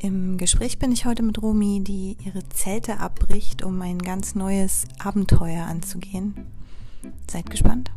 Im 0.00 0.38
Gespräch 0.38 0.78
bin 0.78 0.92
ich 0.92 1.06
heute 1.06 1.24
mit 1.24 1.42
Romi, 1.42 1.82
die 1.82 2.16
ihre 2.24 2.48
Zelte 2.50 3.00
abbricht, 3.00 3.64
um 3.64 3.82
ein 3.82 3.98
ganz 3.98 4.36
neues 4.36 4.84
Abenteuer 5.00 5.64
anzugehen. 5.64 6.46
Seid 7.28 7.50
gespannt. 7.50 7.90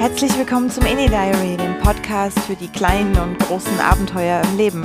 Herzlich 0.00 0.36
willkommen 0.36 0.70
zum 0.70 0.84
Any 0.84 1.06
Diary, 1.06 1.56
dem 1.56 1.78
Podcast 1.78 2.40
für 2.40 2.56
die 2.56 2.68
kleinen 2.68 3.16
und 3.16 3.38
großen 3.38 3.78
Abenteuer 3.78 4.42
im 4.42 4.56
Leben. 4.56 4.82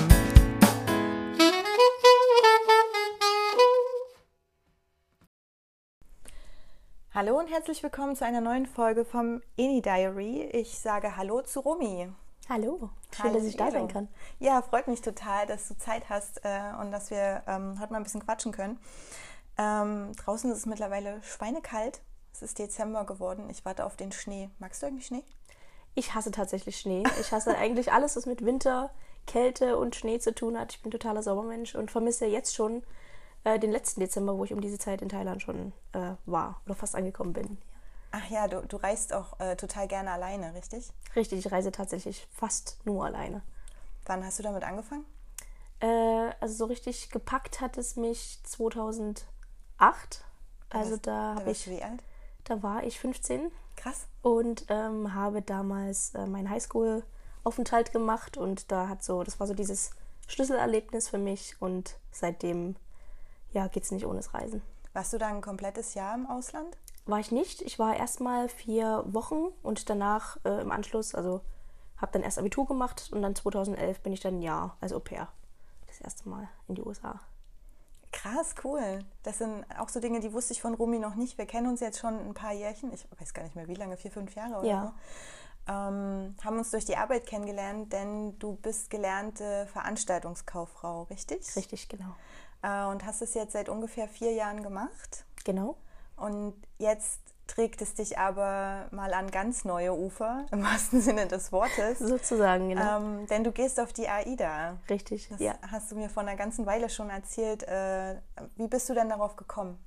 Hallo 7.19 7.37
und 7.37 7.47
herzlich 7.47 7.83
willkommen 7.83 8.15
zu 8.15 8.23
einer 8.23 8.39
neuen 8.39 8.65
Folge 8.65 9.03
vom 9.03 9.41
Any 9.59 9.81
Diary. 9.81 10.43
Ich 10.53 10.79
sage 10.79 11.17
Hallo 11.17 11.41
zu 11.41 11.59
Romy. 11.59 12.07
Hallo, 12.47 12.91
schön, 13.13 13.25
Hallo, 13.25 13.33
dass 13.33 13.43
ich 13.43 13.57
da 13.57 13.71
sein 13.71 13.89
kann. 13.89 14.07
Ja, 14.39 14.61
freut 14.61 14.87
mich 14.87 15.01
total, 15.01 15.45
dass 15.45 15.67
du 15.67 15.77
Zeit 15.77 16.09
hast 16.09 16.39
äh, 16.45 16.61
und 16.79 16.93
dass 16.93 17.11
wir 17.11 17.43
ähm, 17.45 17.77
heute 17.77 17.91
mal 17.91 17.97
ein 17.97 18.03
bisschen 18.03 18.23
quatschen 18.23 18.53
können. 18.53 18.79
Ähm, 19.57 20.13
draußen 20.15 20.49
ist 20.49 20.59
es 20.59 20.65
mittlerweile 20.65 21.21
schweinekalt. 21.21 21.99
Es 22.31 22.41
ist 22.41 22.57
Dezember 22.57 23.05
geworden. 23.05 23.49
Ich 23.49 23.65
warte 23.65 23.85
auf 23.85 23.97
den 23.97 24.13
Schnee. 24.13 24.49
Magst 24.59 24.81
du 24.81 24.87
eigentlich 24.87 25.07
Schnee? 25.07 25.25
Ich 25.95 26.15
hasse 26.15 26.31
tatsächlich 26.31 26.79
Schnee. 26.79 27.03
Ich 27.19 27.33
hasse 27.33 27.53
eigentlich 27.57 27.91
alles, 27.91 28.15
was 28.15 28.27
mit 28.27 28.45
Winter, 28.45 28.91
Kälte 29.27 29.77
und 29.77 29.93
Schnee 29.93 30.19
zu 30.19 30.33
tun 30.33 30.57
hat. 30.57 30.71
Ich 30.71 30.81
bin 30.81 30.89
totaler 30.89 31.21
Saubermensch 31.21 31.75
und 31.75 31.91
vermisse 31.91 32.27
jetzt 32.27 32.55
schon 32.55 32.81
äh, 33.55 33.59
den 33.59 33.71
letzten 33.71 33.99
Dezember, 33.99 34.37
wo 34.37 34.43
ich 34.43 34.53
um 34.53 34.61
diese 34.61 34.77
Zeit 34.77 35.01
in 35.01 35.09
Thailand 35.09 35.41
schon 35.41 35.73
äh, 35.93 36.13
war 36.25 36.61
oder 36.65 36.75
fast 36.75 36.95
angekommen 36.95 37.33
bin. 37.33 37.57
Ach 38.11 38.29
ja, 38.29 38.47
du, 38.47 38.61
du 38.61 38.77
reist 38.77 39.13
auch 39.13 39.39
äh, 39.39 39.55
total 39.55 39.87
gerne 39.87 40.11
alleine, 40.11 40.53
richtig? 40.55 40.91
Richtig, 41.15 41.45
ich 41.45 41.51
reise 41.51 41.71
tatsächlich 41.71 42.27
fast 42.31 42.79
nur 42.85 43.05
alleine. 43.05 43.43
Wann 44.05 44.25
hast 44.25 44.39
du 44.39 44.43
damit 44.43 44.63
angefangen? 44.63 45.05
Äh, 45.79 46.31
also 46.39 46.55
so 46.55 46.65
richtig 46.65 47.11
gepackt 47.11 47.61
hat 47.61 47.77
es 47.77 47.95
mich 47.95 48.39
2008. 48.43 49.25
Also 50.69 50.97
da, 50.97 51.33
da 51.33 51.39
habe 51.39 51.51
ich. 51.51 51.69
Wie 51.69 51.83
alt? 51.83 52.01
Da 52.45 52.63
war 52.63 52.83
ich 52.83 52.99
15. 52.99 53.51
Krass. 53.75 54.07
Und 54.21 54.65
ähm, 54.69 55.13
habe 55.13 55.41
damals 55.41 56.15
äh, 56.15 56.25
meinen 56.25 56.49
Highschool-Aufenthalt 56.49 57.91
gemacht 57.91 58.37
und 58.37 58.71
da 58.71 58.89
hat 58.89 59.03
so, 59.03 59.23
das 59.23 59.39
war 59.39 59.47
so 59.47 59.53
dieses 59.53 59.91
Schlüsselerlebnis 60.27 61.09
für 61.09 61.17
mich 61.17 61.55
und 61.59 61.97
seitdem 62.11 62.75
ja, 63.51 63.67
geht 63.67 63.83
es 63.83 63.91
nicht 63.91 64.05
ohne 64.05 64.17
das 64.17 64.33
Reisen. 64.33 64.61
Warst 64.93 65.13
du 65.13 65.17
da 65.17 65.27
ein 65.27 65.41
komplettes 65.41 65.93
Jahr 65.93 66.15
im 66.15 66.27
Ausland? 66.27 66.77
War 67.05 67.19
ich 67.19 67.31
nicht. 67.31 67.61
Ich 67.61 67.79
war 67.79 67.95
erst 67.95 68.19
mal 68.19 68.49
vier 68.49 69.03
Wochen 69.07 69.47
und 69.63 69.89
danach 69.89 70.37
äh, 70.45 70.61
im 70.61 70.71
Anschluss, 70.71 71.15
also 71.15 71.41
habe 71.97 72.11
dann 72.11 72.23
erst 72.23 72.37
Abitur 72.37 72.67
gemacht 72.67 73.09
und 73.11 73.21
dann 73.21 73.35
2011 73.35 74.01
bin 74.01 74.13
ich 74.13 74.19
dann 74.19 74.35
ein 74.35 74.41
Jahr 74.41 74.77
als 74.79 74.93
Au 74.93 74.99
pair. 74.99 75.27
Das 75.87 76.01
erste 76.01 76.29
Mal 76.29 76.47
in 76.67 76.75
die 76.75 76.81
USA. 76.81 77.19
Krass, 78.11 78.55
cool. 78.63 79.05
Das 79.23 79.37
sind 79.37 79.65
auch 79.77 79.89
so 79.89 79.99
Dinge, 79.99 80.19
die 80.19 80.33
wusste 80.33 80.53
ich 80.53 80.61
von 80.61 80.73
Rumi 80.73 80.99
noch 80.99 81.15
nicht. 81.15 81.37
Wir 81.37 81.45
kennen 81.45 81.67
uns 81.67 81.79
jetzt 81.79 81.99
schon 81.99 82.19
ein 82.19 82.33
paar 82.33 82.53
Jährchen. 82.53 82.91
Ich 82.93 83.05
weiß 83.19 83.33
gar 83.33 83.43
nicht 83.43 83.55
mehr 83.55 83.67
wie 83.67 83.75
lange, 83.75 83.97
vier, 83.97 84.11
fünf 84.11 84.35
Jahre 84.35 84.59
oder 84.59 84.67
ja. 84.67 84.81
so. 84.85 85.71
Ähm, 85.71 86.35
haben 86.43 86.57
uns 86.57 86.71
durch 86.71 86.85
die 86.85 86.97
Arbeit 86.97 87.27
kennengelernt, 87.27 87.93
denn 87.93 88.39
du 88.39 88.55
bist 88.55 88.89
gelernte 88.89 89.67
Veranstaltungskauffrau, 89.71 91.03
richtig? 91.03 91.55
Richtig, 91.55 91.89
genau 91.89 92.15
äh, 92.61 92.85
und 92.85 93.05
hast 93.05 93.21
es 93.21 93.33
jetzt 93.33 93.53
seit 93.53 93.69
ungefähr 93.69 94.07
vier 94.07 94.33
Jahren 94.33 94.63
gemacht. 94.63 95.25
Genau. 95.43 95.77
Und 96.15 96.53
jetzt 96.77 97.21
trägt 97.47 97.81
es 97.81 97.95
dich 97.95 98.17
aber 98.17 98.87
mal 98.91 99.13
an 99.13 99.31
ganz 99.31 99.65
neue 99.65 99.93
Ufer, 99.93 100.45
im 100.51 100.63
wahrsten 100.63 101.01
Sinne 101.01 101.27
des 101.27 101.51
Wortes. 101.51 101.99
Sozusagen, 101.99 102.69
genau. 102.69 102.97
Ähm, 102.97 103.27
denn 103.27 103.43
du 103.43 103.51
gehst 103.51 103.79
auf 103.79 103.91
die 103.93 104.07
AIDA. 104.07 104.77
Richtig, 104.89 105.29
das 105.29 105.39
ja. 105.39 105.55
hast 105.71 105.91
du 105.91 105.95
mir 105.95 106.09
vor 106.09 106.23
einer 106.23 106.35
ganzen 106.35 106.65
Weile 106.65 106.89
schon 106.89 107.09
erzählt. 107.09 107.63
Äh, 107.63 108.15
wie 108.55 108.67
bist 108.67 108.87
du 108.89 108.93
denn 108.93 109.09
darauf 109.09 109.35
gekommen? 109.35 109.77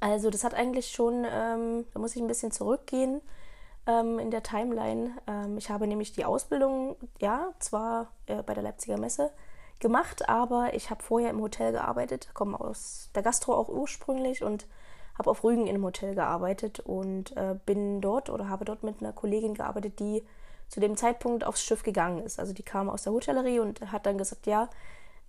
Also 0.00 0.28
das 0.30 0.44
hat 0.44 0.54
eigentlich 0.54 0.90
schon, 0.90 1.24
ähm, 1.24 1.86
da 1.94 2.00
muss 2.00 2.14
ich 2.14 2.20
ein 2.20 2.28
bisschen 2.28 2.50
zurückgehen 2.50 3.22
ähm, 3.86 4.18
in 4.18 4.30
der 4.30 4.42
Timeline. 4.42 5.12
Ähm, 5.26 5.56
ich 5.56 5.70
habe 5.70 5.86
nämlich 5.86 6.12
die 6.12 6.24
Ausbildung, 6.24 6.96
ja, 7.20 7.52
zwar 7.58 8.12
äh, 8.26 8.42
bei 8.42 8.54
der 8.54 8.62
Leipziger 8.62 8.98
Messe, 8.98 9.30
gemacht, 9.80 10.28
aber 10.28 10.74
ich 10.74 10.90
habe 10.90 11.02
vorher 11.02 11.30
im 11.30 11.40
Hotel 11.40 11.72
gearbeitet, 11.72 12.28
komme 12.34 12.58
aus 12.60 13.10
der 13.14 13.22
Gastro 13.22 13.54
auch 13.54 13.68
ursprünglich 13.68 14.42
und 14.42 14.66
habe 15.18 15.30
auf 15.30 15.44
Rügen 15.44 15.68
einem 15.68 15.84
Hotel 15.84 16.14
gearbeitet 16.14 16.80
und 16.80 17.36
äh, 17.36 17.56
bin 17.66 18.00
dort 18.00 18.30
oder 18.30 18.48
habe 18.48 18.64
dort 18.64 18.82
mit 18.82 19.00
einer 19.00 19.12
Kollegin 19.12 19.54
gearbeitet, 19.54 20.00
die 20.00 20.24
zu 20.68 20.80
dem 20.80 20.96
Zeitpunkt 20.96 21.44
aufs 21.44 21.62
Schiff 21.62 21.82
gegangen 21.82 22.22
ist. 22.24 22.40
Also 22.40 22.52
die 22.52 22.62
kam 22.62 22.88
aus 22.88 23.02
der 23.02 23.12
Hotellerie 23.12 23.60
und 23.60 23.92
hat 23.92 24.06
dann 24.06 24.18
gesagt, 24.18 24.46
ja, 24.46 24.68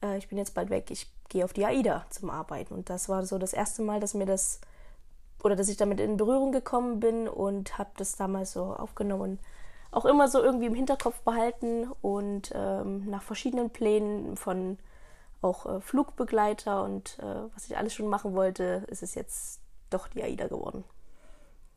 äh, 0.01 0.17
ich 0.17 0.27
bin 0.27 0.37
jetzt 0.37 0.55
bald 0.55 0.69
weg, 0.69 0.89
ich 0.89 1.11
gehe 1.29 1.45
auf 1.45 1.53
die 1.53 1.65
AIDA 1.65 2.05
zum 2.09 2.29
Arbeiten. 2.29 2.73
Und 2.73 2.89
das 2.89 3.09
war 3.09 3.25
so 3.25 3.37
das 3.37 3.53
erste 3.53 3.81
Mal, 3.81 3.99
dass 3.99 4.13
mir 4.13 4.25
das 4.25 4.59
oder 5.43 5.55
dass 5.55 5.69
ich 5.69 5.77
damit 5.77 5.99
in 5.99 6.17
Berührung 6.17 6.51
gekommen 6.51 6.99
bin 6.99 7.27
und 7.27 7.77
habe 7.77 7.91
das 7.97 8.15
damals 8.15 8.53
so 8.53 8.73
aufgenommen 8.73 9.39
auch 9.91 10.05
immer 10.05 10.27
so 10.27 10.41
irgendwie 10.41 10.65
im 10.65 10.75
Hinterkopf 10.75 11.19
behalten 11.21 11.89
und 12.01 12.51
ähm, 12.53 13.09
nach 13.09 13.23
verschiedenen 13.23 13.69
Plänen 13.69 14.37
von 14.37 14.77
auch 15.41 15.65
äh, 15.65 15.81
Flugbegleiter 15.81 16.83
und 16.83 17.19
äh, 17.19 17.53
was 17.53 17.67
ich 17.67 17.77
alles 17.77 17.93
schon 17.93 18.07
machen 18.07 18.35
wollte, 18.35 18.83
ist 18.87 19.03
es 19.03 19.15
jetzt 19.15 19.61
doch 19.89 20.07
die 20.07 20.23
AIDA 20.23 20.47
geworden. 20.47 20.83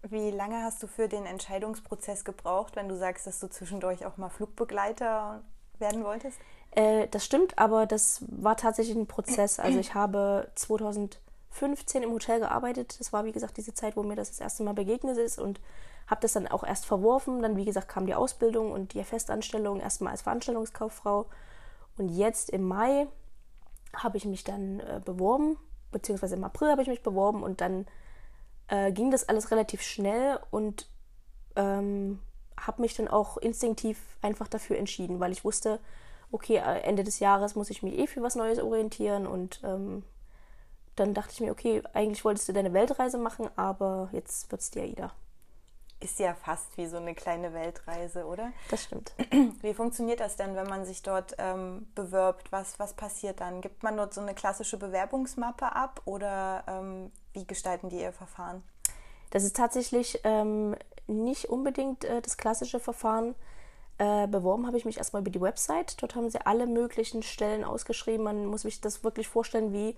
Wie 0.02 0.30
lange 0.30 0.62
hast 0.62 0.82
du 0.82 0.86
für 0.86 1.08
den 1.08 1.26
Entscheidungsprozess 1.26 2.24
gebraucht, 2.24 2.76
wenn 2.76 2.88
du 2.88 2.96
sagst, 2.96 3.26
dass 3.26 3.41
du 3.41 3.48
zwischendurch 3.48 4.06
auch 4.06 4.16
mal 4.16 4.28
Flugbegleiter 4.28 5.42
werden 5.78 6.04
wolltest? 6.04 6.38
Äh, 6.70 7.08
das 7.08 7.25
stimmt, 7.25 7.58
aber 7.58 7.86
das 7.86 8.22
war 8.28 8.56
tatsächlich 8.56 8.96
ein 8.96 9.06
Prozess. 9.06 9.58
Also 9.58 9.78
ich 9.78 9.94
habe 9.94 10.50
2015 10.54 12.02
im 12.02 12.12
Hotel 12.12 12.40
gearbeitet. 12.40 12.98
Das 13.00 13.12
war, 13.12 13.25
wie 13.25 13.32
gesagt, 13.32 13.56
diese 13.56 13.75
Zeit, 13.75 13.96
wo 13.96 14.02
mir 14.02 14.16
das 14.16 14.30
das 14.30 14.40
erste 14.40 14.62
Mal 14.62 14.75
begegnet 14.75 15.19
ist 15.19 15.38
und 15.38 15.60
habe 16.08 16.22
das 16.22 16.32
dann 16.32 16.48
auch 16.48 16.64
erst 16.64 16.86
verworfen. 16.86 17.42
Dann, 17.42 17.56
wie 17.56 17.64
gesagt, 17.64 17.88
kam 17.88 18.06
die 18.06 18.14
Ausbildung 18.14 18.72
und 18.72 18.94
die 18.94 19.04
Festanstellung 19.04 19.80
erstmal 19.80 20.12
als 20.12 20.22
Veranstaltungskauffrau. 20.22 21.26
Und 21.98 22.08
jetzt 22.08 22.50
im 22.50 22.66
Mai 22.66 23.06
habe 23.94 24.16
ich 24.16 24.24
mich 24.24 24.42
dann 24.42 24.80
äh, 24.80 25.00
beworben, 25.04 25.56
beziehungsweise 25.92 26.36
im 26.36 26.44
April 26.44 26.70
habe 26.70 26.82
ich 26.82 26.88
mich 26.88 27.02
beworben 27.02 27.42
und 27.42 27.60
dann 27.60 27.86
äh, 28.69 28.92
ging 28.92 29.10
das 29.10 29.28
alles 29.28 29.50
relativ 29.50 29.82
schnell 29.82 30.38
und 30.50 30.88
ähm, 31.56 32.20
habe 32.58 32.82
mich 32.82 32.94
dann 32.94 33.08
auch 33.08 33.36
instinktiv 33.38 33.98
einfach 34.20 34.48
dafür 34.48 34.76
entschieden, 34.78 35.20
weil 35.20 35.32
ich 35.32 35.44
wusste, 35.44 35.80
okay, 36.30 36.56
äh, 36.56 36.80
Ende 36.80 37.04
des 37.04 37.19
Jahres 37.19 37.54
muss 37.54 37.70
ich 37.70 37.82
mich 37.82 37.98
eh 37.98 38.06
für 38.06 38.22
was 38.22 38.36
Neues 38.36 38.60
orientieren 38.60 39.26
und 39.26 39.60
ähm, 39.64 40.04
dann 40.96 41.14
dachte 41.14 41.32
ich 41.32 41.40
mir, 41.40 41.50
okay, 41.50 41.82
eigentlich 41.94 42.25
wolltest 42.25 42.48
du 42.48 42.52
deine 42.52 42.75
Weltreise 42.75 43.19
machen, 43.19 43.48
aber 43.56 44.10
jetzt 44.12 44.50
wird 44.50 44.60
es 44.60 44.70
dir 44.70 44.82
AIDA 44.82 45.12
ist 46.00 46.19
ja 46.19 46.34
fast 46.34 46.76
wie 46.76 46.86
so 46.86 46.97
eine 46.97 47.14
kleine 47.14 47.53
Weltreise, 47.53 48.25
oder? 48.25 48.53
Das 48.70 48.84
stimmt. 48.84 49.12
Wie 49.62 49.75
funktioniert 49.75 50.20
das 50.20 50.36
denn, 50.36 50.54
wenn 50.54 50.69
man 50.69 50.84
sich 50.84 51.03
dort 51.03 51.34
ähm, 51.38 51.88
bewirbt? 51.94 52.53
Was, 52.53 52.78
was 52.78 52.94
passiert 52.94 53.41
dann? 53.41 53.60
Gibt 53.60 53.82
man 53.82 53.97
dort 53.97 54.14
so 54.14 54.20
eine 54.20 54.34
klassische 54.34 54.76
Bewerbungsmappe 54.76 55.75
ab 55.75 56.00
oder 56.04 56.62
ähm, 56.69 57.10
wie 57.32 57.47
gestalten 57.47 57.88
die 57.88 58.00
ihr 58.00 58.12
Verfahren? 58.12 58.62
Das 59.31 59.42
ist 59.42 59.56
tatsächlich 59.56 60.20
ähm, 60.25 60.76
nicht 61.06 61.47
unbedingt 61.47 62.04
äh, 62.04 62.22
das 62.22 62.37
klassische 62.37 62.81
Verfahren. 62.81 63.34
Äh, 63.98 64.28
beworben 64.28 64.66
habe 64.69 64.76
ich 64.76 64.84
mich 64.84 64.98
erstmal 64.98 65.22
über 65.22 65.31
die 65.32 65.41
Website. 65.41 66.00
Dort 66.00 66.14
haben 66.14 66.31
sie 66.31 66.47
alle 66.47 66.69
möglichen 66.69 67.25
Stellen 67.25 67.64
ausgeschrieben. 67.64 68.22
Man 68.22 68.46
muss 68.46 68.62
sich 68.62 68.81
das 68.81 69.02
wirklich 69.02 69.26
vorstellen, 69.26 69.72
wie 69.72 69.96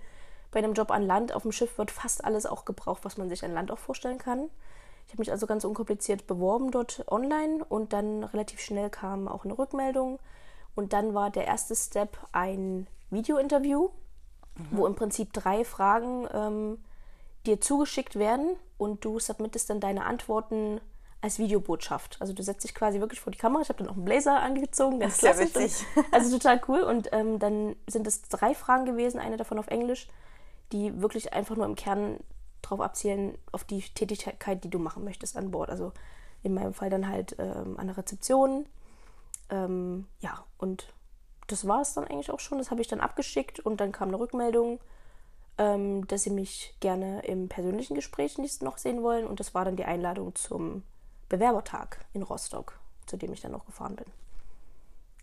bei 0.49 0.59
einem 0.59 0.73
Job 0.73 0.89
an 0.89 1.03
Land. 1.03 1.33
Auf 1.33 1.43
dem 1.43 1.51
Schiff 1.51 1.77
wird 1.77 1.91
fast 1.91 2.25
alles 2.25 2.47
auch 2.47 2.65
gebraucht, 2.65 3.05
was 3.05 3.17
man 3.17 3.29
sich 3.29 3.45
an 3.45 3.53
Land 3.53 3.71
auch 3.71 3.77
vorstellen 3.77 4.17
kann. 4.17 4.49
Ich 5.11 5.15
habe 5.15 5.23
mich 5.23 5.31
also 5.33 5.45
ganz 5.45 5.65
unkompliziert 5.65 6.25
beworben 6.25 6.71
dort 6.71 7.03
online 7.11 7.65
und 7.67 7.91
dann 7.91 8.23
relativ 8.23 8.61
schnell 8.61 8.89
kam 8.89 9.27
auch 9.27 9.43
eine 9.43 9.57
Rückmeldung. 9.57 10.19
Und 10.73 10.93
dann 10.93 11.13
war 11.13 11.29
der 11.29 11.47
erste 11.47 11.75
Step 11.75 12.17
ein 12.31 12.87
Video-Interview, 13.09 13.89
mhm. 14.55 14.67
wo 14.71 14.87
im 14.87 14.95
Prinzip 14.95 15.33
drei 15.33 15.65
Fragen 15.65 16.29
ähm, 16.33 16.77
dir 17.45 17.59
zugeschickt 17.59 18.17
werden 18.17 18.55
und 18.77 19.03
du 19.03 19.19
submittest 19.19 19.69
dann 19.69 19.81
deine 19.81 20.05
Antworten 20.05 20.79
als 21.19 21.39
Videobotschaft. 21.39 22.15
Also 22.21 22.31
du 22.31 22.41
setzt 22.41 22.63
dich 22.63 22.73
quasi 22.73 23.01
wirklich 23.01 23.19
vor 23.19 23.33
die 23.33 23.37
Kamera. 23.37 23.63
Ich 23.63 23.67
habe 23.67 23.79
dann 23.79 23.89
auch 23.89 23.97
einen 23.97 24.05
Blazer 24.05 24.39
angezogen, 24.39 25.01
ganz 25.01 25.17
das 25.17 25.41
ist 25.41 25.53
klassisch. 25.53 25.85
Ja 25.97 26.03
also 26.11 26.37
total 26.37 26.61
cool. 26.69 26.83
Und 26.83 27.09
ähm, 27.11 27.37
dann 27.37 27.75
sind 27.85 28.07
es 28.07 28.21
drei 28.29 28.55
Fragen 28.55 28.85
gewesen, 28.85 29.19
eine 29.19 29.35
davon 29.35 29.59
auf 29.59 29.67
Englisch, 29.67 30.07
die 30.71 31.01
wirklich 31.01 31.33
einfach 31.33 31.57
nur 31.57 31.65
im 31.65 31.75
Kern 31.75 32.21
darauf 32.61 32.81
abzielen, 32.81 33.37
auf 33.51 33.63
die 33.63 33.81
Tätigkeit, 33.81 34.63
die 34.63 34.69
du 34.69 34.79
machen 34.79 35.03
möchtest 35.03 35.37
an 35.37 35.51
Bord. 35.51 35.69
Also 35.69 35.91
in 36.43 36.53
meinem 36.53 36.73
Fall 36.73 36.89
dann 36.89 37.07
halt 37.07 37.35
ähm, 37.39 37.77
an 37.77 37.87
der 37.87 37.97
Rezeption. 37.97 38.65
Ähm, 39.49 40.07
ja, 40.19 40.43
und 40.57 40.93
das 41.47 41.67
war 41.67 41.81
es 41.81 41.93
dann 41.93 42.05
eigentlich 42.05 42.31
auch 42.31 42.39
schon. 42.39 42.57
Das 42.57 42.71
habe 42.71 42.81
ich 42.81 42.87
dann 42.87 43.01
abgeschickt 43.01 43.59
und 43.59 43.81
dann 43.81 43.91
kam 43.91 44.09
eine 44.09 44.19
Rückmeldung. 44.19 44.79
ähm, 45.57 46.07
dass 46.07 46.23
sie 46.23 46.29
mich 46.31 46.73
gerne 46.79 47.21
im 47.25 47.47
persönlichen 47.49 47.93
Gespräch 47.95 48.37
noch 48.61 48.77
sehen 48.77 49.03
wollen. 49.03 49.27
Und 49.27 49.39
das 49.39 49.53
war 49.53 49.65
dann 49.65 49.75
die 49.75 49.85
Einladung 49.85 50.33
zum 50.35 50.83
Bewerbertag 51.29 52.05
in 52.13 52.23
Rostock, 52.23 52.79
zu 53.05 53.17
dem 53.17 53.33
ich 53.33 53.41
dann 53.41 53.51
noch 53.51 53.65
gefahren 53.65 53.95
bin. 53.95 54.05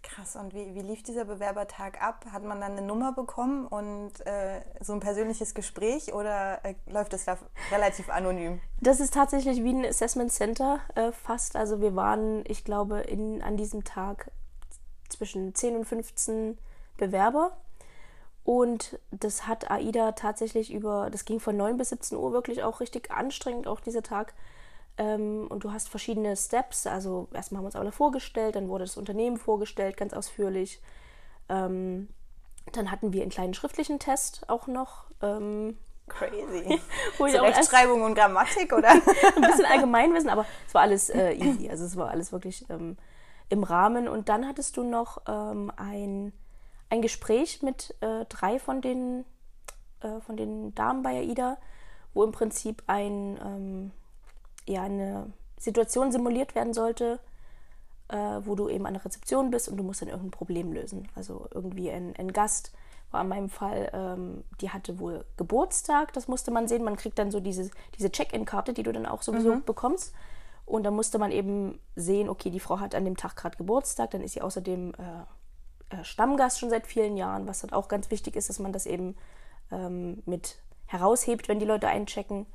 Krass, 0.02 0.36
und 0.36 0.54
wie, 0.54 0.74
wie 0.74 0.80
lief 0.80 1.02
dieser 1.02 1.24
Bewerbertag 1.24 2.00
ab? 2.00 2.24
Hat 2.32 2.44
man 2.44 2.60
dann 2.60 2.72
eine 2.72 2.82
Nummer 2.82 3.12
bekommen 3.12 3.66
und 3.66 4.12
äh, 4.26 4.60
so 4.80 4.92
ein 4.92 5.00
persönliches 5.00 5.54
Gespräch 5.54 6.14
oder 6.14 6.64
äh, 6.64 6.74
läuft 6.86 7.12
es 7.14 7.24
da 7.24 7.36
relativ 7.72 8.08
anonym? 8.08 8.60
Das 8.80 9.00
ist 9.00 9.14
tatsächlich 9.14 9.62
wie 9.64 9.72
ein 9.72 9.84
Assessment 9.84 10.32
Center 10.32 10.80
äh, 10.94 11.10
fast. 11.10 11.56
Also 11.56 11.80
wir 11.80 11.96
waren, 11.96 12.44
ich 12.46 12.64
glaube, 12.64 13.00
in, 13.00 13.42
an 13.42 13.56
diesem 13.56 13.84
Tag 13.84 14.30
zwischen 15.08 15.54
10 15.54 15.76
und 15.76 15.84
15 15.84 16.58
Bewerber. 16.96 17.56
Und 18.44 18.98
das 19.10 19.46
hat 19.46 19.70
AIDA 19.70 20.12
tatsächlich 20.12 20.72
über, 20.72 21.10
das 21.10 21.24
ging 21.24 21.40
von 21.40 21.56
9 21.56 21.76
bis 21.76 21.90
17 21.90 22.16
Uhr 22.16 22.32
wirklich 22.32 22.62
auch 22.62 22.80
richtig 22.80 23.10
anstrengend, 23.10 23.66
auch 23.66 23.80
dieser 23.80 24.02
Tag. 24.02 24.32
Ähm, 24.98 25.46
und 25.48 25.64
du 25.64 25.72
hast 25.72 25.88
verschiedene 25.88 26.36
Steps. 26.36 26.86
Also 26.86 27.28
erstmal 27.32 27.58
haben 27.58 27.64
wir 27.64 27.68
uns 27.68 27.76
alle 27.76 27.92
vorgestellt, 27.92 28.56
dann 28.56 28.68
wurde 28.68 28.84
das 28.84 28.96
Unternehmen 28.96 29.36
vorgestellt, 29.36 29.96
ganz 29.96 30.12
ausführlich. 30.12 30.82
Ähm, 31.48 32.08
dann 32.72 32.90
hatten 32.90 33.12
wir 33.12 33.22
einen 33.22 33.30
kleinen 33.30 33.54
schriftlichen 33.54 33.98
Test 33.98 34.48
auch 34.48 34.66
noch. 34.66 35.04
Ähm, 35.22 35.78
Crazy. 36.08 36.80
Rechtschreibung 37.20 38.02
und 38.02 38.14
Grammatik 38.14 38.72
oder? 38.72 38.90
ein 39.36 39.42
bisschen 39.42 39.66
Allgemeinwissen, 39.66 40.30
aber 40.30 40.46
es 40.66 40.74
war 40.74 40.82
alles 40.82 41.10
äh, 41.10 41.32
easy. 41.32 41.70
Also 41.70 41.84
es 41.84 41.96
war 41.96 42.10
alles 42.10 42.32
wirklich 42.32 42.68
ähm, 42.70 42.96
im 43.48 43.62
Rahmen. 43.62 44.08
Und 44.08 44.28
dann 44.28 44.46
hattest 44.46 44.76
du 44.76 44.82
noch 44.82 45.22
ähm, 45.28 45.70
ein, 45.76 46.32
ein 46.90 47.02
Gespräch 47.02 47.62
mit 47.62 47.94
äh, 48.00 48.24
drei 48.28 48.58
von 48.58 48.80
den, 48.80 49.24
äh, 50.00 50.20
von 50.20 50.36
den 50.36 50.74
Damen 50.74 51.02
bei 51.02 51.18
AIDA, 51.18 51.58
wo 52.14 52.24
im 52.24 52.32
Prinzip 52.32 52.82
ein 52.86 53.38
ähm, 53.44 53.92
ja, 54.68 54.82
eine 54.82 55.32
Situation 55.58 56.12
simuliert 56.12 56.54
werden 56.54 56.72
sollte, 56.72 57.18
äh, 58.08 58.16
wo 58.16 58.54
du 58.54 58.68
eben 58.68 58.86
an 58.86 58.94
der 58.94 59.04
Rezeption 59.04 59.50
bist 59.50 59.68
und 59.68 59.76
du 59.76 59.82
musst 59.82 60.02
dann 60.02 60.08
irgendein 60.08 60.30
Problem 60.30 60.72
lösen. 60.72 61.08
Also 61.14 61.48
irgendwie 61.52 61.90
ein, 61.90 62.14
ein 62.16 62.32
Gast 62.32 62.72
war 63.10 63.22
in 63.22 63.28
meinem 63.28 63.48
Fall, 63.48 63.90
ähm, 63.92 64.44
die 64.60 64.70
hatte 64.70 64.98
wohl 64.98 65.24
Geburtstag, 65.36 66.12
das 66.12 66.28
musste 66.28 66.50
man 66.50 66.68
sehen. 66.68 66.84
Man 66.84 66.96
kriegt 66.96 67.18
dann 67.18 67.30
so 67.30 67.40
diese, 67.40 67.70
diese 67.96 68.10
Check-in-Karte, 68.10 68.72
die 68.72 68.82
du 68.82 68.92
dann 68.92 69.06
auch 69.06 69.22
sowieso 69.22 69.54
mhm. 69.54 69.64
bekommst. 69.64 70.14
Und 70.66 70.84
da 70.84 70.90
musste 70.90 71.18
man 71.18 71.32
eben 71.32 71.80
sehen, 71.96 72.28
okay, 72.28 72.50
die 72.50 72.60
Frau 72.60 72.78
hat 72.78 72.94
an 72.94 73.06
dem 73.06 73.16
Tag 73.16 73.36
gerade 73.36 73.56
Geburtstag, 73.56 74.10
dann 74.10 74.20
ist 74.20 74.34
sie 74.34 74.42
außerdem 74.42 74.92
äh, 74.92 75.96
äh, 75.96 76.04
Stammgast 76.04 76.60
schon 76.60 76.68
seit 76.68 76.86
vielen 76.86 77.16
Jahren, 77.16 77.46
was 77.46 77.60
dann 77.60 77.72
auch 77.72 77.88
ganz 77.88 78.10
wichtig 78.10 78.36
ist, 78.36 78.50
dass 78.50 78.58
man 78.58 78.72
das 78.74 78.84
eben 78.84 79.16
ähm, 79.70 80.22
mit 80.26 80.58
heraushebt, 80.84 81.48
wenn 81.48 81.58
die 81.58 81.66
Leute 81.66 81.88
einchecken. 81.88 82.46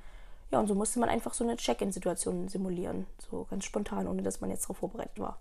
Ja, 0.53 0.59
und 0.59 0.67
so 0.67 0.75
musste 0.75 0.99
man 0.99 1.09
einfach 1.09 1.33
so 1.33 1.43
eine 1.43 1.57
Check-in-Situation 1.57 2.47
simulieren. 2.47 3.07
So 3.17 3.47
ganz 3.49 3.65
spontan, 3.65 4.07
ohne 4.07 4.21
dass 4.21 4.39
man 4.39 4.51
jetzt 4.51 4.65
darauf 4.65 4.77
vorbereitet 4.77 5.19
war. 5.19 5.39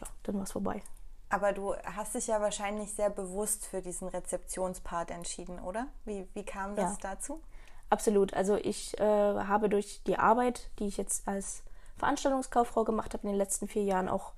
Ja, 0.00 0.06
dann 0.22 0.36
war 0.36 0.44
es 0.44 0.52
vorbei. 0.52 0.82
Aber 1.28 1.52
du 1.52 1.74
hast 1.84 2.14
dich 2.14 2.28
ja 2.28 2.40
wahrscheinlich 2.40 2.90
sehr 2.90 3.10
bewusst 3.10 3.66
für 3.66 3.82
diesen 3.82 4.08
Rezeptionspart 4.08 5.10
entschieden, 5.10 5.58
oder? 5.58 5.88
Wie, 6.06 6.26
wie 6.32 6.42
kam 6.42 6.74
das 6.74 6.92
ja. 6.92 7.10
dazu? 7.10 7.42
Absolut. 7.90 8.32
Also 8.32 8.56
ich 8.56 8.98
äh, 8.98 9.04
habe 9.04 9.68
durch 9.68 10.00
die 10.06 10.18
Arbeit, 10.18 10.70
die 10.78 10.86
ich 10.86 10.96
jetzt 10.96 11.28
als 11.28 11.62
Veranstaltungskauffrau 11.98 12.84
gemacht 12.84 13.12
habe 13.12 13.24
in 13.24 13.28
den 13.28 13.38
letzten 13.38 13.68
vier 13.68 13.82
Jahren, 13.82 14.08
auch 14.08 14.32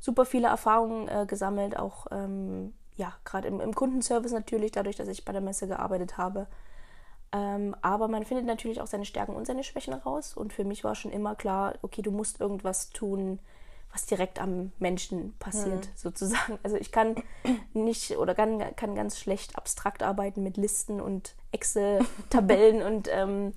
super 0.00 0.26
viele 0.26 0.48
Erfahrungen 0.48 1.08
äh, 1.08 1.24
gesammelt, 1.26 1.78
auch 1.78 2.08
ähm, 2.10 2.74
ja, 2.96 3.14
gerade 3.24 3.48
im, 3.48 3.58
im 3.58 3.74
Kundenservice 3.74 4.32
natürlich, 4.32 4.72
dadurch, 4.72 4.96
dass 4.96 5.08
ich 5.08 5.24
bei 5.24 5.32
der 5.32 5.40
Messe 5.40 5.66
gearbeitet 5.66 6.18
habe. 6.18 6.46
Ähm, 7.32 7.76
aber 7.80 8.08
man 8.08 8.24
findet 8.24 8.46
natürlich 8.46 8.80
auch 8.80 8.86
seine 8.86 9.04
Stärken 9.04 9.34
und 9.34 9.46
seine 9.46 9.64
Schwächen 9.64 9.94
raus. 9.94 10.36
Und 10.36 10.52
für 10.52 10.64
mich 10.64 10.84
war 10.84 10.94
schon 10.94 11.12
immer 11.12 11.34
klar, 11.34 11.74
okay, 11.82 12.02
du 12.02 12.10
musst 12.10 12.40
irgendwas 12.40 12.90
tun, 12.90 13.38
was 13.92 14.06
direkt 14.06 14.40
am 14.40 14.72
Menschen 14.78 15.34
passiert, 15.38 15.86
mhm. 15.86 15.92
sozusagen. 15.96 16.58
Also 16.62 16.76
ich 16.76 16.92
kann 16.92 17.16
nicht 17.72 18.16
oder 18.16 18.34
kann, 18.34 18.76
kann 18.76 18.94
ganz 18.94 19.18
schlecht 19.18 19.56
abstrakt 19.56 20.02
arbeiten 20.02 20.42
mit 20.42 20.56
Listen 20.56 21.00
und 21.00 21.34
Excel-Tabellen 21.52 22.82
und 22.86 23.08
ähm, 23.10 23.52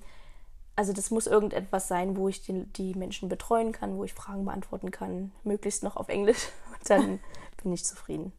also 0.76 0.92
das 0.92 1.10
muss 1.10 1.26
irgendetwas 1.26 1.86
sein, 1.86 2.16
wo 2.16 2.28
ich 2.28 2.42
die, 2.42 2.64
die 2.64 2.94
Menschen 2.94 3.28
betreuen 3.28 3.72
kann, 3.72 3.96
wo 3.96 4.04
ich 4.04 4.12
Fragen 4.12 4.44
beantworten 4.44 4.90
kann, 4.90 5.30
möglichst 5.44 5.84
noch 5.84 5.96
auf 5.96 6.08
Englisch. 6.08 6.48
Und 6.72 6.90
dann 6.90 7.20
bin 7.62 7.72
ich 7.72 7.84
zufrieden. 7.84 8.32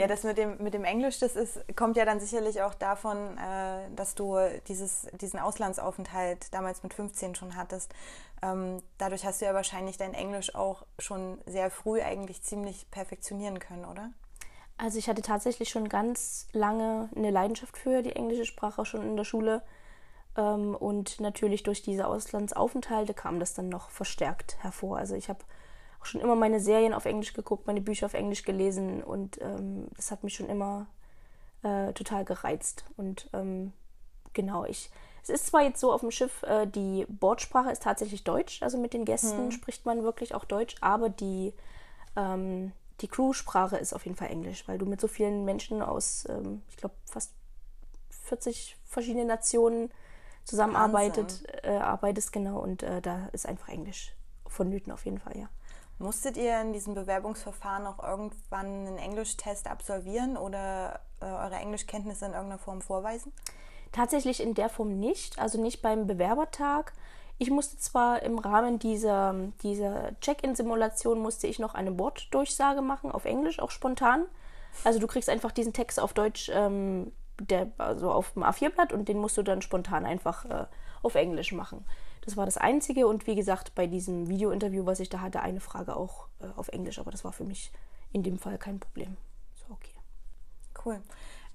Ja, 0.00 0.06
das 0.06 0.24
mit 0.24 0.38
dem, 0.38 0.56
mit 0.62 0.72
dem 0.72 0.84
Englisch, 0.84 1.18
das 1.18 1.36
ist, 1.36 1.60
kommt 1.76 1.96
ja 1.96 2.06
dann 2.06 2.20
sicherlich 2.20 2.62
auch 2.62 2.72
davon, 2.72 3.36
äh, 3.36 3.94
dass 3.94 4.14
du 4.14 4.38
dieses, 4.66 5.06
diesen 5.20 5.38
Auslandsaufenthalt 5.38 6.54
damals 6.54 6.82
mit 6.82 6.94
15 6.94 7.34
schon 7.34 7.54
hattest. 7.54 7.92
Ähm, 8.42 8.82
dadurch 8.96 9.26
hast 9.26 9.42
du 9.42 9.44
ja 9.44 9.52
wahrscheinlich 9.52 9.98
dein 9.98 10.14
Englisch 10.14 10.54
auch 10.54 10.86
schon 10.98 11.38
sehr 11.44 11.70
früh 11.70 12.00
eigentlich 12.00 12.42
ziemlich 12.42 12.90
perfektionieren 12.90 13.58
können, 13.58 13.84
oder? 13.84 14.10
Also 14.78 14.98
ich 14.98 15.06
hatte 15.06 15.20
tatsächlich 15.20 15.68
schon 15.68 15.90
ganz 15.90 16.46
lange 16.52 17.10
eine 17.14 17.30
Leidenschaft 17.30 17.76
für 17.76 18.00
die 18.00 18.16
englische 18.16 18.46
Sprache 18.46 18.86
schon 18.86 19.02
in 19.02 19.18
der 19.18 19.24
Schule. 19.24 19.60
Ähm, 20.34 20.74
und 20.74 21.20
natürlich 21.20 21.62
durch 21.62 21.82
diese 21.82 22.06
Auslandsaufenthalte 22.06 23.12
kam 23.12 23.38
das 23.38 23.52
dann 23.52 23.68
noch 23.68 23.90
verstärkt 23.90 24.56
hervor. 24.60 24.96
Also 24.96 25.14
ich 25.14 25.28
habe 25.28 25.44
auch 26.00 26.06
schon 26.06 26.20
immer 26.20 26.36
meine 26.36 26.60
Serien 26.60 26.94
auf 26.94 27.04
Englisch 27.04 27.32
geguckt, 27.32 27.66
meine 27.66 27.80
Bücher 27.80 28.06
auf 28.06 28.14
Englisch 28.14 28.42
gelesen 28.42 29.02
und 29.02 29.40
ähm, 29.40 29.88
das 29.96 30.10
hat 30.10 30.24
mich 30.24 30.34
schon 30.34 30.48
immer 30.48 30.86
äh, 31.62 31.92
total 31.92 32.24
gereizt. 32.24 32.84
Und 32.96 33.28
ähm, 33.32 33.72
genau, 34.32 34.64
ich. 34.64 34.90
Es 35.22 35.28
ist 35.28 35.46
zwar 35.48 35.62
jetzt 35.62 35.80
so 35.80 35.92
auf 35.92 36.00
dem 36.00 36.10
Schiff, 36.10 36.42
äh, 36.44 36.66
die 36.66 37.04
Bordsprache 37.08 37.70
ist 37.70 37.82
tatsächlich 37.82 38.24
Deutsch, 38.24 38.62
also 38.62 38.78
mit 38.78 38.94
den 38.94 39.04
Gästen 39.04 39.44
hm. 39.44 39.50
spricht 39.50 39.84
man 39.84 40.02
wirklich 40.02 40.34
auch 40.34 40.46
Deutsch, 40.46 40.76
aber 40.80 41.10
die, 41.10 41.52
ähm, 42.16 42.72
die 43.02 43.08
Crew-Sprache 43.08 43.76
ist 43.76 43.92
auf 43.92 44.06
jeden 44.06 44.16
Fall 44.16 44.28
Englisch, 44.28 44.66
weil 44.66 44.78
du 44.78 44.86
mit 44.86 45.00
so 45.00 45.08
vielen 45.08 45.44
Menschen 45.44 45.82
aus, 45.82 46.26
ähm, 46.30 46.62
ich 46.70 46.78
glaube, 46.78 46.94
fast 47.04 47.32
40 48.08 48.78
verschiedenen 48.86 49.26
Nationen 49.26 49.90
zusammenarbeitet, 50.44 51.42
äh, 51.62 51.76
arbeitest, 51.76 52.32
genau, 52.32 52.58
und 52.60 52.82
äh, 52.82 53.02
da 53.02 53.28
ist 53.32 53.46
einfach 53.46 53.68
Englisch 53.68 54.14
vonnöten 54.46 54.90
auf 54.90 55.04
jeden 55.04 55.18
Fall, 55.18 55.36
ja. 55.36 55.48
Musstet 56.00 56.38
ihr 56.38 56.58
in 56.62 56.72
diesem 56.72 56.94
Bewerbungsverfahren 56.94 57.86
auch 57.86 58.02
irgendwann 58.02 58.64
einen 58.64 58.96
Englischtest 58.96 59.68
absolvieren 59.68 60.38
oder 60.38 60.98
äh, 61.20 61.26
eure 61.26 61.56
Englischkenntnisse 61.56 62.24
in 62.24 62.32
irgendeiner 62.32 62.58
Form 62.58 62.80
vorweisen? 62.80 63.34
Tatsächlich 63.92 64.42
in 64.42 64.54
der 64.54 64.70
Form 64.70 64.98
nicht, 64.98 65.38
also 65.38 65.60
nicht 65.60 65.82
beim 65.82 66.06
Bewerbertag. 66.06 66.94
Ich 67.36 67.50
musste 67.50 67.76
zwar 67.76 68.22
im 68.22 68.38
Rahmen 68.38 68.78
dieser, 68.78 69.34
dieser 69.62 70.18
Check-in-Simulation 70.20 71.18
musste 71.18 71.46
ich 71.48 71.58
noch 71.58 71.74
eine 71.74 71.98
Wortdurchsage 71.98 72.80
machen 72.80 73.12
auf 73.12 73.26
Englisch, 73.26 73.60
auch 73.60 73.70
spontan. 73.70 74.24
Also 74.84 75.00
du 75.00 75.06
kriegst 75.06 75.28
einfach 75.28 75.52
diesen 75.52 75.74
Text 75.74 76.00
auf 76.00 76.14
Deutsch, 76.14 76.50
ähm, 76.54 77.12
der, 77.38 77.72
also 77.76 78.10
auf 78.10 78.32
dem 78.32 78.42
A4-Blatt 78.42 78.94
und 78.94 79.06
den 79.06 79.18
musst 79.18 79.36
du 79.36 79.42
dann 79.42 79.60
spontan 79.60 80.06
einfach 80.06 80.46
äh, 80.46 80.64
auf 81.02 81.14
Englisch 81.14 81.52
machen. 81.52 81.84
Das 82.30 82.36
war 82.36 82.46
das 82.46 82.58
Einzige 82.58 83.08
und 83.08 83.26
wie 83.26 83.34
gesagt, 83.34 83.74
bei 83.74 83.88
diesem 83.88 84.28
Video-Interview, 84.28 84.86
was 84.86 85.00
ich 85.00 85.08
da 85.08 85.20
hatte, 85.20 85.40
eine 85.40 85.58
Frage 85.58 85.96
auch 85.96 86.28
äh, 86.40 86.46
auf 86.54 86.68
Englisch, 86.68 87.00
aber 87.00 87.10
das 87.10 87.24
war 87.24 87.32
für 87.32 87.42
mich 87.42 87.72
in 88.12 88.22
dem 88.22 88.38
Fall 88.38 88.56
kein 88.56 88.78
Problem. 88.78 89.16
So, 89.56 89.74
okay. 89.74 89.96
Cool. 90.84 91.00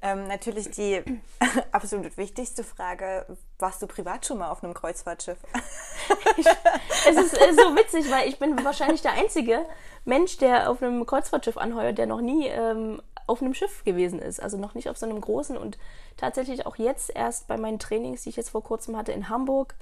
Ähm, 0.01 0.27
natürlich 0.27 0.71
die 0.71 1.01
absolut 1.71 2.17
wichtigste 2.17 2.65
Frage: 2.65 3.25
Warst 3.57 3.81
du 3.81 3.87
privat 3.87 4.25
schon 4.25 4.39
mal 4.39 4.49
auf 4.49 4.65
einem 4.65 4.73
Kreuzfahrtschiff? 4.73 5.37
ich, 6.35 6.45
es 6.45 7.15
ist 7.15 7.31
so 7.31 7.73
witzig, 7.77 8.11
weil 8.11 8.27
ich 8.27 8.37
bin 8.37 8.61
wahrscheinlich 8.65 9.01
der 9.01 9.13
einzige 9.13 9.65
Mensch, 10.03 10.35
der 10.39 10.69
auf 10.69 10.83
einem 10.83 11.05
Kreuzfahrtschiff 11.05 11.55
anheuert, 11.55 11.97
der 11.97 12.07
noch 12.07 12.19
nie 12.19 12.47
ähm, 12.47 13.01
auf 13.27 13.41
einem 13.41 13.53
Schiff 13.53 13.85
gewesen 13.85 14.19
ist. 14.19 14.41
Also 14.41 14.57
noch 14.57 14.73
nicht 14.73 14.89
auf 14.89 14.97
so 14.97 15.05
einem 15.05 15.21
großen 15.21 15.55
und 15.55 15.77
tatsächlich 16.17 16.65
auch 16.65 16.75
jetzt 16.75 17.15
erst 17.15 17.47
bei 17.47 17.55
meinen 17.55 17.79
Trainings, 17.79 18.23
die 18.23 18.29
ich 18.29 18.35
jetzt 18.35 18.49
vor 18.49 18.61
kurzem 18.61 18.97
hatte 18.97 19.13
in 19.13 19.29
Hamburg, 19.29 19.75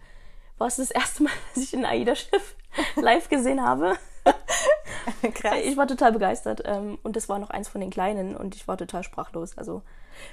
war 0.64 0.70
es 0.70 0.78
das 0.78 0.92
erste 0.92 1.24
Mal, 1.24 1.34
dass 1.54 1.64
ich 1.64 1.76
ein 1.76 1.86
AIDA-Schiff 1.86 2.56
live 2.96 3.28
gesehen 3.28 3.62
habe. 3.62 3.98
Krass. 5.34 5.58
Ich 5.66 5.76
war 5.76 5.88
total 5.88 6.14
begeistert. 6.14 6.64
Ähm, 6.64 6.98
und 7.04 7.18
das 7.18 7.28
war 7.28 7.38
noch 7.38 7.50
eins 7.50 7.68
von 7.68 7.82
den 7.82 7.90
kleinen 7.90 8.38
und 8.38 8.56
ich 8.56 8.66
war 8.66 8.78
total 8.78 9.04
sprachlos. 9.04 9.58
Also, 9.58 9.82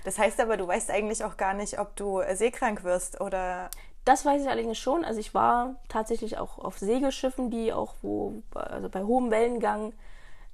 das 0.05 0.19
heißt 0.21 0.41
aber, 0.41 0.57
du 0.57 0.69
weißt 0.69 0.93
eigentlich 0.93 1.25
auch 1.25 1.37
gar 1.37 1.55
nicht, 1.55 1.81
ob 1.81 1.97
du 1.97 2.23
seekrank 2.33 2.85
wirst 2.85 3.21
oder. 3.21 3.71
Das 4.05 4.25
weiß 4.25 4.43
ich 4.43 4.49
allerdings 4.49 4.79
schon. 4.79 5.05
Also 5.05 5.19
ich 5.19 5.35
war 5.35 5.75
tatsächlich 5.89 6.39
auch 6.39 6.59
auf 6.59 6.79
Segelschiffen, 6.79 7.51
die 7.51 7.73
auch 7.73 7.95
wo, 8.01 8.43
also 8.55 8.89
bei 8.89 9.03
hohem 9.03 9.31
Wellengang 9.31 9.93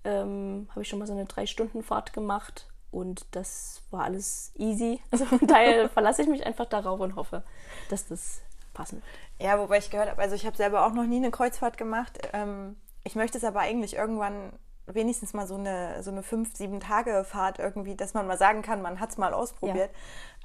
ähm, 0.05 0.69
habe 0.71 0.83
ich 0.83 0.89
schon 0.89 0.99
mal 0.99 1.07
so 1.07 1.13
eine 1.13 1.27
Drei-Stunden-Fahrt 1.27 2.13
gemacht 2.13 2.67
und 2.91 3.25
das 3.31 3.83
war 3.93 4.03
alles 4.03 4.51
easy. 4.57 5.01
Also 5.13 5.27
von 5.27 5.47
daher 5.47 5.89
verlasse 5.89 6.23
ich 6.23 6.29
mich 6.29 6.45
einfach 6.45 6.65
darauf 6.65 6.99
und 6.99 7.15
hoffe, 7.15 7.45
dass 7.89 8.09
das 8.09 8.41
passen 8.75 9.01
Ja, 9.39 9.59
wobei 9.59 9.79
ich 9.79 9.91
gehört 9.91 10.11
habe, 10.11 10.23
also 10.23 10.35
ich 10.35 10.47
habe 10.47 10.57
selber 10.57 10.87
auch 10.87 10.93
noch 10.93 11.05
nie 11.05 11.17
eine 11.17 11.31
Kreuzfahrt 11.31 11.77
gemacht. 11.77 12.19
Ähm, 12.33 12.77
ich 13.05 13.15
möchte 13.15 13.39
es 13.39 13.45
aber 13.45 13.61
eigentlich 13.61 13.97
irgendwann 13.97 14.53
wenigstens 14.87 15.35
mal 15.35 15.47
so 15.47 15.57
eine, 15.57 16.03
so 16.03 16.11
eine 16.11 16.23
fünf, 16.23 16.57
sieben 16.57 16.81
Tage 16.81 17.25
Fahrt 17.25 17.59
irgendwie, 17.59 17.97
dass 17.97 18.15
man 18.15 18.27
mal 18.27 18.39
sagen 18.39 18.63
kann, 18.63 18.83
man 18.83 19.01
hat 19.01 19.11
es 19.11 19.19
mal 19.19 19.35
ausprobiert. 19.35 19.91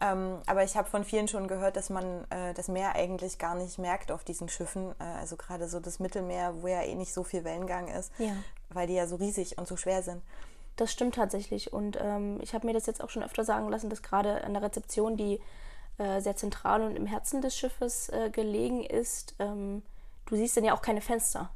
Ja. 0.01 0.13
Ähm, 0.13 0.39
aber 0.47 0.63
ich 0.63 0.75
habe 0.75 0.89
von 0.89 1.03
vielen 1.03 1.27
schon 1.27 1.47
gehört, 1.47 1.75
dass 1.75 1.89
man 1.89 2.25
äh, 2.31 2.53
das 2.55 2.67
Meer 2.67 2.95
eigentlich 2.95 3.37
gar 3.37 3.55
nicht 3.55 3.77
merkt 3.77 4.11
auf 4.11 4.23
diesen 4.23 4.49
Schiffen. 4.49 4.95
Äh, 4.99 5.03
also 5.19 5.37
gerade 5.37 5.67
so 5.67 5.79
das 5.79 5.99
Mittelmeer, 5.99 6.55
wo 6.61 6.67
ja 6.67 6.81
eh 6.81 6.95
nicht 6.95 7.13
so 7.13 7.23
viel 7.23 7.43
Wellengang 7.43 7.87
ist, 7.87 8.11
ja. 8.17 8.33
weil 8.69 8.87
die 8.87 8.95
ja 8.95 9.05
so 9.05 9.15
riesig 9.15 9.57
und 9.59 9.67
so 9.67 9.77
schwer 9.77 10.01
sind. 10.01 10.23
Das 10.75 10.91
stimmt 10.91 11.15
tatsächlich. 11.15 11.71
Und 11.71 11.99
ähm, 12.01 12.39
ich 12.41 12.55
habe 12.55 12.65
mir 12.65 12.73
das 12.73 12.87
jetzt 12.87 13.03
auch 13.03 13.09
schon 13.09 13.23
öfter 13.23 13.43
sagen 13.43 13.69
lassen, 13.69 13.89
dass 13.89 14.01
gerade 14.01 14.43
an 14.43 14.53
der 14.53 14.63
Rezeption, 14.63 15.17
die 15.17 15.39
äh, 16.01 16.19
sehr 16.19 16.35
zentral 16.35 16.81
und 16.81 16.95
im 16.95 17.05
Herzen 17.05 17.41
des 17.41 17.55
Schiffes 17.55 18.09
äh, 18.09 18.31
gelegen 18.31 18.83
ist, 18.83 19.35
ähm, 19.37 19.83
du 20.25 20.35
siehst 20.35 20.57
dann 20.57 20.63
ja 20.63 20.73
auch 20.73 20.81
keine 20.81 21.01
Fenster. 21.01 21.51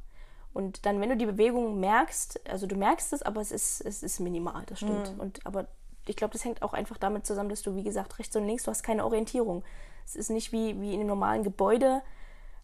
Und 0.54 0.86
dann, 0.86 1.00
wenn 1.00 1.08
du 1.08 1.16
die 1.16 1.26
Bewegung 1.26 1.80
merkst, 1.80 2.48
also 2.48 2.68
du 2.68 2.76
merkst 2.76 3.12
es, 3.12 3.22
aber 3.22 3.40
es 3.40 3.50
ist, 3.50 3.80
es 3.80 4.04
ist 4.04 4.20
minimal, 4.20 4.62
das 4.66 4.78
stimmt. 4.78 5.14
Mhm. 5.14 5.20
Und 5.20 5.46
aber 5.46 5.66
ich 6.06 6.14
glaube, 6.14 6.32
das 6.32 6.44
hängt 6.44 6.62
auch 6.62 6.74
einfach 6.74 6.96
damit 6.96 7.26
zusammen, 7.26 7.48
dass 7.48 7.62
du, 7.62 7.74
wie 7.74 7.82
gesagt, 7.82 8.20
rechts 8.20 8.36
und 8.36 8.46
links, 8.46 8.62
du 8.62 8.70
hast 8.70 8.84
keine 8.84 9.04
Orientierung. 9.04 9.64
Es 10.04 10.14
ist 10.14 10.30
nicht 10.30 10.52
wie, 10.52 10.80
wie 10.80 10.94
in 10.94 11.00
einem 11.00 11.08
normalen 11.08 11.42
Gebäude, 11.42 12.00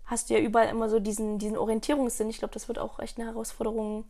hast 0.05 0.31
du 0.31 0.35
ja 0.35 0.41
überall 0.41 0.69
immer 0.69 0.89
so 0.89 1.01
diesen, 1.01 1.39
diesen 1.39 1.59
Orientierungssinn. 1.59 2.31
Ich 2.31 2.39
glaube, 2.39 2.55
das 2.55 2.69
wird 2.69 2.79
auch 2.79 3.01
echt 3.01 3.19
eine 3.19 3.29
Herausforderung 3.29 4.05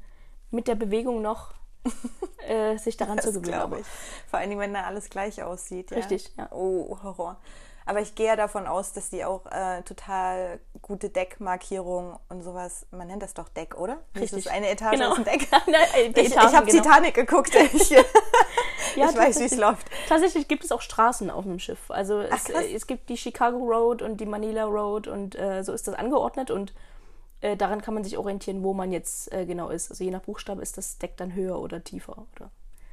mit 0.50 0.68
der 0.68 0.74
Bewegung 0.74 1.22
noch, 1.22 1.54
äh, 2.48 2.76
sich 2.78 2.96
daran 2.96 3.16
das 3.16 3.26
zu 3.26 3.40
gewöhnen. 3.40 3.80
ich. 3.80 3.86
Vor 4.28 4.38
allen 4.38 4.50
Dingen, 4.50 4.60
wenn 4.60 4.74
da 4.74 4.84
alles 4.84 5.10
gleich 5.10 5.42
aussieht. 5.42 5.90
Ja? 5.90 5.98
Richtig, 5.98 6.32
ja. 6.36 6.48
Oh, 6.52 6.98
Horror. 7.02 7.38
Aber 7.84 8.00
ich 8.00 8.14
gehe 8.14 8.26
ja 8.26 8.36
davon 8.36 8.66
aus, 8.66 8.92
dass 8.92 9.10
die 9.10 9.24
auch 9.24 9.44
äh, 9.46 9.82
total 9.82 10.60
gute 10.82 11.10
Deckmarkierungen 11.10 12.16
und 12.28 12.42
sowas, 12.42 12.86
man 12.90 13.08
nennt 13.08 13.22
das 13.22 13.34
doch 13.34 13.48
Deck, 13.48 13.76
oder? 13.76 13.98
Richtig. 14.14 14.30
Das 14.30 14.38
ist 14.38 14.48
eine 14.48 14.70
Etage 14.70 14.92
genau. 14.92 15.12
ist 15.12 15.18
ein 15.18 15.24
Deck. 15.24 15.48
Nein, 15.66 16.12
ich, 16.14 16.26
ich 16.26 16.36
habe 16.36 16.66
genau. 16.66 16.82
Titanic 16.82 17.14
geguckt. 17.14 17.52
Ich, 18.94 18.98
ja, 18.98 19.08
ich 19.08 19.16
weiß, 19.16 19.40
wie 19.40 19.44
es 19.44 19.56
läuft. 19.56 19.86
Tatsächlich 20.06 20.48
gibt 20.48 20.64
es 20.64 20.72
auch 20.72 20.82
Straßen 20.82 21.30
auf 21.30 21.44
dem 21.44 21.58
Schiff. 21.58 21.90
Also 21.90 22.20
es, 22.20 22.30
Ach, 22.30 22.62
es 22.74 22.86
gibt 22.86 23.08
die 23.08 23.16
Chicago 23.16 23.56
Road 23.56 24.02
und 24.02 24.20
die 24.20 24.26
Manila 24.26 24.64
Road 24.64 25.08
und 25.08 25.34
äh, 25.34 25.62
so 25.64 25.72
ist 25.72 25.88
das 25.88 25.94
angeordnet 25.94 26.50
und 26.50 26.74
äh, 27.42 27.56
daran 27.56 27.82
kann 27.82 27.94
man 27.94 28.04
sich 28.04 28.16
orientieren, 28.16 28.62
wo 28.62 28.72
man 28.72 28.90
jetzt 28.92 29.32
äh, 29.32 29.44
genau 29.44 29.68
ist. 29.68 29.90
Also 29.90 30.02
je 30.02 30.10
nach 30.10 30.22
Buchstabe 30.22 30.62
ist 30.62 30.78
das 30.78 30.98
Deck 30.98 31.16
dann 31.16 31.34
höher 31.34 31.60
oder 31.60 31.84
tiefer. 31.84 32.26
Oder 32.34 32.50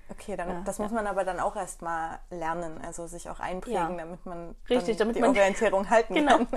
Okay, 0.10 0.36
dann, 0.36 0.50
ja, 0.50 0.62
das 0.65 0.79
ja. 0.79 0.84
muss 0.84 0.91
man 0.91 1.06
aber 1.06 1.24
dann 1.24 1.39
auch 1.39 1.56
erstmal 1.56 2.20
lernen, 2.32 2.82
also 2.84 3.06
sich 3.06 3.29
auch 3.29 3.39
einprägen, 3.39 3.91
ja. 3.91 3.98
damit 3.98 4.25
man 4.25 4.56
Richtig, 4.68 4.98
damit 4.98 5.15
die 5.15 5.22
man 5.22 5.29
Orientierung 5.29 5.88
halten 5.89 6.15
genau. 6.15 6.38
kann. 6.38 6.48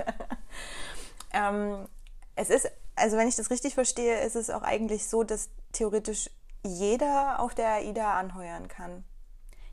ähm, 1.33 1.87
es 2.35 2.49
ist, 2.49 2.71
also 2.95 3.15
wenn 3.15 3.27
ich 3.27 3.35
das 3.35 3.51
richtig 3.51 3.75
verstehe, 3.75 4.21
ist 4.21 4.35
es 4.35 4.49
auch 4.49 4.63
eigentlich 4.63 5.07
so, 5.07 5.23
dass 5.23 5.49
theoretisch 5.71 6.31
jeder 6.63 7.39
auf 7.39 7.53
der 7.53 7.73
AIDA 7.73 8.17
anheuern 8.17 8.67
kann. 8.67 9.03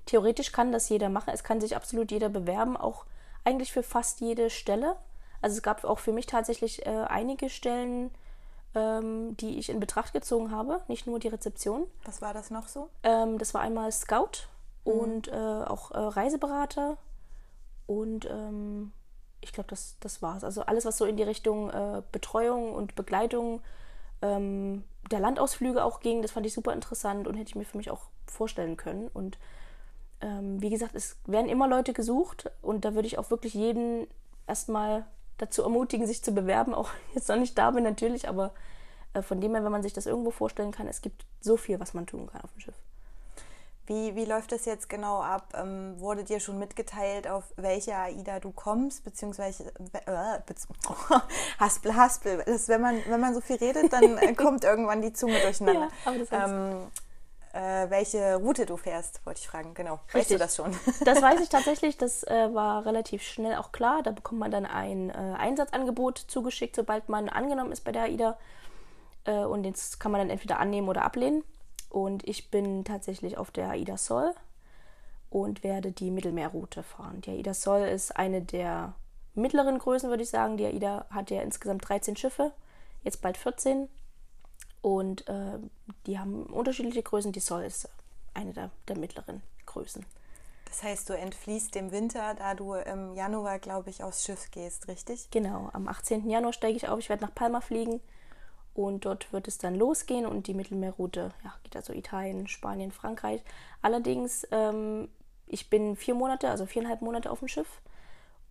Theoretisch 0.04 0.52
kann 0.52 0.72
das 0.72 0.88
jeder 0.88 1.08
machen. 1.08 1.30
Es 1.32 1.42
kann 1.42 1.60
sich 1.60 1.74
absolut 1.74 2.10
jeder 2.10 2.28
bewerben, 2.28 2.76
auch 2.76 3.06
eigentlich 3.44 3.72
für 3.72 3.82
fast 3.82 4.20
jede 4.20 4.50
Stelle. 4.50 4.96
Also 5.42 5.56
es 5.56 5.62
gab 5.62 5.84
auch 5.84 5.98
für 5.98 6.12
mich 6.12 6.26
tatsächlich 6.26 6.86
äh, 6.86 6.90
einige 6.90 7.48
Stellen, 7.48 8.10
ähm, 8.74 9.36
die 9.38 9.58
ich 9.58 9.70
in 9.70 9.80
Betracht 9.80 10.12
gezogen 10.12 10.50
habe, 10.50 10.80
nicht 10.88 11.06
nur 11.06 11.18
die 11.18 11.28
Rezeption. 11.28 11.86
Was 12.04 12.22
war 12.22 12.34
das 12.34 12.50
noch 12.50 12.68
so? 12.68 12.88
Ähm, 13.02 13.38
das 13.38 13.54
war 13.54 13.62
einmal 13.62 13.90
Scout 13.92 14.46
mhm. 14.84 14.92
und 14.92 15.28
äh, 15.28 15.34
auch 15.34 15.90
äh, 15.92 15.98
Reiseberater 15.98 16.96
und 17.86 18.26
ähm, 18.30 18.92
ich 19.40 19.52
glaube, 19.52 19.68
das, 19.70 19.96
das 20.00 20.22
war 20.22 20.36
es. 20.36 20.44
Also 20.44 20.62
alles, 20.62 20.84
was 20.84 20.98
so 20.98 21.06
in 21.06 21.16
die 21.16 21.22
Richtung 21.22 21.70
äh, 21.70 22.02
Betreuung 22.12 22.74
und 22.74 22.94
Begleitung 22.94 23.62
ähm, 24.22 24.84
der 25.10 25.20
Landausflüge 25.20 25.82
auch 25.82 26.00
ging, 26.00 26.22
das 26.22 26.32
fand 26.32 26.46
ich 26.46 26.52
super 26.52 26.72
interessant 26.72 27.26
und 27.26 27.34
hätte 27.34 27.48
ich 27.48 27.56
mir 27.56 27.64
für 27.64 27.78
mich 27.78 27.90
auch 27.90 28.02
vorstellen 28.26 28.76
können. 28.76 29.08
Und 29.08 29.38
ähm, 30.20 30.60
wie 30.60 30.70
gesagt, 30.70 30.94
es 30.94 31.16
werden 31.26 31.48
immer 31.48 31.66
Leute 31.66 31.92
gesucht 31.92 32.50
und 32.62 32.84
da 32.84 32.94
würde 32.94 33.08
ich 33.08 33.18
auch 33.18 33.30
wirklich 33.30 33.54
jeden 33.54 34.06
erstmal 34.46 35.06
dazu 35.40 35.62
ermutigen, 35.62 36.06
sich 36.06 36.22
zu 36.22 36.32
bewerben. 36.32 36.74
Auch 36.74 36.90
jetzt 37.14 37.28
noch 37.28 37.36
nicht 37.36 37.56
da 37.56 37.70
bin 37.70 37.84
natürlich, 37.84 38.28
aber 38.28 38.52
äh, 39.14 39.22
von 39.22 39.40
dem 39.40 39.54
her, 39.54 39.64
wenn 39.64 39.72
man 39.72 39.82
sich 39.82 39.92
das 39.92 40.06
irgendwo 40.06 40.30
vorstellen 40.30 40.72
kann, 40.72 40.86
es 40.86 41.02
gibt 41.02 41.24
so 41.40 41.56
viel, 41.56 41.80
was 41.80 41.94
man 41.94 42.06
tun 42.06 42.28
kann 42.30 42.42
auf 42.42 42.52
dem 42.52 42.60
Schiff. 42.60 42.74
Wie, 43.86 44.14
wie 44.14 44.24
läuft 44.24 44.52
das 44.52 44.66
jetzt 44.66 44.88
genau 44.88 45.20
ab? 45.20 45.52
Ähm, 45.52 45.98
wurde 45.98 46.22
dir 46.22 46.38
schon 46.38 46.60
mitgeteilt, 46.60 47.26
auf 47.26 47.42
welche 47.56 47.96
AIDA 47.96 48.38
du 48.38 48.52
kommst, 48.52 49.02
beziehungsweise 49.02 49.72
äh, 50.06 50.38
oh, 50.88 50.94
Haspel, 51.58 51.96
Haspel. 51.96 52.40
Das, 52.46 52.68
wenn, 52.68 52.80
man, 52.80 53.00
wenn 53.08 53.20
man 53.20 53.34
so 53.34 53.40
viel 53.40 53.56
redet, 53.56 53.92
dann 53.92 54.16
äh, 54.18 54.32
kommt 54.36 54.62
irgendwann 54.62 55.02
die 55.02 55.12
Zunge 55.12 55.40
durcheinander. 55.40 55.88
Ja, 55.88 55.88
aber 56.04 56.18
das 56.18 56.30
heißt, 56.30 56.52
ähm, 56.52 56.86
äh, 57.52 57.90
welche 57.90 58.36
Route 58.36 58.66
du 58.66 58.76
fährst, 58.76 59.24
wollte 59.26 59.40
ich 59.40 59.48
fragen. 59.48 59.74
Genau. 59.74 60.00
Richtig. 60.14 60.14
Weißt 60.14 60.30
du 60.30 60.38
das 60.38 60.56
schon? 60.56 60.76
das 61.04 61.20
weiß 61.20 61.40
ich 61.40 61.48
tatsächlich. 61.48 61.96
Das 61.96 62.22
äh, 62.24 62.54
war 62.54 62.86
relativ 62.86 63.22
schnell 63.22 63.56
auch 63.56 63.72
klar. 63.72 64.02
Da 64.02 64.12
bekommt 64.12 64.40
man 64.40 64.50
dann 64.50 64.66
ein 64.66 65.10
äh, 65.10 65.12
Einsatzangebot 65.12 66.18
zugeschickt, 66.18 66.76
sobald 66.76 67.08
man 67.08 67.28
angenommen 67.28 67.72
ist 67.72 67.82
bei 67.82 67.92
der 67.92 68.02
AIDA. 68.02 68.38
Äh, 69.24 69.44
und 69.44 69.64
das 69.64 69.98
kann 69.98 70.12
man 70.12 70.20
dann 70.20 70.30
entweder 70.30 70.60
annehmen 70.60 70.88
oder 70.88 71.02
ablehnen. 71.02 71.42
Und 71.88 72.26
ich 72.28 72.50
bin 72.50 72.84
tatsächlich 72.84 73.36
auf 73.36 73.50
der 73.50 73.70
AIDA 73.70 73.96
Sol 73.96 74.32
und 75.28 75.64
werde 75.64 75.90
die 75.90 76.10
Mittelmeerroute 76.10 76.82
fahren. 76.82 77.20
Die 77.22 77.30
AIDA 77.30 77.54
Sol 77.54 77.80
ist 77.80 78.16
eine 78.16 78.42
der 78.42 78.94
mittleren 79.34 79.78
Größen, 79.78 80.08
würde 80.08 80.22
ich 80.22 80.30
sagen. 80.30 80.56
Die 80.56 80.66
AIDA 80.66 81.06
hat 81.10 81.30
ja 81.30 81.42
insgesamt 81.42 81.88
13 81.88 82.16
Schiffe, 82.16 82.52
jetzt 83.02 83.22
bald 83.22 83.36
14. 83.36 83.88
Und 84.82 85.28
äh, 85.28 85.58
die 86.06 86.18
haben 86.18 86.44
unterschiedliche 86.44 87.02
Größen. 87.02 87.32
Die 87.32 87.40
Sol 87.40 87.62
ist 87.62 87.88
eine 88.34 88.52
der, 88.52 88.70
der 88.88 88.98
mittleren 88.98 89.42
Größen. 89.66 90.04
Das 90.64 90.82
heißt, 90.84 91.08
du 91.08 91.14
entfließt 91.14 91.74
dem 91.74 91.90
Winter, 91.90 92.34
da 92.34 92.54
du 92.54 92.74
im 92.74 93.14
Januar, 93.14 93.58
glaube 93.58 93.90
ich, 93.90 94.04
aufs 94.04 94.24
Schiff 94.24 94.50
gehst, 94.52 94.86
richtig? 94.86 95.28
Genau, 95.30 95.68
am 95.72 95.88
18. 95.88 96.30
Januar 96.30 96.52
steige 96.52 96.76
ich 96.76 96.88
auf. 96.88 97.00
Ich 97.00 97.08
werde 97.08 97.24
nach 97.24 97.34
Palma 97.34 97.60
fliegen 97.60 98.00
und 98.72 99.04
dort 99.04 99.32
wird 99.32 99.48
es 99.48 99.58
dann 99.58 99.74
losgehen 99.74 100.26
und 100.26 100.46
die 100.46 100.54
Mittelmeerroute 100.54 101.32
ja, 101.44 101.54
geht 101.64 101.74
also 101.74 101.92
Italien, 101.92 102.46
Spanien, 102.46 102.92
Frankreich. 102.92 103.42
Allerdings, 103.82 104.46
ähm, 104.52 105.08
ich 105.46 105.68
bin 105.70 105.96
vier 105.96 106.14
Monate, 106.14 106.48
also 106.48 106.66
viereinhalb 106.66 107.02
Monate 107.02 107.30
auf 107.32 107.40
dem 107.40 107.48
Schiff 107.48 107.80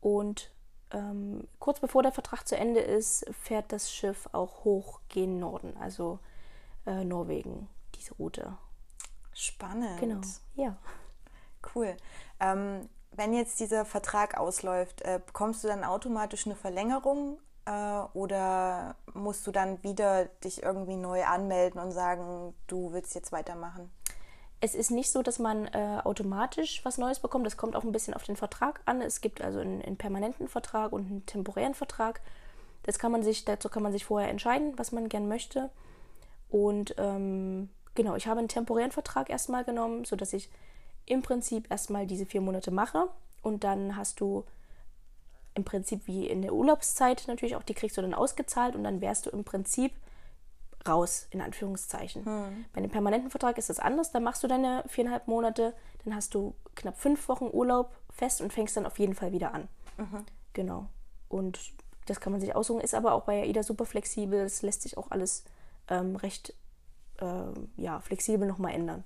und 0.02 0.52
ähm, 0.92 1.48
kurz 1.60 1.80
bevor 1.80 2.04
der 2.04 2.12
Vertrag 2.12 2.48
zu 2.48 2.58
Ende 2.58 2.80
ist, 2.80 3.26
fährt 3.44 3.72
das 3.72 3.92
Schiff 3.92 4.30
auch 4.32 4.64
hoch 4.64 5.02
gen 5.10 5.40
Norden, 5.40 5.76
also 5.78 6.20
äh, 6.86 7.04
Norwegen, 7.04 7.70
diese 7.96 8.14
Route. 8.16 8.58
Spannend. 9.34 10.00
Genau, 10.00 10.22
ja. 10.56 10.78
Cool. 11.76 11.96
Ähm, 12.40 12.90
wenn 13.12 13.34
jetzt 13.34 13.60
dieser 13.60 13.86
Vertrag 13.86 14.38
ausläuft, 14.38 15.02
äh, 15.02 15.20
bekommst 15.26 15.64
du 15.64 15.68
dann 15.68 15.84
automatisch 15.84 16.46
eine 16.46 16.56
Verlängerung 16.56 17.40
äh, 17.66 18.00
oder 18.14 18.96
musst 19.14 19.46
du 19.46 19.52
dann 19.52 19.84
wieder 19.84 20.26
dich 20.44 20.64
irgendwie 20.64 20.96
neu 20.96 21.26
anmelden 21.26 21.80
und 21.80 21.92
sagen, 21.92 22.54
du 22.68 22.92
willst 22.94 23.16
jetzt 23.16 23.32
weitermachen? 23.32 23.92
Es 24.62 24.76
ist 24.76 24.92
nicht 24.92 25.12
so, 25.12 25.22
dass 25.22 25.40
man 25.40 25.68
äh, 25.68 26.02
automatisch 26.04 26.84
was 26.84 26.98
Neues 26.98 27.20
bekommt. 27.20 27.46
Das 27.46 27.58
kommt 27.58 27.76
auch 27.76 27.84
ein 27.84 27.92
bisschen 27.92 28.14
auf 28.14 28.24
den 28.24 28.36
Vertrag 28.36 28.82
an. 28.86 29.02
Es 29.02 29.22
gibt 29.22 29.42
also 29.42 29.60
einen, 29.60 29.82
einen, 29.82 29.98
permanenten 29.98 30.48
Vertrag 30.48 30.92
und 30.92 31.08
einen 31.08 31.26
temporären 31.26 31.74
Vertrag. 31.74 32.22
Das 32.84 33.00
kann 33.00 33.12
man 33.12 33.24
sich, 33.24 33.46
dazu 33.46 33.70
kann 33.70 33.84
man 33.84 33.92
sich 33.92 34.06
vorher 34.06 34.30
entscheiden, 34.30 34.74
was 34.78 34.92
man 34.92 35.08
gern 35.08 35.28
möchte. 35.28 35.70
Und 36.50 36.94
ähm, 36.98 37.70
genau, 37.96 38.16
ich 38.16 38.28
habe 38.28 38.40
einen 38.40 38.50
temporären 38.50 38.92
Vertrag 38.92 39.30
erstmal 39.30 39.64
genommen, 39.64 40.04
sodass 40.04 40.34
ich 40.34 40.50
im 41.06 41.22
Prinzip 41.22 41.72
erstmal 41.72 42.06
diese 42.06 42.26
vier 42.26 42.42
Monate 42.42 42.72
mache. 42.72 43.08
Und 43.42 43.64
dann 43.64 43.96
hast 43.96 44.20
du 44.20 44.44
im 45.56 45.64
Prinzip 45.64 46.06
wie 46.06 46.28
in 46.28 46.42
der 46.42 46.54
Urlaubszeit 46.54 47.24
natürlich 47.28 47.56
auch, 47.56 47.64
die 47.64 47.74
kriegst 47.74 47.98
du 47.98 48.02
dann 48.02 48.14
ausgezahlt 48.14 48.76
und 48.76 48.84
dann 48.84 49.02
wärst 49.02 49.26
du 49.26 49.30
im 49.30 49.44
Prinzip 49.44 49.94
raus, 50.88 51.28
in 51.32 51.42
Anführungszeichen. 51.42 52.26
Hm. 52.26 52.66
Bei 52.74 52.80
einem 52.80 52.90
permanenten 52.90 53.30
Vertrag 53.30 53.58
ist 53.58 53.70
das 53.70 53.80
anders. 53.80 54.12
Da 54.12 54.20
machst 54.20 54.44
du 54.44 54.48
deine 54.48 54.84
viereinhalb 54.88 55.28
Monate, 55.28 55.74
dann 56.04 56.16
hast 56.16 56.34
du 56.34 56.56
knapp 56.76 56.98
fünf 56.98 57.28
Wochen 57.28 57.50
Urlaub 57.52 57.96
fest 58.12 58.42
und 58.42 58.54
fängst 58.54 58.78
dann 58.78 58.86
auf 58.86 59.00
jeden 59.00 59.16
Fall 59.16 59.32
wieder 59.32 59.54
an. 59.54 59.68
Mhm. 59.98 60.26
Genau. 60.54 60.88
Und 61.28 61.60
das 62.06 62.20
kann 62.20 62.32
man 62.32 62.42
sich 62.42 62.56
aussuchen, 62.56 62.82
ist 62.82 62.96
aber 62.96 63.14
auch 63.14 63.24
bei 63.24 63.42
AIDA 63.44 63.64
super 63.64 63.86
flexibel. 63.86 64.40
Es 64.40 64.62
lässt 64.62 64.82
sich 64.82 64.98
auch 64.98 65.12
alles 65.12 65.44
ähm, 65.90 66.16
recht 66.16 66.54
ähm, 67.20 67.70
ja, 67.78 68.00
flexibel 68.00 68.48
nochmal 68.48 68.74
ändern. 68.74 69.04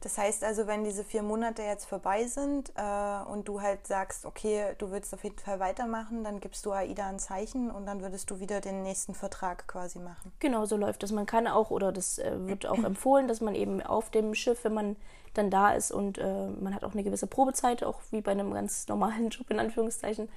Das 0.00 0.16
heißt 0.16 0.44
also, 0.44 0.68
wenn 0.68 0.84
diese 0.84 1.02
vier 1.02 1.22
Monate 1.22 1.62
jetzt 1.62 1.86
vorbei 1.86 2.24
sind 2.26 2.72
äh, 2.76 3.30
und 3.30 3.48
du 3.48 3.60
halt 3.60 3.84
sagst, 3.86 4.26
okay, 4.26 4.74
du 4.78 4.92
willst 4.92 5.12
auf 5.12 5.24
jeden 5.24 5.38
Fall 5.38 5.58
weitermachen, 5.58 6.22
dann 6.22 6.38
gibst 6.38 6.64
du 6.66 6.72
AIDA 6.72 7.08
ein 7.08 7.18
Zeichen 7.18 7.70
und 7.70 7.86
dann 7.86 8.00
würdest 8.00 8.30
du 8.30 8.38
wieder 8.38 8.60
den 8.60 8.82
nächsten 8.82 9.14
Vertrag 9.14 9.66
quasi 9.66 9.98
machen. 9.98 10.32
Genau, 10.38 10.66
so 10.66 10.76
läuft 10.76 11.02
das. 11.02 11.10
Man 11.10 11.26
kann 11.26 11.48
auch, 11.48 11.70
oder 11.70 11.90
das 11.90 12.18
äh, 12.18 12.46
wird 12.46 12.66
auch 12.66 12.82
empfohlen, 12.84 13.26
dass 13.26 13.40
man 13.40 13.56
eben 13.56 13.82
auf 13.82 14.10
dem 14.10 14.36
Schiff, 14.36 14.62
wenn 14.62 14.74
man 14.74 14.96
dann 15.34 15.50
da 15.50 15.72
ist 15.72 15.90
und 15.90 16.18
äh, 16.18 16.46
man 16.46 16.74
hat 16.74 16.84
auch 16.84 16.92
eine 16.92 17.02
gewisse 17.02 17.26
Probezeit, 17.26 17.82
auch 17.82 18.00
wie 18.10 18.20
bei 18.20 18.30
einem 18.30 18.54
ganz 18.54 18.86
normalen 18.86 19.28
Job 19.30 19.50
in 19.50 19.58
Anführungszeichen. 19.58 20.28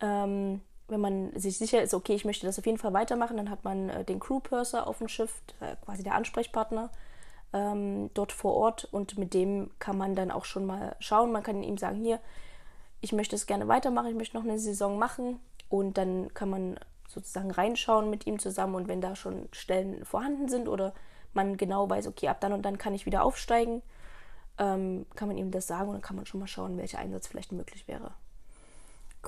Ähm, 0.00 0.62
wenn 0.88 1.00
man 1.00 1.38
sich 1.38 1.58
sicher 1.58 1.80
ist, 1.80 1.94
okay, 1.94 2.14
ich 2.14 2.24
möchte 2.24 2.44
das 2.44 2.58
auf 2.58 2.66
jeden 2.66 2.78
Fall 2.78 2.92
weitermachen, 2.92 3.36
dann 3.36 3.50
hat 3.50 3.62
man 3.62 3.88
äh, 3.88 4.04
den 4.04 4.18
Crew 4.18 4.40
Purser 4.40 4.88
auf 4.88 4.98
dem 4.98 5.06
Schiff, 5.06 5.42
quasi 5.84 6.02
der 6.02 6.16
Ansprechpartner 6.16 6.90
ähm, 7.52 8.10
dort 8.14 8.32
vor 8.32 8.54
Ort 8.54 8.84
und 8.84 9.18
mit 9.18 9.34
dem 9.34 9.70
kann 9.78 9.98
man 9.98 10.14
dann 10.14 10.30
auch 10.30 10.44
schon 10.44 10.66
mal 10.66 10.96
schauen. 11.00 11.32
Man 11.32 11.42
kann 11.42 11.62
ihm 11.62 11.78
sagen, 11.78 11.96
hier, 11.96 12.20
ich 13.00 13.12
möchte 13.12 13.36
es 13.36 13.46
gerne 13.46 13.68
weitermachen, 13.68 14.08
ich 14.08 14.16
möchte 14.16 14.36
noch 14.36 14.44
eine 14.44 14.58
Saison 14.58 14.98
machen 14.98 15.40
und 15.68 15.98
dann 15.98 16.32
kann 16.34 16.50
man 16.50 16.78
sozusagen 17.08 17.50
reinschauen 17.50 18.08
mit 18.08 18.26
ihm 18.26 18.38
zusammen 18.38 18.74
und 18.74 18.88
wenn 18.88 19.00
da 19.00 19.16
schon 19.16 19.48
Stellen 19.52 20.04
vorhanden 20.04 20.48
sind 20.48 20.68
oder 20.68 20.94
man 21.32 21.56
genau 21.56 21.88
weiß, 21.88 22.06
okay, 22.06 22.28
ab 22.28 22.40
dann 22.40 22.52
und 22.52 22.62
dann 22.62 22.78
kann 22.78 22.94
ich 22.94 23.06
wieder 23.06 23.24
aufsteigen, 23.24 23.82
ähm, 24.58 25.06
kann 25.16 25.28
man 25.28 25.36
ihm 25.36 25.50
das 25.50 25.66
sagen 25.66 25.88
und 25.88 25.94
dann 25.94 26.02
kann 26.02 26.16
man 26.16 26.26
schon 26.26 26.40
mal 26.40 26.46
schauen, 26.46 26.76
welcher 26.76 26.98
Einsatz 26.98 27.26
vielleicht 27.26 27.52
möglich 27.52 27.88
wäre. 27.88 28.12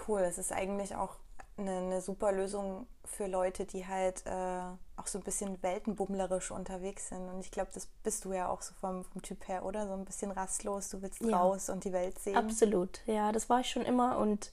Cool, 0.07 0.21
es 0.21 0.39
ist 0.39 0.53
eigentlich 0.53 0.95
auch 0.95 1.17
eine, 1.63 1.79
eine, 1.79 2.01
super 2.01 2.33
Lösung 2.33 2.87
für 3.05 3.27
Leute, 3.27 3.65
die 3.65 3.87
halt 3.87 4.25
äh, 4.27 4.63
auch 4.97 5.07
so 5.07 5.19
ein 5.19 5.25
bisschen 5.25 5.63
weltenbummlerisch 5.63 6.51
unterwegs 6.51 7.09
sind. 7.09 7.29
Und 7.29 7.41
ich 7.41 7.51
glaube, 7.51 7.71
das 7.73 7.87
bist 8.03 8.25
du 8.25 8.33
ja 8.33 8.49
auch 8.49 8.63
so 8.63 8.75
vom, 8.75 9.05
vom, 9.05 9.23
Typ 9.23 9.49
her, 9.49 9.65
oder? 9.65 9.87
So 9.87 9.95
ein 9.95 10.05
bisschen 10.05 10.31
rastlos, 10.31 10.91
du 10.91 11.03
willst 11.03 11.23
ja. 11.23 11.37
raus 11.37 11.71
und 11.71 11.85
die 11.85 11.93
Welt 11.93 12.19
sehen. 12.19 12.37
Absolut, 12.37 13.01
ja, 13.07 13.33
das 13.33 13.49
war 13.49 13.61
ich 13.61 13.71
schon 13.71 13.83
immer 13.83 14.19
und 14.19 14.53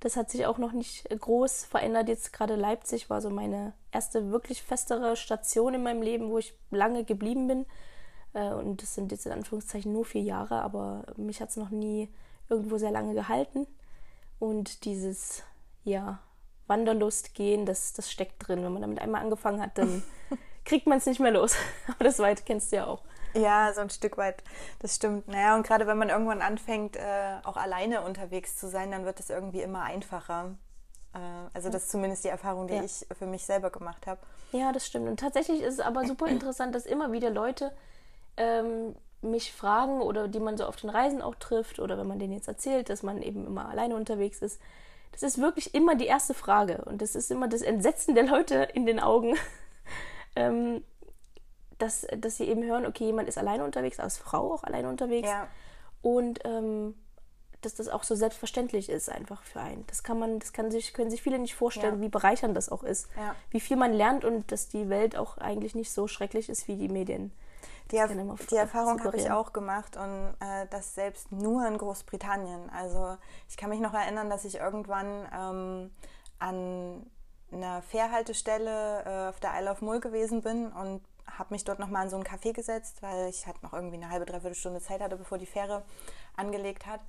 das 0.00 0.16
hat 0.16 0.30
sich 0.30 0.46
auch 0.46 0.58
noch 0.58 0.72
nicht 0.72 1.08
groß 1.08 1.64
verändert. 1.64 2.08
Jetzt 2.08 2.32
gerade 2.32 2.56
Leipzig 2.56 3.08
war 3.08 3.20
so 3.20 3.30
meine 3.30 3.72
erste 3.92 4.30
wirklich 4.32 4.62
festere 4.62 5.16
Station 5.16 5.74
in 5.74 5.82
meinem 5.82 6.02
Leben, 6.02 6.30
wo 6.30 6.38
ich 6.38 6.54
lange 6.70 7.04
geblieben 7.04 7.46
bin. 7.46 7.66
Äh, 8.34 8.52
und 8.52 8.82
das 8.82 8.94
sind 8.94 9.12
jetzt 9.12 9.26
in 9.26 9.32
Anführungszeichen 9.32 9.92
nur 9.92 10.04
vier 10.04 10.22
Jahre, 10.22 10.62
aber 10.62 11.04
mich 11.16 11.40
hat 11.40 11.50
es 11.50 11.56
noch 11.56 11.70
nie 11.70 12.08
irgendwo 12.48 12.78
sehr 12.78 12.90
lange 12.90 13.14
gehalten. 13.14 13.66
Und 14.40 14.84
dieses 14.84 15.44
ja, 15.84 16.20
Wanderlust 16.72 17.34
gehen, 17.34 17.66
das, 17.66 17.92
das 17.92 18.10
steckt 18.10 18.48
drin. 18.48 18.64
Wenn 18.64 18.72
man 18.72 18.82
damit 18.82 18.98
einmal 18.98 19.20
angefangen 19.20 19.60
hat, 19.60 19.76
dann 19.76 20.02
kriegt 20.64 20.86
man 20.86 20.98
es 20.98 21.06
nicht 21.06 21.20
mehr 21.20 21.30
los. 21.30 21.54
Aber 21.86 22.04
das 22.04 22.18
weit 22.18 22.46
kennst 22.46 22.72
du 22.72 22.76
ja 22.76 22.86
auch. 22.86 23.02
Ja, 23.34 23.72
so 23.74 23.80
ein 23.80 23.90
Stück 23.90 24.16
weit, 24.16 24.42
das 24.80 24.96
stimmt. 24.96 25.28
Naja, 25.28 25.54
und 25.54 25.66
gerade 25.66 25.86
wenn 25.86 25.98
man 25.98 26.08
irgendwann 26.08 26.42
anfängt, 26.42 26.96
äh, 26.96 27.36
auch 27.44 27.56
alleine 27.56 28.02
unterwegs 28.02 28.56
zu 28.56 28.68
sein, 28.68 28.90
dann 28.90 29.04
wird 29.04 29.20
es 29.20 29.30
irgendwie 29.30 29.62
immer 29.62 29.82
einfacher. 29.82 30.54
Äh, 31.14 31.18
also 31.54 31.70
das 31.70 31.84
ist 31.84 31.90
zumindest 31.90 32.24
die 32.24 32.28
Erfahrung, 32.28 32.68
die 32.68 32.74
ja. 32.74 32.84
ich 32.84 33.06
für 33.18 33.26
mich 33.26 33.44
selber 33.44 33.70
gemacht 33.70 34.06
habe. 34.06 34.20
Ja, 34.52 34.72
das 34.72 34.86
stimmt. 34.86 35.08
Und 35.08 35.20
tatsächlich 35.20 35.62
ist 35.62 35.74
es 35.74 35.80
aber 35.80 36.04
super 36.06 36.26
interessant, 36.26 36.74
dass 36.74 36.86
immer 36.86 37.12
wieder 37.12 37.30
Leute 37.30 37.72
ähm, 38.36 38.94
mich 39.22 39.52
fragen 39.52 40.00
oder 40.00 40.28
die 40.28 40.40
man 40.40 40.56
so 40.56 40.64
auf 40.66 40.76
den 40.76 40.90
Reisen 40.90 41.22
auch 41.22 41.36
trifft 41.36 41.78
oder 41.78 41.96
wenn 41.96 42.08
man 42.08 42.18
denen 42.18 42.32
jetzt 42.32 42.48
erzählt, 42.48 42.90
dass 42.90 43.02
man 43.02 43.22
eben 43.22 43.46
immer 43.46 43.68
alleine 43.68 43.94
unterwegs 43.94 44.42
ist, 44.42 44.60
das 45.12 45.22
ist 45.22 45.38
wirklich 45.38 45.74
immer 45.74 45.94
die 45.94 46.06
erste 46.06 46.34
Frage. 46.34 46.82
Und 46.84 47.02
das 47.02 47.14
ist 47.14 47.30
immer 47.30 47.48
das 47.48 47.62
Entsetzen 47.62 48.14
der 48.14 48.24
Leute 48.24 48.68
in 48.74 48.86
den 48.86 48.98
Augen, 48.98 49.36
ähm, 50.36 50.82
dass, 51.78 52.06
dass 52.16 52.36
sie 52.36 52.48
eben 52.48 52.64
hören, 52.64 52.86
okay, 52.86 53.04
jemand 53.04 53.28
ist 53.28 53.38
alleine 53.38 53.64
unterwegs, 53.64 54.00
als 54.00 54.18
Frau 54.18 54.52
auch 54.52 54.64
alleine 54.64 54.88
unterwegs. 54.88 55.28
Ja. 55.28 55.48
Und 56.00 56.40
ähm, 56.44 56.94
dass 57.64 57.74
das 57.74 57.88
auch 57.88 58.04
so 58.04 58.14
selbstverständlich 58.14 58.88
ist 58.88 59.08
einfach 59.08 59.42
für 59.42 59.60
einen. 59.60 59.86
Das 59.86 60.02
kann 60.02 60.18
man, 60.18 60.38
das 60.38 60.52
kann 60.52 60.70
sich, 60.70 60.92
können 60.92 61.10
sich 61.10 61.22
viele 61.22 61.38
nicht 61.38 61.54
vorstellen, 61.54 61.96
ja. 61.96 62.00
wie 62.00 62.08
bereichernd 62.08 62.56
das 62.56 62.68
auch 62.68 62.82
ist. 62.82 63.08
Ja. 63.16 63.34
Wie 63.50 63.60
viel 63.60 63.76
man 63.76 63.92
lernt 63.92 64.24
und 64.24 64.52
dass 64.52 64.68
die 64.68 64.88
Welt 64.88 65.16
auch 65.16 65.38
eigentlich 65.38 65.74
nicht 65.74 65.92
so 65.92 66.06
schrecklich 66.06 66.48
ist, 66.48 66.68
wie 66.68 66.76
die 66.76 66.88
Medien 66.88 67.32
die, 67.92 67.96
Erf 67.96 68.12
die 68.50 68.56
Erfahrung 68.56 69.04
habe 69.04 69.16
ich 69.16 69.30
auch 69.30 69.52
gemacht 69.52 69.96
und 69.96 70.34
äh, 70.40 70.66
das 70.70 70.94
selbst 70.94 71.30
nur 71.30 71.66
in 71.66 71.76
Großbritannien. 71.76 72.70
Also 72.70 73.16
ich 73.48 73.56
kann 73.56 73.70
mich 73.70 73.80
noch 73.80 73.92
erinnern, 73.92 74.30
dass 74.30 74.44
ich 74.44 74.56
irgendwann 74.56 75.28
ähm, 75.34 75.90
an 76.38 77.06
einer 77.52 77.82
Fährhaltestelle 77.82 79.04
äh, 79.04 79.28
auf 79.28 79.40
der 79.40 79.50
Isle 79.58 79.70
of 79.70 79.82
Mull 79.82 80.00
gewesen 80.00 80.40
bin 80.40 80.72
und 80.72 81.02
habe 81.26 81.54
mich 81.54 81.64
dort 81.64 81.78
nochmal 81.78 82.04
in 82.04 82.10
so 82.10 82.16
einen 82.16 82.24
Café 82.24 82.52
gesetzt, 82.52 83.02
weil 83.02 83.28
ich 83.28 83.46
halt 83.46 83.62
noch 83.62 83.72
irgendwie 83.72 83.96
eine 83.96 84.10
halbe, 84.10 84.26
dreiviertel 84.26 84.54
Stunde 84.54 84.80
Zeit 84.80 85.00
hatte, 85.00 85.16
bevor 85.16 85.38
die 85.38 85.46
Fähre 85.46 85.82
angelegt 86.36 86.86
hat. 86.86 87.00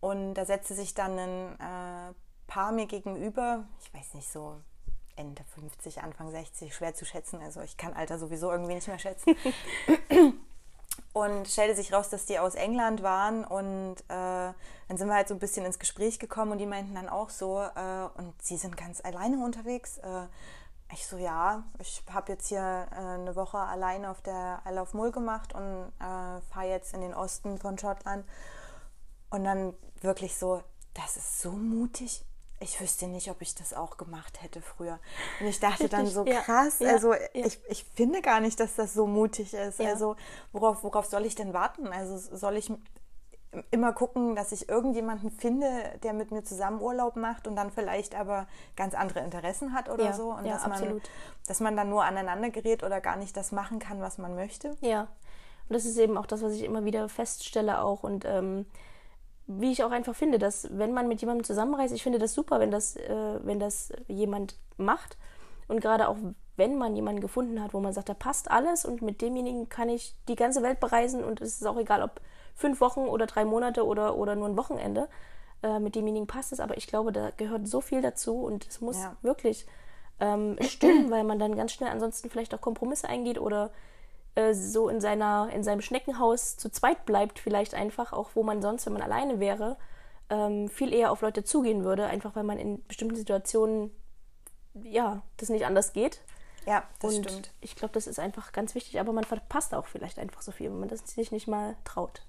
Und 0.00 0.34
da 0.34 0.44
setzte 0.44 0.74
sich 0.74 0.94
dann 0.94 1.18
ein 1.18 1.52
äh, 1.60 2.14
Paar 2.46 2.72
mir 2.72 2.86
gegenüber, 2.86 3.64
ich 3.80 3.92
weiß 3.92 4.14
nicht, 4.14 4.30
so 4.30 4.56
Ende 5.16 5.42
50, 5.54 6.02
Anfang 6.02 6.30
60, 6.30 6.74
schwer 6.74 6.94
zu 6.94 7.04
schätzen. 7.04 7.40
Also 7.42 7.60
ich 7.62 7.76
kann 7.76 7.94
Alter 7.94 8.18
sowieso 8.18 8.50
irgendwie 8.50 8.74
nicht 8.74 8.88
mehr 8.88 8.98
schätzen. 8.98 9.34
und 11.12 11.48
stellte 11.48 11.74
sich 11.74 11.92
raus, 11.92 12.10
dass 12.10 12.26
die 12.26 12.38
aus 12.38 12.54
England 12.54 13.02
waren 13.02 13.44
und 13.44 13.96
äh, 14.08 14.52
dann 14.88 14.96
sind 14.96 15.08
wir 15.08 15.14
halt 15.14 15.28
so 15.28 15.34
ein 15.34 15.40
bisschen 15.40 15.64
ins 15.64 15.78
Gespräch 15.78 16.18
gekommen 16.18 16.52
und 16.52 16.58
die 16.58 16.66
meinten 16.66 16.94
dann 16.94 17.08
auch 17.08 17.30
so, 17.30 17.60
äh, 17.62 18.08
und 18.18 18.34
sie 18.42 18.56
sind 18.56 18.76
ganz 18.76 19.00
alleine 19.02 19.42
unterwegs. 19.42 19.98
Äh, 19.98 20.26
ich 20.92 21.06
so, 21.06 21.16
ja, 21.16 21.64
ich 21.80 22.02
habe 22.12 22.32
jetzt 22.32 22.48
hier 22.48 22.86
äh, 22.92 22.96
eine 22.96 23.34
Woche 23.34 23.58
alleine 23.58 24.10
auf 24.10 24.20
der 24.20 24.60
Isle 24.68 24.82
of 24.82 24.94
Mull 24.94 25.10
gemacht 25.10 25.54
und 25.54 25.92
äh, 25.98 26.40
fahre 26.52 26.68
jetzt 26.68 26.94
in 26.94 27.00
den 27.00 27.14
Osten 27.14 27.58
von 27.58 27.78
Schottland. 27.78 28.24
Und 29.30 29.44
dann 29.44 29.74
wirklich 30.00 30.36
so, 30.36 30.62
das 30.94 31.16
ist 31.16 31.40
so 31.40 31.50
mutig 31.50 32.24
ich 32.58 32.80
wüsste 32.80 33.06
nicht, 33.06 33.30
ob 33.30 33.42
ich 33.42 33.54
das 33.54 33.74
auch 33.74 33.96
gemacht 33.96 34.42
hätte 34.42 34.62
früher. 34.62 34.98
Und 35.40 35.46
ich 35.46 35.60
dachte 35.60 35.88
dann 35.88 36.06
so 36.06 36.24
krass, 36.24 36.78
ja, 36.78 36.90
also 36.90 37.12
ja. 37.12 37.20
Ich, 37.34 37.60
ich 37.68 37.84
finde 37.94 38.22
gar 38.22 38.40
nicht, 38.40 38.58
dass 38.60 38.74
das 38.76 38.94
so 38.94 39.06
mutig 39.06 39.52
ist. 39.52 39.80
Also 39.80 40.16
worauf, 40.52 40.82
worauf 40.82 41.06
soll 41.06 41.26
ich 41.26 41.34
denn 41.34 41.52
warten? 41.52 41.88
Also 41.88 42.16
soll 42.16 42.56
ich 42.56 42.72
immer 43.70 43.92
gucken, 43.92 44.36
dass 44.36 44.52
ich 44.52 44.68
irgendjemanden 44.68 45.30
finde, 45.30 45.68
der 46.02 46.12
mit 46.12 46.30
mir 46.30 46.44
zusammen 46.44 46.80
Urlaub 46.80 47.16
macht 47.16 47.46
und 47.46 47.56
dann 47.56 47.70
vielleicht 47.70 48.14
aber 48.14 48.46
ganz 48.74 48.94
andere 48.94 49.20
Interessen 49.20 49.74
hat 49.74 49.88
oder 49.88 50.12
so. 50.12 50.30
Und 50.30 50.46
dass, 50.46 50.66
man, 50.66 51.02
dass 51.46 51.60
man 51.60 51.76
dann 51.76 51.90
nur 51.90 52.04
aneinander 52.04 52.50
gerät 52.50 52.82
oder 52.82 53.00
gar 53.00 53.16
nicht 53.16 53.36
das 53.36 53.52
machen 53.52 53.78
kann, 53.78 54.00
was 54.00 54.18
man 54.18 54.34
möchte. 54.34 54.76
Ja. 54.80 55.02
Und 55.68 55.74
das 55.74 55.84
ist 55.84 55.98
eben 55.98 56.16
auch 56.16 56.26
das, 56.26 56.42
was 56.42 56.52
ich 56.52 56.64
immer 56.64 56.84
wieder 56.84 57.08
feststelle 57.08 57.82
auch. 57.82 58.02
Und 58.02 58.24
ähm, 58.24 58.66
wie 59.46 59.72
ich 59.72 59.84
auch 59.84 59.90
einfach 59.90 60.14
finde, 60.14 60.38
dass 60.38 60.68
wenn 60.72 60.92
man 60.92 61.08
mit 61.08 61.20
jemandem 61.20 61.44
zusammenreist, 61.44 61.94
ich 61.94 62.02
finde 62.02 62.18
das 62.18 62.34
super, 62.34 62.60
wenn 62.60 62.70
das, 62.70 62.96
äh, 62.96 63.40
wenn 63.42 63.60
das 63.60 63.92
jemand 64.08 64.56
macht. 64.76 65.16
Und 65.68 65.80
gerade 65.80 66.08
auch 66.08 66.16
wenn 66.56 66.76
man 66.76 66.96
jemanden 66.96 67.20
gefunden 67.20 67.62
hat, 67.62 67.74
wo 67.74 67.80
man 67.80 67.92
sagt, 67.92 68.08
da 68.08 68.14
passt 68.14 68.50
alles 68.50 68.84
und 68.84 69.02
mit 69.02 69.20
demjenigen 69.20 69.68
kann 69.68 69.88
ich 69.88 70.14
die 70.28 70.36
ganze 70.36 70.62
Welt 70.62 70.80
bereisen 70.80 71.22
und 71.22 71.40
es 71.40 71.60
ist 71.60 71.66
auch 71.66 71.76
egal, 71.76 72.02
ob 72.02 72.20
fünf 72.54 72.80
Wochen 72.80 73.00
oder 73.00 73.26
drei 73.26 73.44
Monate 73.44 73.84
oder, 73.84 74.16
oder 74.16 74.34
nur 74.34 74.48
ein 74.48 74.56
Wochenende, 74.56 75.08
äh, 75.62 75.78
mit 75.78 75.94
demjenigen 75.94 76.26
passt 76.26 76.52
es. 76.52 76.60
Aber 76.60 76.76
ich 76.76 76.86
glaube, 76.86 77.12
da 77.12 77.30
gehört 77.36 77.68
so 77.68 77.80
viel 77.80 78.00
dazu 78.00 78.40
und 78.40 78.66
es 78.66 78.80
muss 78.80 78.98
ja. 78.98 79.16
wirklich 79.22 79.66
ähm, 80.18 80.56
stimmen, 80.62 81.10
weil 81.10 81.24
man 81.24 81.38
dann 81.38 81.56
ganz 81.56 81.72
schnell 81.72 81.90
ansonsten 81.90 82.30
vielleicht 82.30 82.54
auch 82.54 82.60
Kompromisse 82.60 83.08
eingeht 83.08 83.38
oder 83.38 83.70
äh, 84.36 84.54
so 84.54 84.88
in, 84.88 85.00
seiner, 85.00 85.50
in 85.52 85.64
seinem 85.64 85.80
Schneckenhaus 85.80 86.56
zu 86.56 86.70
zweit 86.70 87.04
bleibt, 87.06 87.38
vielleicht 87.38 87.74
einfach, 87.74 88.12
auch 88.12 88.30
wo 88.34 88.42
man 88.42 88.62
sonst, 88.62 88.86
wenn 88.86 88.92
man 88.92 89.02
alleine 89.02 89.40
wäre, 89.40 89.76
ähm, 90.30 90.68
viel 90.68 90.92
eher 90.92 91.10
auf 91.10 91.22
Leute 91.22 91.42
zugehen 91.42 91.84
würde, 91.84 92.06
einfach 92.06 92.36
weil 92.36 92.44
man 92.44 92.58
in 92.58 92.84
bestimmten 92.86 93.16
Situationen, 93.16 93.90
ja, 94.74 95.22
das 95.38 95.48
nicht 95.48 95.66
anders 95.66 95.92
geht. 95.92 96.20
Ja, 96.66 96.84
das 97.00 97.14
Und 97.14 97.24
stimmt. 97.24 97.52
Ich 97.60 97.76
glaube, 97.76 97.94
das 97.94 98.06
ist 98.06 98.18
einfach 98.18 98.52
ganz 98.52 98.74
wichtig, 98.74 99.00
aber 99.00 99.12
man 99.12 99.24
verpasst 99.24 99.74
auch 99.74 99.86
vielleicht 99.86 100.18
einfach 100.18 100.42
so 100.42 100.52
viel, 100.52 100.70
wenn 100.70 100.80
man 100.80 100.88
das 100.88 101.00
sich 101.06 101.32
nicht 101.32 101.48
mal 101.48 101.76
traut. 101.84 102.22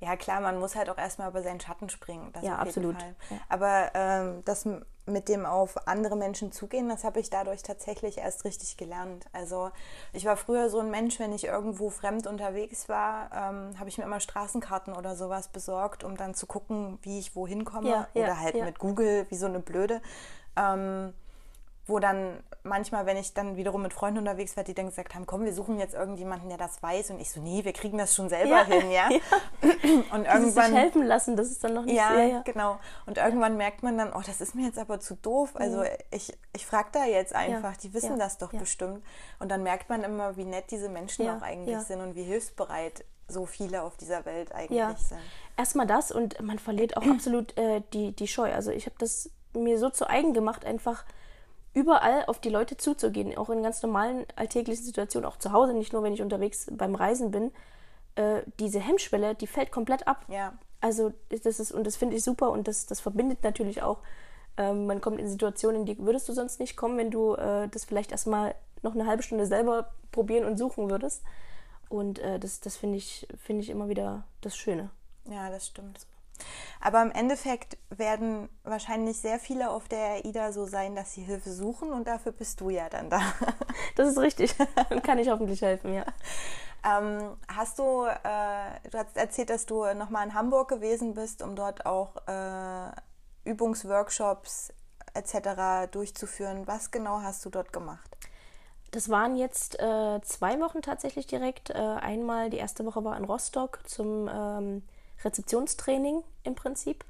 Ja, 0.00 0.16
klar, 0.16 0.40
man 0.40 0.58
muss 0.58 0.74
halt 0.74 0.90
auch 0.90 0.98
erstmal 0.98 1.30
über 1.30 1.42
seinen 1.42 1.60
Schatten 1.60 1.88
springen. 1.88 2.32
ja, 2.42 2.56
absolut. 2.56 2.96
Ja. 3.00 3.36
Aber 3.48 3.90
ähm, 3.94 4.42
das 4.44 4.66
mit 5.06 5.28
dem 5.28 5.44
auf 5.44 5.86
andere 5.86 6.16
Menschen 6.16 6.50
zugehen, 6.50 6.88
das 6.88 7.04
habe 7.04 7.20
ich 7.20 7.28
dadurch 7.28 7.62
tatsächlich 7.62 8.18
erst 8.18 8.44
richtig 8.44 8.76
gelernt. 8.76 9.26
Also 9.32 9.70
ich 10.12 10.24
war 10.24 10.36
früher 10.36 10.70
so 10.70 10.80
ein 10.80 10.90
Mensch, 10.90 11.18
wenn 11.18 11.32
ich 11.32 11.44
irgendwo 11.44 11.90
fremd 11.90 12.26
unterwegs 12.26 12.88
war, 12.88 13.30
ähm, 13.32 13.78
habe 13.78 13.88
ich 13.88 13.98
mir 13.98 14.04
immer 14.04 14.20
Straßenkarten 14.20 14.94
oder 14.94 15.14
sowas 15.14 15.48
besorgt, 15.48 16.04
um 16.04 16.16
dann 16.16 16.34
zu 16.34 16.46
gucken, 16.46 16.98
wie 17.02 17.18
ich 17.18 17.36
wohin 17.36 17.64
komme. 17.64 17.90
Ja, 17.90 18.08
oder 18.14 18.28
ja, 18.28 18.38
halt 18.38 18.54
mit 18.54 18.78
Google, 18.78 19.26
wie 19.28 19.36
so 19.36 19.46
eine 19.46 19.60
Blöde. 19.60 20.00
Ähm, 20.56 21.12
wo 21.86 21.98
dann 21.98 22.42
manchmal, 22.62 23.04
wenn 23.04 23.18
ich 23.18 23.34
dann 23.34 23.56
wiederum 23.56 23.82
mit 23.82 23.92
Freunden 23.92 24.18
unterwegs 24.18 24.56
war, 24.56 24.64
die 24.64 24.72
dann 24.72 24.86
gesagt 24.86 25.14
haben, 25.14 25.26
komm, 25.26 25.44
wir 25.44 25.52
suchen 25.52 25.78
jetzt 25.78 25.94
irgendjemanden, 25.94 26.48
der 26.48 26.56
das 26.56 26.82
weiß. 26.82 27.10
Und 27.10 27.20
ich 27.20 27.30
so, 27.30 27.40
nee, 27.40 27.62
wir 27.62 27.74
kriegen 27.74 27.98
das 27.98 28.14
schon 28.14 28.30
selber 28.30 28.56
ja, 28.56 28.64
hin, 28.64 28.90
ja. 28.90 29.10
ja. 29.62 29.70
Und 30.12 30.24
irgendwann 30.24 30.70
sich 30.70 30.74
helfen 30.74 31.02
lassen, 31.04 31.36
das 31.36 31.50
ist 31.50 31.62
dann 31.62 31.74
noch 31.74 31.84
nicht. 31.84 31.96
Ja, 31.96 32.14
sehr, 32.14 32.26
ja. 32.26 32.42
genau. 32.42 32.78
Und 33.04 33.18
irgendwann 33.18 33.58
merkt 33.58 33.82
man 33.82 33.98
dann, 33.98 34.12
oh, 34.14 34.22
das 34.24 34.40
ist 34.40 34.54
mir 34.54 34.66
jetzt 34.66 34.78
aber 34.78 34.98
zu 34.98 35.14
doof. 35.16 35.50
Also 35.54 35.80
mhm. 35.80 35.86
ich, 36.10 36.32
ich 36.54 36.64
frage 36.64 36.88
da 36.92 37.04
jetzt 37.04 37.34
einfach, 37.34 37.76
die 37.76 37.92
wissen 37.92 38.18
das 38.18 38.38
doch 38.38 38.52
bestimmt. 38.52 39.02
Und 39.38 39.50
dann 39.50 39.62
merkt 39.62 39.90
man 39.90 40.02
immer, 40.02 40.38
wie 40.38 40.44
nett 40.44 40.70
diese 40.70 40.88
Menschen 40.88 41.28
auch 41.28 41.42
eigentlich 41.42 41.78
sind 41.80 42.00
und 42.00 42.14
wie 42.14 42.24
hilfsbereit 42.24 43.04
so 43.28 43.46
viele 43.46 43.82
auf 43.82 43.96
dieser 43.96 44.24
Welt 44.24 44.54
eigentlich 44.54 44.98
sind. 44.98 45.20
Erstmal 45.56 45.86
das 45.86 46.12
und 46.12 46.40
man 46.40 46.58
verliert 46.58 46.96
auch 46.96 47.02
absolut 47.10 47.56
äh, 47.58 47.82
die, 47.92 48.12
die 48.12 48.28
Scheu. 48.28 48.52
Also 48.52 48.70
ich 48.70 48.86
habe 48.86 48.96
das 48.98 49.30
mir 49.54 49.78
so 49.78 49.90
zu 49.90 50.08
eigen 50.08 50.34
gemacht, 50.34 50.64
einfach 50.64 51.04
überall 51.74 52.24
auf 52.26 52.38
die 52.38 52.48
Leute 52.48 52.76
zuzugehen, 52.76 53.36
auch 53.36 53.50
in 53.50 53.62
ganz 53.62 53.82
normalen 53.82 54.24
alltäglichen 54.36 54.84
Situationen, 54.84 55.28
auch 55.28 55.38
zu 55.38 55.52
Hause, 55.52 55.74
nicht 55.74 55.92
nur 55.92 56.02
wenn 56.02 56.14
ich 56.14 56.22
unterwegs 56.22 56.66
beim 56.70 56.94
Reisen 56.94 57.30
bin. 57.30 57.52
Äh, 58.14 58.42
diese 58.60 58.80
Hemmschwelle, 58.80 59.34
die 59.34 59.48
fällt 59.48 59.72
komplett 59.72 60.06
ab. 60.06 60.24
Ja. 60.28 60.54
Also 60.80 61.12
das 61.28 61.60
ist, 61.60 61.72
und 61.72 61.86
das 61.86 61.96
finde 61.96 62.16
ich 62.16 62.22
super 62.22 62.50
und 62.50 62.68
das, 62.68 62.86
das 62.86 63.00
verbindet 63.00 63.42
natürlich 63.42 63.82
auch. 63.82 63.98
Ähm, 64.56 64.86
man 64.86 65.00
kommt 65.00 65.18
in 65.18 65.28
Situationen, 65.28 65.80
in 65.80 65.86
die 65.86 65.98
würdest 65.98 66.28
du 66.28 66.32
sonst 66.32 66.60
nicht 66.60 66.76
kommen, 66.76 66.96
wenn 66.96 67.10
du 67.10 67.34
äh, 67.34 67.68
das 67.68 67.84
vielleicht 67.84 68.12
erstmal 68.12 68.54
noch 68.82 68.94
eine 68.94 69.06
halbe 69.06 69.22
Stunde 69.22 69.46
selber 69.46 69.90
probieren 70.12 70.44
und 70.44 70.56
suchen 70.58 70.90
würdest. 70.90 71.22
Und 71.88 72.18
äh, 72.20 72.38
das, 72.38 72.60
das 72.60 72.76
finde 72.76 72.98
ich, 72.98 73.26
find 73.42 73.60
ich 73.60 73.70
immer 73.70 73.88
wieder 73.88 74.24
das 74.42 74.56
Schöne. 74.56 74.90
Ja, 75.28 75.50
das 75.50 75.66
stimmt. 75.66 76.06
Aber 76.80 77.02
im 77.02 77.10
Endeffekt 77.10 77.78
werden 77.90 78.48
wahrscheinlich 78.62 79.18
sehr 79.18 79.38
viele 79.38 79.70
auf 79.70 79.88
der 79.88 80.24
AIDA 80.24 80.52
so 80.52 80.66
sein, 80.66 80.94
dass 80.94 81.14
sie 81.14 81.22
Hilfe 81.22 81.52
suchen 81.52 81.92
und 81.92 82.06
dafür 82.06 82.32
bist 82.32 82.60
du 82.60 82.70
ja 82.70 82.88
dann 82.88 83.10
da. 83.10 83.20
Das 83.96 84.08
ist 84.08 84.18
richtig. 84.18 84.54
Dann 84.88 85.02
kann 85.02 85.18
ich 85.18 85.28
hoffentlich 85.28 85.62
helfen, 85.62 85.94
ja. 85.94 86.04
Ähm, 86.84 87.36
hast 87.48 87.78
du, 87.78 88.04
äh, 88.04 88.90
du 88.90 88.98
hast 88.98 89.16
erzählt, 89.16 89.50
dass 89.50 89.66
du 89.66 89.84
nochmal 89.94 90.26
in 90.26 90.34
Hamburg 90.34 90.68
gewesen 90.68 91.14
bist, 91.14 91.42
um 91.42 91.56
dort 91.56 91.86
auch 91.86 92.16
äh, 92.26 92.90
Übungsworkshops 93.44 94.72
etc. 95.14 95.90
durchzuführen. 95.90 96.66
Was 96.66 96.90
genau 96.90 97.22
hast 97.22 97.44
du 97.44 97.50
dort 97.50 97.72
gemacht? 97.72 98.16
Das 98.90 99.08
waren 99.08 99.36
jetzt 99.36 99.80
äh, 99.80 100.20
zwei 100.22 100.60
Wochen 100.60 100.82
tatsächlich 100.82 101.26
direkt. 101.26 101.70
Äh, 101.70 101.74
einmal 101.74 102.50
die 102.50 102.58
erste 102.58 102.84
Woche 102.84 103.02
war 103.02 103.16
in 103.16 103.24
Rostock 103.24 103.80
zum 103.88 104.28
ähm, 104.32 104.82
Rezeptionstraining 105.24 106.22
im 106.42 106.54
Prinzip, 106.54 107.04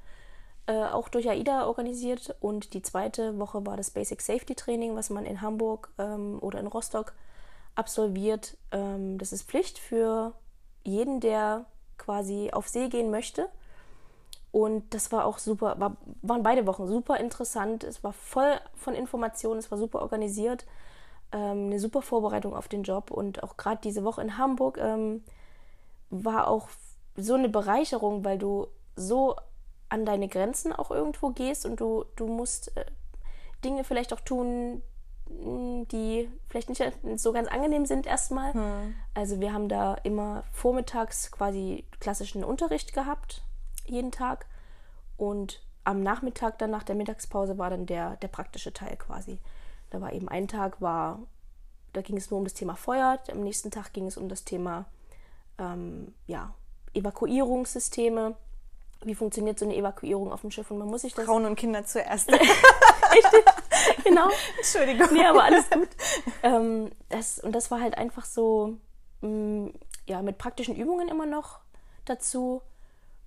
äh, 0.67 0.83
auch 0.85 1.09
durch 1.09 1.29
AIDA 1.29 1.67
organisiert. 1.67 2.35
Und 2.39 2.73
die 2.73 2.81
zweite 2.81 3.37
Woche 3.39 3.65
war 3.65 3.77
das 3.77 3.91
Basic 3.91 4.21
Safety 4.21 4.55
Training, 4.55 4.95
was 4.95 5.09
man 5.09 5.25
in 5.25 5.41
Hamburg 5.41 5.89
ähm, 5.97 6.37
oder 6.41 6.59
in 6.59 6.67
Rostock 6.67 7.13
absolviert. 7.75 8.57
Ähm, 8.71 9.17
das 9.17 9.31
ist 9.31 9.43
Pflicht 9.43 9.77
für 9.77 10.33
jeden, 10.83 11.19
der 11.19 11.65
quasi 11.97 12.49
auf 12.51 12.67
See 12.67 12.89
gehen 12.89 13.11
möchte. 13.11 13.49
Und 14.51 14.93
das 14.93 15.11
war 15.11 15.25
auch 15.25 15.37
super, 15.37 15.75
war, 15.79 15.97
waren 16.21 16.43
beide 16.43 16.65
Wochen 16.65 16.87
super 16.87 17.19
interessant. 17.19 17.83
Es 17.83 18.03
war 18.05 18.13
voll 18.13 18.57
von 18.75 18.95
Informationen, 18.95 19.59
es 19.59 19.69
war 19.69 19.77
super 19.77 20.01
organisiert. 20.01 20.65
Ähm, 21.33 21.65
eine 21.65 21.79
super 21.79 22.01
Vorbereitung 22.01 22.55
auf 22.55 22.69
den 22.69 22.83
Job. 22.83 23.11
Und 23.11 23.43
auch 23.43 23.57
gerade 23.57 23.81
diese 23.83 24.05
Woche 24.05 24.21
in 24.21 24.37
Hamburg 24.37 24.77
ähm, 24.77 25.23
war 26.09 26.47
auch 26.47 26.69
so 27.15 27.35
eine 27.35 27.49
Bereicherung, 27.49 28.23
weil 28.25 28.37
du 28.37 28.67
so 28.95 29.35
an 29.89 30.05
deine 30.05 30.27
Grenzen 30.27 30.73
auch 30.73 30.91
irgendwo 30.91 31.29
gehst 31.29 31.65
und 31.65 31.79
du, 31.79 32.05
du 32.15 32.27
musst 32.27 32.75
äh, 32.75 32.85
Dinge 33.63 33.83
vielleicht 33.83 34.13
auch 34.13 34.21
tun, 34.21 34.81
hm, 35.27 35.87
die 35.89 36.29
vielleicht 36.49 36.69
nicht 36.69 36.83
so 37.15 37.33
ganz 37.33 37.47
angenehm 37.47 37.85
sind 37.85 38.05
erstmal. 38.05 38.53
Hm. 38.53 38.95
Also 39.13 39.39
wir 39.39 39.53
haben 39.53 39.69
da 39.69 39.95
immer 40.03 40.43
vormittags 40.51 41.31
quasi 41.31 41.85
klassischen 41.99 42.43
Unterricht 42.43 42.93
gehabt, 42.93 43.43
jeden 43.85 44.11
Tag. 44.11 44.47
Und 45.17 45.61
am 45.83 46.01
Nachmittag 46.01 46.57
dann 46.59 46.71
nach 46.71 46.83
der 46.83 46.95
Mittagspause 46.95 47.57
war 47.57 47.69
dann 47.69 47.85
der, 47.85 48.17
der 48.17 48.27
praktische 48.27 48.73
Teil 48.73 48.97
quasi. 48.97 49.39
Da 49.91 50.01
war 50.01 50.11
eben 50.13 50.27
ein 50.27 50.47
Tag, 50.47 50.81
war, 50.81 51.19
da 51.93 52.01
ging 52.01 52.17
es 52.17 52.31
nur 52.31 52.39
um 52.39 52.43
das 52.43 52.55
Thema 52.55 52.75
Feuer, 52.75 53.19
am 53.31 53.41
nächsten 53.41 53.71
Tag 53.71 53.93
ging 53.93 54.07
es 54.07 54.17
um 54.17 54.27
das 54.27 54.43
Thema 54.43 54.85
ähm, 55.57 56.13
ja, 56.27 56.53
Evakuierungssysteme. 56.95 58.35
Wie 59.03 59.15
funktioniert 59.15 59.59
so 59.59 59.65
eine 59.65 59.75
Evakuierung 59.75 60.31
auf 60.31 60.41
dem 60.41 60.51
Schiff? 60.51 60.71
Und 60.71 60.79
man 60.79 60.87
muss 60.87 61.01
sich 61.01 61.13
das. 61.13 61.25
Frauen 61.25 61.45
und 61.45 61.55
Kinder 61.55 61.85
zuerst. 61.85 62.31
Richtig, 62.31 63.45
genau. 64.03 64.29
Entschuldigung. 64.57 65.09
Nee, 65.13 65.25
aber 65.25 65.43
alles 65.43 65.69
gut. 65.69 65.89
Ähm, 66.43 66.91
das, 67.09 67.39
und 67.39 67.53
das 67.53 67.69
war 67.71 67.81
halt 67.81 67.97
einfach 67.97 68.25
so, 68.25 68.77
mh, 69.21 69.29
mm, 69.29 69.73
ja, 70.07 70.21
mit 70.21 70.37
praktischen 70.37 70.75
Übungen 70.75 71.07
immer 71.07 71.25
noch 71.25 71.59
dazu. 72.05 72.61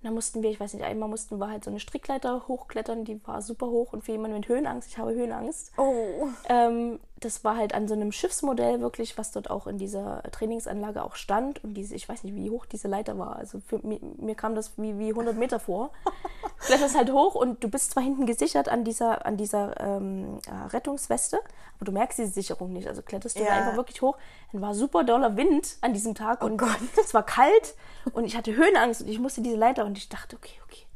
Da 0.02 0.10
mussten 0.12 0.42
wir, 0.42 0.50
ich 0.50 0.60
weiß 0.60 0.74
nicht, 0.74 0.84
einmal 0.84 1.08
mussten 1.08 1.38
wir 1.38 1.48
halt 1.48 1.64
so 1.64 1.70
eine 1.70 1.80
Strickleiter 1.80 2.46
hochklettern, 2.46 3.04
die 3.04 3.20
war 3.26 3.42
super 3.42 3.66
hoch 3.66 3.92
und 3.92 4.04
für 4.04 4.12
jemanden 4.12 4.36
mit 4.36 4.48
Höhenangst, 4.48 4.88
ich 4.88 4.98
habe 4.98 5.12
Höhenangst. 5.12 5.72
Oh. 5.76 6.28
Ähm, 6.48 7.00
das 7.20 7.42
war 7.44 7.56
halt 7.56 7.74
an 7.74 7.88
so 7.88 7.94
einem 7.94 8.12
Schiffsmodell 8.12 8.80
wirklich, 8.80 9.18
was 9.18 9.32
dort 9.32 9.50
auch 9.50 9.66
in 9.66 9.78
dieser 9.78 10.22
Trainingsanlage 10.30 11.02
auch 11.02 11.16
stand 11.16 11.62
und 11.64 11.74
diese, 11.74 11.94
ich 11.94 12.08
weiß 12.08 12.24
nicht, 12.24 12.34
wie 12.34 12.50
hoch 12.50 12.66
diese 12.66 12.88
Leiter 12.88 13.18
war. 13.18 13.36
Also 13.36 13.60
für, 13.60 13.78
mir, 13.86 13.98
mir 14.18 14.34
kam 14.34 14.54
das 14.54 14.72
wie, 14.76 14.98
wie 14.98 15.10
100 15.10 15.36
Meter 15.36 15.58
vor. 15.58 15.90
Kletterst 16.60 16.96
halt 16.96 17.12
hoch 17.12 17.34
und 17.34 17.62
du 17.64 17.68
bist 17.68 17.92
zwar 17.92 18.02
hinten 18.02 18.26
gesichert 18.26 18.68
an 18.68 18.84
dieser, 18.84 19.26
an 19.26 19.36
dieser 19.36 19.80
ähm, 19.80 20.38
äh, 20.46 20.68
Rettungsweste, 20.68 21.38
aber 21.76 21.84
du 21.84 21.92
merkst 21.92 22.18
diese 22.18 22.32
Sicherung 22.32 22.72
nicht. 22.72 22.88
Also 22.88 23.02
kletterst 23.02 23.38
du 23.38 23.44
ja. 23.44 23.50
einfach 23.50 23.76
wirklich 23.76 24.02
hoch. 24.02 24.16
Dann 24.52 24.60
war 24.60 24.74
super 24.74 25.04
doller 25.04 25.36
Wind 25.36 25.76
an 25.80 25.92
diesem 25.92 26.14
Tag 26.14 26.42
oh 26.42 26.46
und 26.46 26.56
Gott. 26.56 26.78
es 27.00 27.14
war 27.14 27.24
kalt 27.24 27.74
und 28.12 28.24
ich 28.24 28.36
hatte 28.36 28.54
Höhenangst 28.54 29.02
und 29.02 29.08
ich 29.08 29.18
musste 29.18 29.40
diese 29.40 29.56
Leiter 29.56 29.84
und 29.84 29.98
ich 29.98 30.08
dachte, 30.08 30.36
okay, 30.36 30.54
okay, 30.64 30.87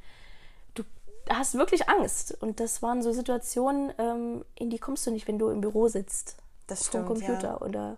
hast 1.29 1.55
wirklich 1.55 1.89
Angst. 1.89 2.37
Und 2.41 2.61
das 2.61 2.83
waren 2.83 3.03
so 3.03 3.13
Situationen, 3.13 3.93
ähm, 3.99 4.45
in 4.55 4.71
die 4.71 4.79
kommst 4.79 5.07
du 5.07 5.11
nicht, 5.11 5.29
wenn 5.29 5.39
du 5.39 5.49
im 5.49 5.61
Büro 5.61 5.89
sitzt. 5.89 6.37
Das 6.67 6.87
stimmt. 6.87 7.07
Vom 7.07 7.17
Computer. 7.17 7.59
Ja. 7.61 7.61
Oder 7.61 7.97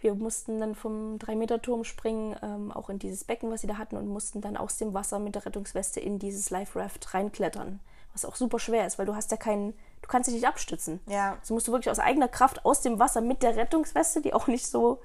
wir 0.00 0.14
mussten 0.14 0.60
dann 0.60 0.74
vom 0.74 1.18
3-Meter-Turm 1.18 1.84
springen, 1.84 2.36
ähm, 2.42 2.72
auch 2.72 2.90
in 2.90 2.98
dieses 2.98 3.24
Becken, 3.24 3.50
was 3.50 3.62
sie 3.62 3.66
da 3.66 3.78
hatten, 3.78 3.96
und 3.96 4.08
mussten 4.08 4.40
dann 4.40 4.56
aus 4.56 4.76
dem 4.78 4.94
Wasser 4.94 5.18
mit 5.18 5.34
der 5.34 5.46
Rettungsweste 5.46 6.00
in 6.00 6.18
dieses 6.18 6.50
Life 6.50 6.78
Raft 6.78 7.14
reinklettern. 7.14 7.80
Was 8.12 8.24
auch 8.24 8.36
super 8.36 8.58
schwer 8.58 8.86
ist, 8.86 8.98
weil 8.98 9.06
du 9.06 9.14
hast 9.14 9.30
ja 9.30 9.36
keinen, 9.36 9.72
du 10.02 10.08
kannst 10.08 10.28
dich 10.28 10.34
nicht 10.34 10.46
abstützen. 10.46 11.00
Ja. 11.06 11.36
Also 11.40 11.54
musst 11.54 11.68
du 11.68 11.72
wirklich 11.72 11.90
aus 11.90 11.98
eigener 11.98 12.28
Kraft 12.28 12.64
aus 12.64 12.80
dem 12.80 12.98
Wasser 12.98 13.20
mit 13.20 13.42
der 13.42 13.56
Rettungsweste, 13.56 14.20
die 14.20 14.32
auch 14.32 14.46
nicht 14.46 14.66
so 14.66 15.00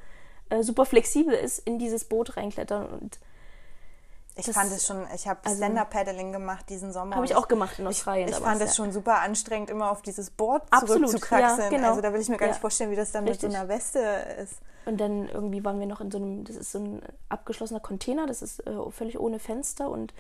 äh, 0.50 0.64
super 0.64 0.86
flexibel 0.86 1.34
ist, 1.34 1.60
in 1.60 1.80
dieses 1.80 2.06
Boot 2.06 2.38
reinklettern 2.38 2.88
und 2.88 3.20
ich 4.36 4.46
das, 4.46 4.56
fand 4.56 4.72
es 4.72 4.88
schon, 4.88 5.06
ich 5.14 5.28
habe 5.28 5.42
also, 5.44 5.58
Stand-Up-Paddling 5.58 6.32
gemacht 6.32 6.70
diesen 6.70 6.94
Sommer. 6.94 7.16
Habe 7.16 7.26
ich 7.26 7.36
auch 7.36 7.48
gemacht 7.48 7.80
in 7.80 7.88
Australien. 7.88 8.30
Ich, 8.30 8.36
ich 8.36 8.42
fand 8.42 8.62
es 8.62 8.70
ja. 8.70 8.76
schon 8.76 8.92
super 8.92 9.20
anstrengend, 9.20 9.70
immer 9.70 9.92
auf 9.92 10.02
dieses 10.02 10.30
Board 10.30 10.64
zurückzukraxeln. 10.80 11.72
Ja, 11.72 11.78
genau. 11.78 11.90
Also 11.90 12.02
da 12.02 12.14
will 12.14 12.22
ich 12.22 12.30
mir 12.30 12.38
gar 12.38 12.48
nicht 12.48 12.62
vorstellen, 12.62 12.92
wie 12.92 12.96
das 12.96 13.12
dann 13.12 13.28
Richtig. 13.28 13.44
mit 13.44 13.52
so 13.52 13.58
einer 13.58 13.68
Weste 13.68 14.00
ist. 14.42 14.56
Und 14.86 15.00
dann 15.00 15.28
irgendwie 15.28 15.64
waren 15.64 15.80
wir 15.80 15.86
noch 15.86 16.02
in 16.02 16.10
so 16.10 16.18
einem, 16.18 16.44
das 16.46 16.56
ist 16.56 16.72
so 16.72 16.80
ein 16.80 17.02
abgeschlossener 17.30 17.82
Container, 17.82 18.26
das 18.26 18.42
ist 18.42 18.66
äh, 18.66 18.90
völlig 18.90 19.20
ohne 19.20 19.38
Fenster 19.38 19.90
und 19.90 20.14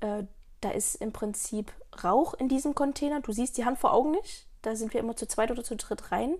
äh, 0.00 0.24
da 0.60 0.70
ist 0.70 0.96
im 0.96 1.12
Prinzip 1.12 1.72
Rauch 2.02 2.34
in 2.34 2.48
diesem 2.48 2.74
Container. 2.74 3.20
Du 3.20 3.32
siehst 3.32 3.58
die 3.58 3.64
Hand 3.64 3.78
vor 3.78 3.92
Augen 3.92 4.12
nicht. 4.12 4.46
Da 4.62 4.74
sind 4.74 4.94
wir 4.94 5.00
immer 5.00 5.14
zu 5.14 5.28
zweit 5.28 5.50
oder 5.50 5.62
zu 5.62 5.76
dritt 5.76 6.10
rein. 6.10 6.36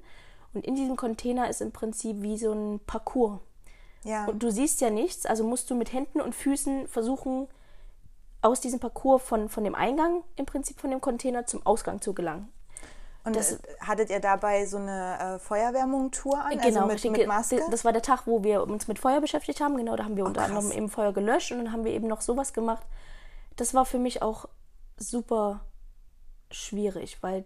Und 0.55 0.65
in 0.65 0.75
diesem 0.75 0.97
Container 0.97 1.49
ist 1.49 1.61
im 1.61 1.71
Prinzip 1.71 2.23
wie 2.23 2.39
so 2.39 2.53
ein 2.53 2.81
Parcours. 2.87 3.41
Ja. 4.07 4.25
Und 4.27 4.43
du 4.43 4.51
siehst 4.51 4.81
ja 4.81 4.91
nichts, 4.91 5.27
also 5.27 5.43
musst 5.43 5.69
du 5.69 5.75
mit 5.75 5.93
Händen 5.93 6.21
und 6.21 6.35
Füßen 6.35 6.87
versuchen, 6.87 7.49
aus 8.41 8.61
diesem 8.61 8.79
Parcours 8.79 9.23
von, 9.23 9.49
von 9.49 9.65
dem 9.65 9.75
Eingang 9.75 10.23
im 10.37 10.47
Prinzip 10.47 10.81
von 10.81 10.91
dem 10.91 11.01
Container 11.01 11.47
zum 11.47 11.67
Ausgang 11.67 12.01
zu 12.01 12.15
gelangen. 12.15 12.53
Und 13.25 13.35
das, 13.35 13.53
äh, 13.55 13.59
hattet 13.81 14.09
ihr 14.11 14.21
dabei 14.21 14.67
so 14.67 14.77
eine 14.77 15.19
äh, 15.19 15.39
Feuerwehrmontur 15.41 16.39
an? 16.39 16.53
Genau, 16.53 16.87
also 16.87 17.09
mit, 17.09 17.19
mit 17.19 17.27
Maske? 17.27 17.61
das 17.73 17.85
war 17.85 17.93
der 17.93 18.03
Tag, 18.03 18.27
wo 18.27 18.45
wir 18.45 18.63
uns 18.63 18.87
mit 18.87 19.01
Feuer 19.01 19.21
beschäftigt 19.21 19.61
haben. 19.61 19.77
Genau, 19.77 19.97
da 19.97 20.05
haben 20.05 20.17
wir 20.17 20.23
oh, 20.23 20.29
unter 20.29 20.45
anderem 20.45 20.71
eben 20.71 20.89
Feuer 20.89 21.13
gelöscht 21.13 21.51
und 21.51 21.59
dann 21.59 21.73
haben 21.73 21.85
wir 21.85 21.93
eben 21.93 22.07
noch 22.07 22.21
sowas 22.21 22.53
gemacht. 22.53 22.87
Das 23.57 23.75
war 23.75 23.85
für 23.85 23.99
mich 23.99 24.23
auch 24.23 24.49
super 24.97 25.65
schwierig, 26.53 27.19
weil 27.23 27.45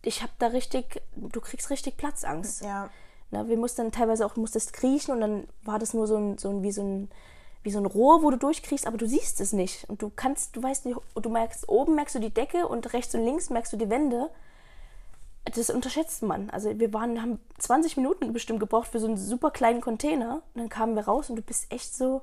ich 0.00 0.22
habe 0.22 0.32
da 0.38 0.46
richtig, 0.46 1.02
du 1.16 1.40
kriegst 1.42 1.68
richtig 1.68 1.98
Platzangst. 1.98 2.62
Ja. 2.62 2.88
Na, 3.34 3.48
wir 3.48 3.56
mussten 3.56 3.90
teilweise 3.90 4.24
auch, 4.24 4.36
musstest 4.36 4.72
kriechen 4.72 5.10
und 5.10 5.20
dann 5.20 5.48
war 5.64 5.80
das 5.80 5.92
nur 5.92 6.06
so 6.06 6.16
ein, 6.16 6.38
so 6.38 6.50
ein, 6.50 6.62
wie 6.62 6.70
so 6.70 6.82
ein, 6.82 7.10
wie 7.64 7.72
so 7.72 7.80
ein 7.80 7.86
Rohr, 7.86 8.22
wo 8.22 8.30
du 8.30 8.36
durchkriegst, 8.36 8.86
aber 8.86 8.96
du 8.96 9.08
siehst 9.08 9.40
es 9.40 9.52
nicht. 9.52 9.90
Und 9.90 10.02
du 10.02 10.12
kannst, 10.14 10.54
du 10.54 10.62
weißt 10.62 10.86
nicht, 10.86 11.00
du 11.20 11.28
merkst, 11.28 11.68
oben 11.68 11.96
merkst 11.96 12.14
du 12.14 12.20
die 12.20 12.32
Decke 12.32 12.68
und 12.68 12.92
rechts 12.92 13.12
und 13.12 13.24
links 13.24 13.50
merkst 13.50 13.72
du 13.72 13.76
die 13.76 13.90
Wände. 13.90 14.30
Das 15.52 15.68
unterschätzt 15.68 16.22
man. 16.22 16.48
Also 16.50 16.78
wir 16.78 16.92
waren, 16.92 17.20
haben 17.20 17.40
20 17.58 17.96
Minuten 17.96 18.32
bestimmt 18.32 18.60
gebraucht 18.60 18.86
für 18.86 19.00
so 19.00 19.08
einen 19.08 19.16
super 19.16 19.50
kleinen 19.50 19.80
Container. 19.80 20.42
Und 20.54 20.60
dann 20.60 20.68
kamen 20.68 20.94
wir 20.94 21.06
raus 21.06 21.28
und 21.28 21.34
du 21.34 21.42
bist 21.42 21.72
echt 21.72 21.92
so, 21.92 22.22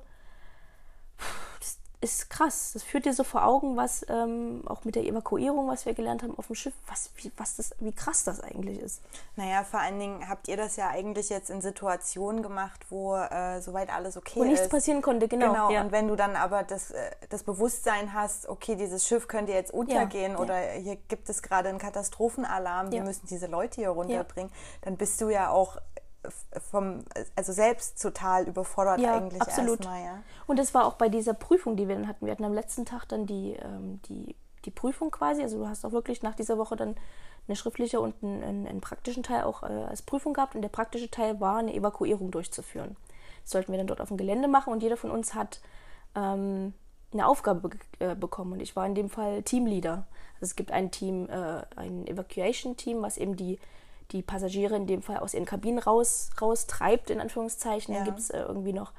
ist 2.02 2.30
krass. 2.30 2.72
Das 2.72 2.82
führt 2.82 3.04
dir 3.04 3.14
so 3.14 3.22
vor 3.22 3.46
Augen, 3.46 3.76
was 3.76 4.04
ähm, 4.08 4.62
auch 4.66 4.84
mit 4.84 4.96
der 4.96 5.04
Evakuierung, 5.04 5.68
was 5.68 5.86
wir 5.86 5.94
gelernt 5.94 6.22
haben 6.22 6.36
auf 6.36 6.48
dem 6.48 6.56
Schiff, 6.56 6.74
was, 6.88 7.10
wie, 7.16 7.30
was 7.36 7.56
das, 7.56 7.70
wie 7.78 7.92
krass 7.92 8.24
das 8.24 8.40
eigentlich 8.40 8.80
ist. 8.80 9.00
Naja, 9.36 9.62
vor 9.62 9.80
allen 9.80 10.00
Dingen 10.00 10.28
habt 10.28 10.48
ihr 10.48 10.56
das 10.56 10.76
ja 10.76 10.88
eigentlich 10.88 11.28
jetzt 11.28 11.48
in 11.48 11.60
Situationen 11.60 12.42
gemacht, 12.42 12.84
wo 12.90 13.14
äh, 13.14 13.60
soweit 13.60 13.90
alles 13.90 14.16
okay 14.16 14.40
wo 14.40 14.42
ist. 14.42 14.48
Wo 14.48 14.50
nichts 14.50 14.68
passieren 14.68 15.00
konnte, 15.00 15.28
genau. 15.28 15.52
Genau, 15.52 15.70
ja. 15.70 15.82
und 15.82 15.92
wenn 15.92 16.08
du 16.08 16.16
dann 16.16 16.34
aber 16.34 16.64
das, 16.64 16.90
äh, 16.90 17.10
das 17.28 17.44
Bewusstsein 17.44 18.12
hast, 18.12 18.48
okay, 18.48 18.74
dieses 18.74 19.06
Schiff 19.06 19.28
könnte 19.28 19.52
jetzt 19.52 19.72
untergehen 19.72 20.32
ja, 20.32 20.38
oder 20.38 20.74
ja. 20.74 20.80
hier 20.80 20.96
gibt 21.08 21.28
es 21.28 21.40
gerade 21.40 21.68
einen 21.68 21.78
Katastrophenalarm, 21.78 22.90
wir 22.90 23.04
müssen 23.04 23.26
diese 23.28 23.46
Leute 23.46 23.80
hier 23.80 23.90
runterbringen, 23.90 24.52
dann 24.80 24.96
bist 24.96 25.20
du 25.20 25.28
ja 25.28 25.50
auch 25.50 25.78
vom, 26.70 27.04
also 27.34 27.52
selbst 27.52 28.00
total 28.00 28.46
überfordert 28.46 29.00
ja, 29.00 29.16
eigentlich 29.16 29.40
absolut. 29.40 29.80
erstmal. 29.80 30.02
Ja. 30.02 30.22
Und 30.46 30.58
das 30.58 30.74
war 30.74 30.86
auch 30.86 30.94
bei 30.94 31.08
dieser 31.08 31.34
Prüfung, 31.34 31.76
die 31.76 31.88
wir 31.88 31.96
dann 31.96 32.08
hatten. 32.08 32.26
Wir 32.26 32.32
hatten 32.32 32.44
am 32.44 32.54
letzten 32.54 32.84
Tag 32.84 33.06
dann 33.08 33.26
die, 33.26 33.54
ähm, 33.54 34.00
die, 34.08 34.36
die 34.64 34.70
Prüfung 34.70 35.10
quasi. 35.10 35.42
Also 35.42 35.58
du 35.58 35.68
hast 35.68 35.84
auch 35.84 35.92
wirklich 35.92 36.22
nach 36.22 36.34
dieser 36.34 36.58
Woche 36.58 36.76
dann 36.76 36.96
eine 37.48 37.56
schriftliche 37.56 38.00
und 38.00 38.14
einen, 38.22 38.42
einen, 38.42 38.66
einen 38.66 38.80
praktischen 38.80 39.22
Teil 39.22 39.44
auch 39.44 39.62
äh, 39.62 39.66
als 39.66 40.02
Prüfung 40.02 40.32
gehabt. 40.32 40.54
Und 40.54 40.62
der 40.62 40.68
praktische 40.68 41.10
Teil 41.10 41.40
war, 41.40 41.58
eine 41.58 41.74
Evakuierung 41.74 42.30
durchzuführen. 42.30 42.96
Das 43.42 43.50
sollten 43.50 43.72
wir 43.72 43.78
dann 43.78 43.88
dort 43.88 44.00
auf 44.00 44.08
dem 44.08 44.16
Gelände 44.16 44.48
machen 44.48 44.72
und 44.72 44.82
jeder 44.82 44.96
von 44.96 45.10
uns 45.10 45.34
hat 45.34 45.60
ähm, 46.14 46.72
eine 47.12 47.26
Aufgabe 47.26 47.68
be 47.68 47.78
äh, 47.98 48.14
bekommen. 48.14 48.52
Und 48.52 48.60
ich 48.60 48.76
war 48.76 48.86
in 48.86 48.94
dem 48.94 49.10
Fall 49.10 49.42
Teamleader. 49.42 50.06
Also 50.34 50.44
es 50.44 50.56
gibt 50.56 50.70
ein 50.70 50.90
Team, 50.92 51.28
äh, 51.28 51.62
ein 51.76 52.06
Evacuation-Team, 52.06 53.02
was 53.02 53.16
eben 53.16 53.36
die 53.36 53.58
die 54.10 54.22
Passagiere 54.22 54.76
in 54.76 54.86
dem 54.86 55.02
Fall 55.02 55.18
aus 55.18 55.34
ihren 55.34 55.46
Kabinen 55.46 55.78
raus, 55.78 56.30
raustreibt, 56.40 57.10
in 57.10 57.20
Anführungszeichen. 57.20 57.94
Ja. 57.94 58.00
Dann 58.00 58.06
gibt 58.06 58.18
es 58.18 58.30
äh, 58.30 58.40
irgendwie 58.40 58.72
noch 58.72 58.92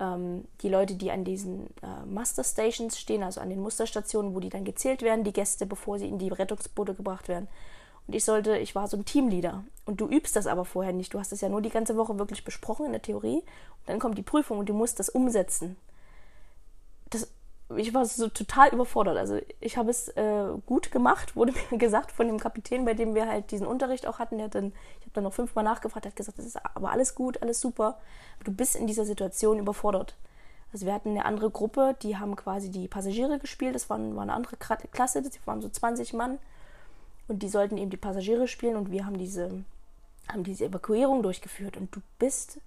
ähm, 0.00 0.44
die 0.62 0.68
Leute, 0.68 0.94
die 0.94 1.10
an 1.10 1.24
diesen 1.24 1.66
äh, 1.82 2.06
Master 2.06 2.44
Stations 2.44 2.98
stehen, 2.98 3.22
also 3.22 3.40
an 3.40 3.50
den 3.50 3.60
Musterstationen, 3.60 4.34
wo 4.34 4.40
die 4.40 4.48
dann 4.48 4.64
gezählt 4.64 5.02
werden, 5.02 5.24
die 5.24 5.32
Gäste, 5.32 5.66
bevor 5.66 5.98
sie 5.98 6.08
in 6.08 6.18
die 6.18 6.28
Rettungsboote 6.28 6.94
gebracht 6.94 7.28
werden. 7.28 7.48
Und 8.06 8.14
ich 8.14 8.24
sollte, 8.24 8.56
ich 8.56 8.74
war 8.74 8.88
so 8.88 8.96
ein 8.96 9.04
Teamleader. 9.04 9.64
Und 9.84 10.00
du 10.00 10.08
übst 10.08 10.34
das 10.34 10.46
aber 10.46 10.64
vorher 10.64 10.94
nicht. 10.94 11.12
Du 11.12 11.18
hast 11.18 11.32
es 11.32 11.42
ja 11.42 11.48
nur 11.48 11.60
die 11.60 11.70
ganze 11.70 11.96
Woche 11.96 12.18
wirklich 12.18 12.42
besprochen 12.42 12.86
in 12.86 12.92
der 12.92 13.02
Theorie. 13.02 13.38
Und 13.38 13.88
dann 13.88 13.98
kommt 13.98 14.16
die 14.16 14.22
Prüfung 14.22 14.58
und 14.58 14.68
du 14.68 14.74
musst 14.74 14.98
das 14.98 15.10
umsetzen. 15.10 15.76
Das, 17.10 17.30
ich 17.76 17.92
war 17.92 18.04
so 18.06 18.28
total 18.28 18.70
überfordert. 18.70 19.18
Also 19.18 19.38
ich 19.60 19.76
habe 19.76 19.90
es 19.90 20.08
äh, 20.08 20.46
gut 20.66 20.90
gemacht, 20.90 21.36
wurde 21.36 21.52
mir 21.70 21.78
gesagt 21.78 22.12
von 22.12 22.26
dem 22.26 22.38
Kapitän, 22.38 22.84
bei 22.84 22.94
dem 22.94 23.14
wir 23.14 23.28
halt 23.28 23.50
diesen 23.50 23.66
Unterricht 23.66 24.06
auch 24.06 24.18
hatten. 24.18 24.38
Der 24.38 24.46
hat 24.46 24.54
dann, 24.54 24.72
ich 25.00 25.06
habe 25.06 25.12
dann 25.14 25.24
noch 25.24 25.34
fünfmal 25.34 25.64
nachgefragt, 25.64 26.06
hat 26.06 26.16
gesagt, 26.16 26.38
das 26.38 26.46
ist 26.46 26.58
aber 26.74 26.90
alles 26.90 27.14
gut, 27.14 27.42
alles 27.42 27.60
super. 27.60 27.98
Du 28.44 28.52
bist 28.52 28.76
in 28.76 28.86
dieser 28.86 29.04
Situation 29.04 29.58
überfordert. 29.58 30.16
Also 30.72 30.86
wir 30.86 30.92
hatten 30.92 31.10
eine 31.10 31.24
andere 31.24 31.50
Gruppe, 31.50 31.96
die 32.02 32.18
haben 32.18 32.36
quasi 32.36 32.70
die 32.70 32.88
Passagiere 32.88 33.38
gespielt. 33.38 33.74
Das 33.74 33.88
war, 33.88 33.98
war 34.14 34.22
eine 34.22 34.34
andere 34.34 34.56
Klasse, 34.56 35.22
das 35.22 35.38
waren 35.46 35.62
so 35.62 35.68
20 35.68 36.12
Mann. 36.14 36.38
Und 37.26 37.42
die 37.42 37.48
sollten 37.48 37.76
eben 37.76 37.90
die 37.90 37.96
Passagiere 37.96 38.48
spielen 38.48 38.76
und 38.76 38.90
wir 38.90 39.04
haben 39.04 39.18
diese, 39.18 39.64
haben 40.30 40.44
diese 40.44 40.66
Evakuierung 40.66 41.22
durchgeführt. 41.22 41.76
Und 41.76 41.94
du 41.94 42.00
bist, 42.18 42.58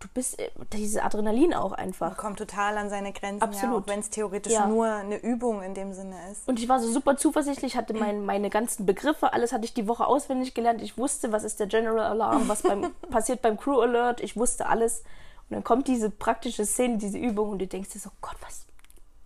du 0.00 0.08
bist, 0.14 0.38
äh, 0.38 0.50
dieses 0.72 1.00
Adrenalin 1.00 1.54
auch 1.54 1.72
einfach. 1.72 2.08
Man 2.08 2.16
kommt 2.16 2.38
total 2.38 2.78
an 2.78 2.90
seine 2.90 3.12
Grenzen, 3.12 3.42
Absolut. 3.42 3.86
Ja, 3.86 3.92
wenn 3.92 4.00
es 4.00 4.10
theoretisch 4.10 4.52
ja. 4.52 4.66
nur 4.66 4.86
eine 4.86 5.16
Übung 5.16 5.62
in 5.62 5.74
dem 5.74 5.92
Sinne 5.92 6.16
ist. 6.30 6.46
Und 6.48 6.58
ich 6.58 6.68
war 6.68 6.80
so 6.80 6.90
super 6.90 7.16
zuversichtlich, 7.16 7.76
hatte 7.76 7.94
mein, 7.94 8.24
meine 8.24 8.50
ganzen 8.50 8.86
Begriffe, 8.86 9.32
alles 9.32 9.52
hatte 9.52 9.64
ich 9.64 9.74
die 9.74 9.88
Woche 9.88 10.06
auswendig 10.06 10.54
gelernt. 10.54 10.82
Ich 10.82 10.98
wusste, 10.98 11.32
was 11.32 11.44
ist 11.44 11.60
der 11.60 11.66
General 11.66 12.06
Alarm, 12.06 12.48
was 12.48 12.62
beim, 12.62 12.92
passiert 13.10 13.42
beim 13.42 13.56
Crew 13.56 13.80
Alert, 13.80 14.20
ich 14.20 14.36
wusste 14.36 14.66
alles. 14.66 15.00
Und 15.48 15.54
dann 15.54 15.64
kommt 15.64 15.88
diese 15.88 16.10
praktische 16.10 16.66
Szene, 16.66 16.98
diese 16.98 17.18
Übung 17.18 17.50
und 17.50 17.58
du 17.58 17.66
denkst 17.66 17.90
dir 17.90 17.98
so, 17.98 18.10
Gott, 18.20 18.36
was 18.42 18.66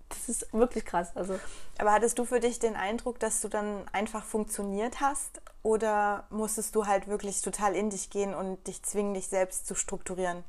das 0.08 0.28
ist 0.28 0.52
wirklich 0.52 0.84
krass. 0.84 1.10
Also. 1.16 1.38
Aber 1.78 1.92
hattest 1.92 2.18
du 2.18 2.24
für 2.24 2.38
dich 2.38 2.58
den 2.58 2.76
Eindruck, 2.76 3.18
dass 3.18 3.40
du 3.40 3.48
dann 3.48 3.84
einfach 3.92 4.24
funktioniert 4.24 5.00
hast? 5.00 5.40
Oder 5.62 6.26
musstest 6.30 6.74
du 6.74 6.86
halt 6.86 7.08
wirklich 7.08 7.40
total 7.40 7.74
in 7.74 7.90
dich 7.90 8.10
gehen 8.10 8.34
und 8.34 8.66
dich 8.66 8.82
zwingen, 8.82 9.14
dich 9.14 9.28
selbst 9.28 9.66
zu 9.66 9.74
strukturieren? 9.74 10.44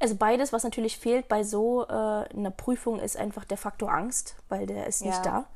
Also 0.00 0.16
beides, 0.16 0.52
was 0.52 0.64
natürlich 0.64 0.98
fehlt 0.98 1.28
bei 1.28 1.44
so 1.44 1.86
äh, 1.86 1.92
einer 1.92 2.50
Prüfung, 2.50 2.98
ist 2.98 3.16
einfach 3.16 3.44
der 3.44 3.58
Faktor 3.58 3.92
Angst, 3.92 4.34
weil 4.48 4.66
der 4.66 4.86
ist 4.86 5.02
nicht 5.02 5.24
ja. 5.26 5.32
da. 5.32 5.46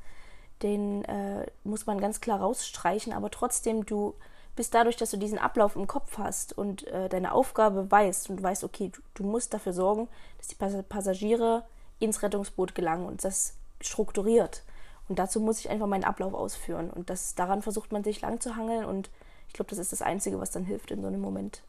Den 0.62 1.04
äh, 1.07 1.46
muss 1.64 1.87
man 1.87 1.98
ganz 1.98 2.20
klar 2.20 2.40
rausstreichen, 2.40 3.12
aber 3.12 3.30
trotzdem, 3.30 3.87
du 3.87 4.14
bist 4.54 4.74
dadurch, 4.74 4.96
dass 4.96 5.11
du 5.11 5.16
diesen 5.16 5.38
Ablauf 5.38 5.76
im 5.76 5.87
Kopf 5.87 6.18
hast 6.18 6.57
und 6.57 6.87
äh, 6.88 7.09
deine 7.09 7.33
Aufgabe 7.33 7.90
weißt 7.90 8.30
und 8.30 8.42
weißt, 8.42 8.64
okay, 8.64 8.90
du, 8.94 9.00
du 9.14 9.24
musst 9.24 9.54
dafür 9.54 9.72
sorgen, 9.72 10.09
dass 10.38 10.48
die 10.48 10.54
Passagiere 10.54 11.64
ins 11.98 12.22
Rettungsboot 12.22 12.74
gelangen 12.74 13.07
und 13.07 13.24
das 13.24 13.54
strukturiert. 13.80 14.62
Und 15.09 15.18
dazu 15.18 15.40
muss 15.40 15.59
ich 15.59 15.70
einfach 15.70 15.87
meinen 15.87 16.04
Ablauf 16.04 16.35
ausführen. 16.35 16.90
Und 16.90 17.11
das, 17.11 17.35
daran 17.35 17.62
versucht 17.62 17.92
man 17.92 18.04
sich 18.04 18.20
lang 18.20 18.40
zu 18.40 18.57
hangeln. 18.57 18.85
Und 18.85 19.11
ich 19.48 19.54
glaube, 19.54 19.70
das 19.70 19.78
ist 19.78 19.92
das 19.92 20.02
Einzige, 20.02 20.40
was 20.40 20.50
dann 20.50 20.64
hilft 20.64 20.90
in 20.90 21.02
so 21.02 21.09
einem 21.09 21.20
Moment. 21.20 21.62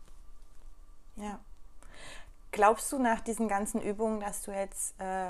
Ja. 1.18 1.40
Glaubst 2.56 2.90
du 2.94 3.00
nach 3.00 3.20
diesen 3.20 3.50
ganzen 3.50 3.82
Übungen, 3.82 4.22
dass 4.22 4.44
du 4.44 4.52
jetzt 4.52 4.96
äh, 4.98 5.28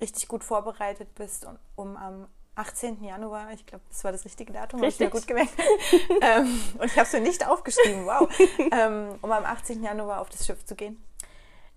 richtig 0.00 0.28
gut 0.28 0.44
vorbereitet 0.44 1.12
bist, 1.16 1.44
um, 1.44 1.58
um 1.74 1.96
am 1.96 2.28
18. 2.54 3.02
Januar, 3.02 3.52
ich 3.52 3.66
glaube, 3.66 3.82
das 3.88 4.04
war 4.04 4.12
das 4.12 4.24
richtige 4.24 4.52
Datum, 4.52 4.78
habe 4.78 4.90
ich 4.90 4.94
sehr 4.94 5.10
gut 5.10 5.26
gemerkt. 5.26 5.50
ähm, 6.22 6.60
und 6.78 6.84
ich 6.84 6.92
habe 6.92 7.02
es 7.02 7.12
mir 7.12 7.20
nicht 7.20 7.44
aufgeschrieben, 7.44 8.06
wow. 8.06 8.28
ähm, 8.70 9.18
um 9.22 9.32
am 9.32 9.44
18. 9.44 9.82
Januar 9.82 10.20
auf 10.20 10.28
das 10.28 10.46
Schiff 10.46 10.64
zu 10.64 10.76
gehen? 10.76 11.02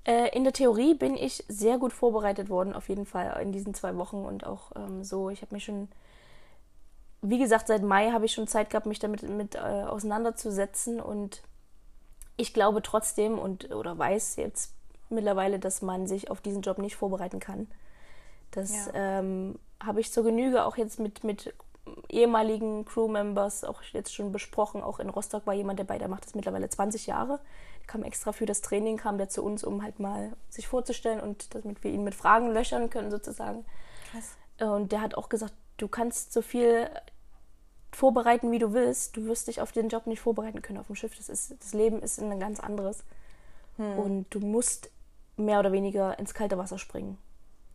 Äh, 0.05 0.35
in 0.37 0.43
der 0.43 0.53
Theorie 0.53 0.93
bin 0.93 1.15
ich 1.15 1.43
sehr 1.47 1.79
gut 1.79 1.91
vorbereitet 1.91 2.47
worden, 2.49 2.73
auf 2.73 2.89
jeden 2.89 3.07
Fall 3.07 3.41
in 3.41 3.51
diesen 3.51 3.73
zwei 3.73 3.97
Wochen 3.97 4.23
und 4.23 4.45
auch 4.45 4.71
ähm, 4.75 5.03
so. 5.03 5.31
Ich 5.31 5.41
habe 5.41 5.55
mich 5.55 5.63
schon, 5.63 5.89
wie 7.23 7.39
gesagt, 7.39 7.65
seit 7.65 7.81
Mai 7.81 8.11
habe 8.11 8.25
ich 8.25 8.33
schon 8.33 8.45
Zeit 8.45 8.69
gehabt, 8.69 8.85
mich 8.85 8.99
damit 8.99 9.23
mit, 9.23 9.55
äh, 9.55 9.57
auseinanderzusetzen 9.57 11.01
und 11.01 11.41
ich 12.41 12.53
glaube 12.53 12.81
trotzdem 12.81 13.39
und 13.39 13.71
oder 13.71 13.97
weiß 13.97 14.35
jetzt 14.35 14.73
mittlerweile, 15.09 15.59
dass 15.59 15.81
man 15.81 16.07
sich 16.07 16.31
auf 16.31 16.41
diesen 16.41 16.61
Job 16.61 16.77
nicht 16.77 16.95
vorbereiten 16.95 17.39
kann. 17.39 17.67
Das 18.51 18.87
ja. 18.87 19.19
ähm, 19.19 19.59
habe 19.81 19.99
ich 20.01 20.11
zur 20.11 20.23
Genüge 20.23 20.65
auch 20.65 20.77
jetzt 20.77 20.99
mit, 20.99 21.23
mit 21.23 21.53
ehemaligen 22.09 22.85
Crewmembers 22.85 23.63
auch 23.63 23.81
jetzt 23.83 24.13
schon 24.13 24.31
besprochen. 24.31 24.81
Auch 24.81 24.99
in 24.99 25.09
Rostock 25.09 25.47
war 25.47 25.53
jemand 25.53 25.79
dabei, 25.79 25.97
der 25.97 26.07
macht 26.07 26.25
das 26.25 26.35
mittlerweile 26.35 26.69
20 26.69 27.07
Jahre 27.07 27.39
kam 27.91 28.03
extra 28.03 28.31
für 28.31 28.45
das 28.45 28.61
Training, 28.61 28.97
kam 28.97 29.17
der 29.17 29.27
zu 29.27 29.43
uns, 29.43 29.63
um 29.63 29.83
halt 29.83 29.99
mal 29.99 30.31
sich 30.49 30.67
vorzustellen 30.67 31.19
und 31.19 31.53
damit 31.53 31.83
wir 31.83 31.91
ihn 31.91 32.03
mit 32.03 32.15
Fragen 32.15 32.51
löchern 32.51 32.89
können 32.89 33.11
sozusagen. 33.11 33.65
Krass. 34.11 34.37
Und 34.59 34.91
der 34.91 35.01
hat 35.01 35.15
auch 35.15 35.27
gesagt, 35.27 35.53
du 35.77 35.87
kannst 35.89 36.31
so 36.31 36.41
viel 36.41 36.89
vorbereiten, 37.91 38.51
wie 38.51 38.59
du 38.59 38.73
willst. 38.73 39.17
Du 39.17 39.25
wirst 39.25 39.47
dich 39.47 39.61
auf 39.61 39.71
den 39.71 39.89
Job 39.89 40.07
nicht 40.07 40.19
vorbereiten 40.19 40.61
können 40.61 40.79
auf 40.79 40.87
dem 40.87 40.95
Schiff. 40.95 41.15
Das, 41.15 41.29
ist, 41.29 41.55
das 41.59 41.73
Leben 41.73 42.01
ist 42.01 42.19
ein 42.19 42.39
ganz 42.39 42.59
anderes. 42.59 43.03
Hm. 43.77 43.99
Und 43.99 44.25
du 44.29 44.39
musst 44.39 44.91
mehr 45.37 45.59
oder 45.59 45.71
weniger 45.71 46.17
ins 46.19 46.33
kalte 46.33 46.57
Wasser 46.57 46.77
springen. 46.77 47.17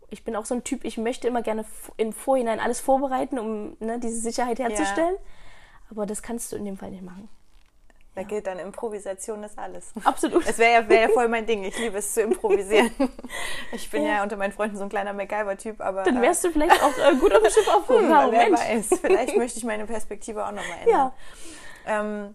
Ich 0.08 0.24
bin 0.24 0.36
auch 0.36 0.44
so 0.44 0.54
ein 0.54 0.64
Typ, 0.64 0.84
ich 0.84 0.98
möchte 0.98 1.26
immer 1.26 1.42
gerne 1.42 1.64
im 1.96 2.12
Vorhinein 2.12 2.60
alles 2.60 2.80
vorbereiten, 2.80 3.38
um 3.38 3.76
ne, 3.80 3.98
diese 3.98 4.20
Sicherheit 4.20 4.58
herzustellen. 4.58 5.14
Ja. 5.14 5.90
Aber 5.90 6.06
das 6.06 6.22
kannst 6.22 6.52
du 6.52 6.56
in 6.56 6.64
dem 6.64 6.76
Fall 6.76 6.90
nicht 6.90 7.02
machen. 7.02 7.28
Da 8.16 8.22
ja. 8.22 8.28
gilt 8.28 8.46
dann 8.46 8.58
Improvisation 8.58 9.44
ist 9.44 9.58
alles. 9.58 9.92
Absolut. 10.02 10.48
Es 10.48 10.56
wäre 10.56 10.72
ja, 10.72 10.88
wär 10.88 11.00
ja 11.02 11.08
voll 11.10 11.28
mein 11.28 11.44
Ding. 11.44 11.62
Ich 11.64 11.78
liebe 11.78 11.98
es 11.98 12.14
zu 12.14 12.22
improvisieren. 12.22 12.90
Ich 13.72 13.90
bin 13.90 14.04
ja, 14.04 14.16
ja 14.16 14.22
unter 14.22 14.36
meinen 14.36 14.52
Freunden 14.52 14.76
so 14.76 14.84
ein 14.84 14.88
kleiner 14.88 15.12
MacGyver-Typ, 15.12 15.80
aber. 15.80 16.04
Dann 16.04 16.22
wärst 16.22 16.44
du 16.44 16.50
vielleicht 16.50 16.82
auch 16.82 16.96
äh, 16.96 17.14
gut 17.16 17.34
auf 17.34 17.42
dem 17.42 17.50
Schiff 17.50 17.68
aufgehoben. 17.74 18.08
Hm, 18.08 18.32
wer 18.32 18.52
weiß. 18.52 19.00
Vielleicht 19.00 19.36
möchte 19.36 19.58
ich 19.58 19.64
meine 19.64 19.86
Perspektive 19.86 20.46
auch 20.46 20.52
nochmal 20.52 20.78
ändern. 20.82 20.88
Ja. 20.88 21.12
Ähm, 21.84 22.34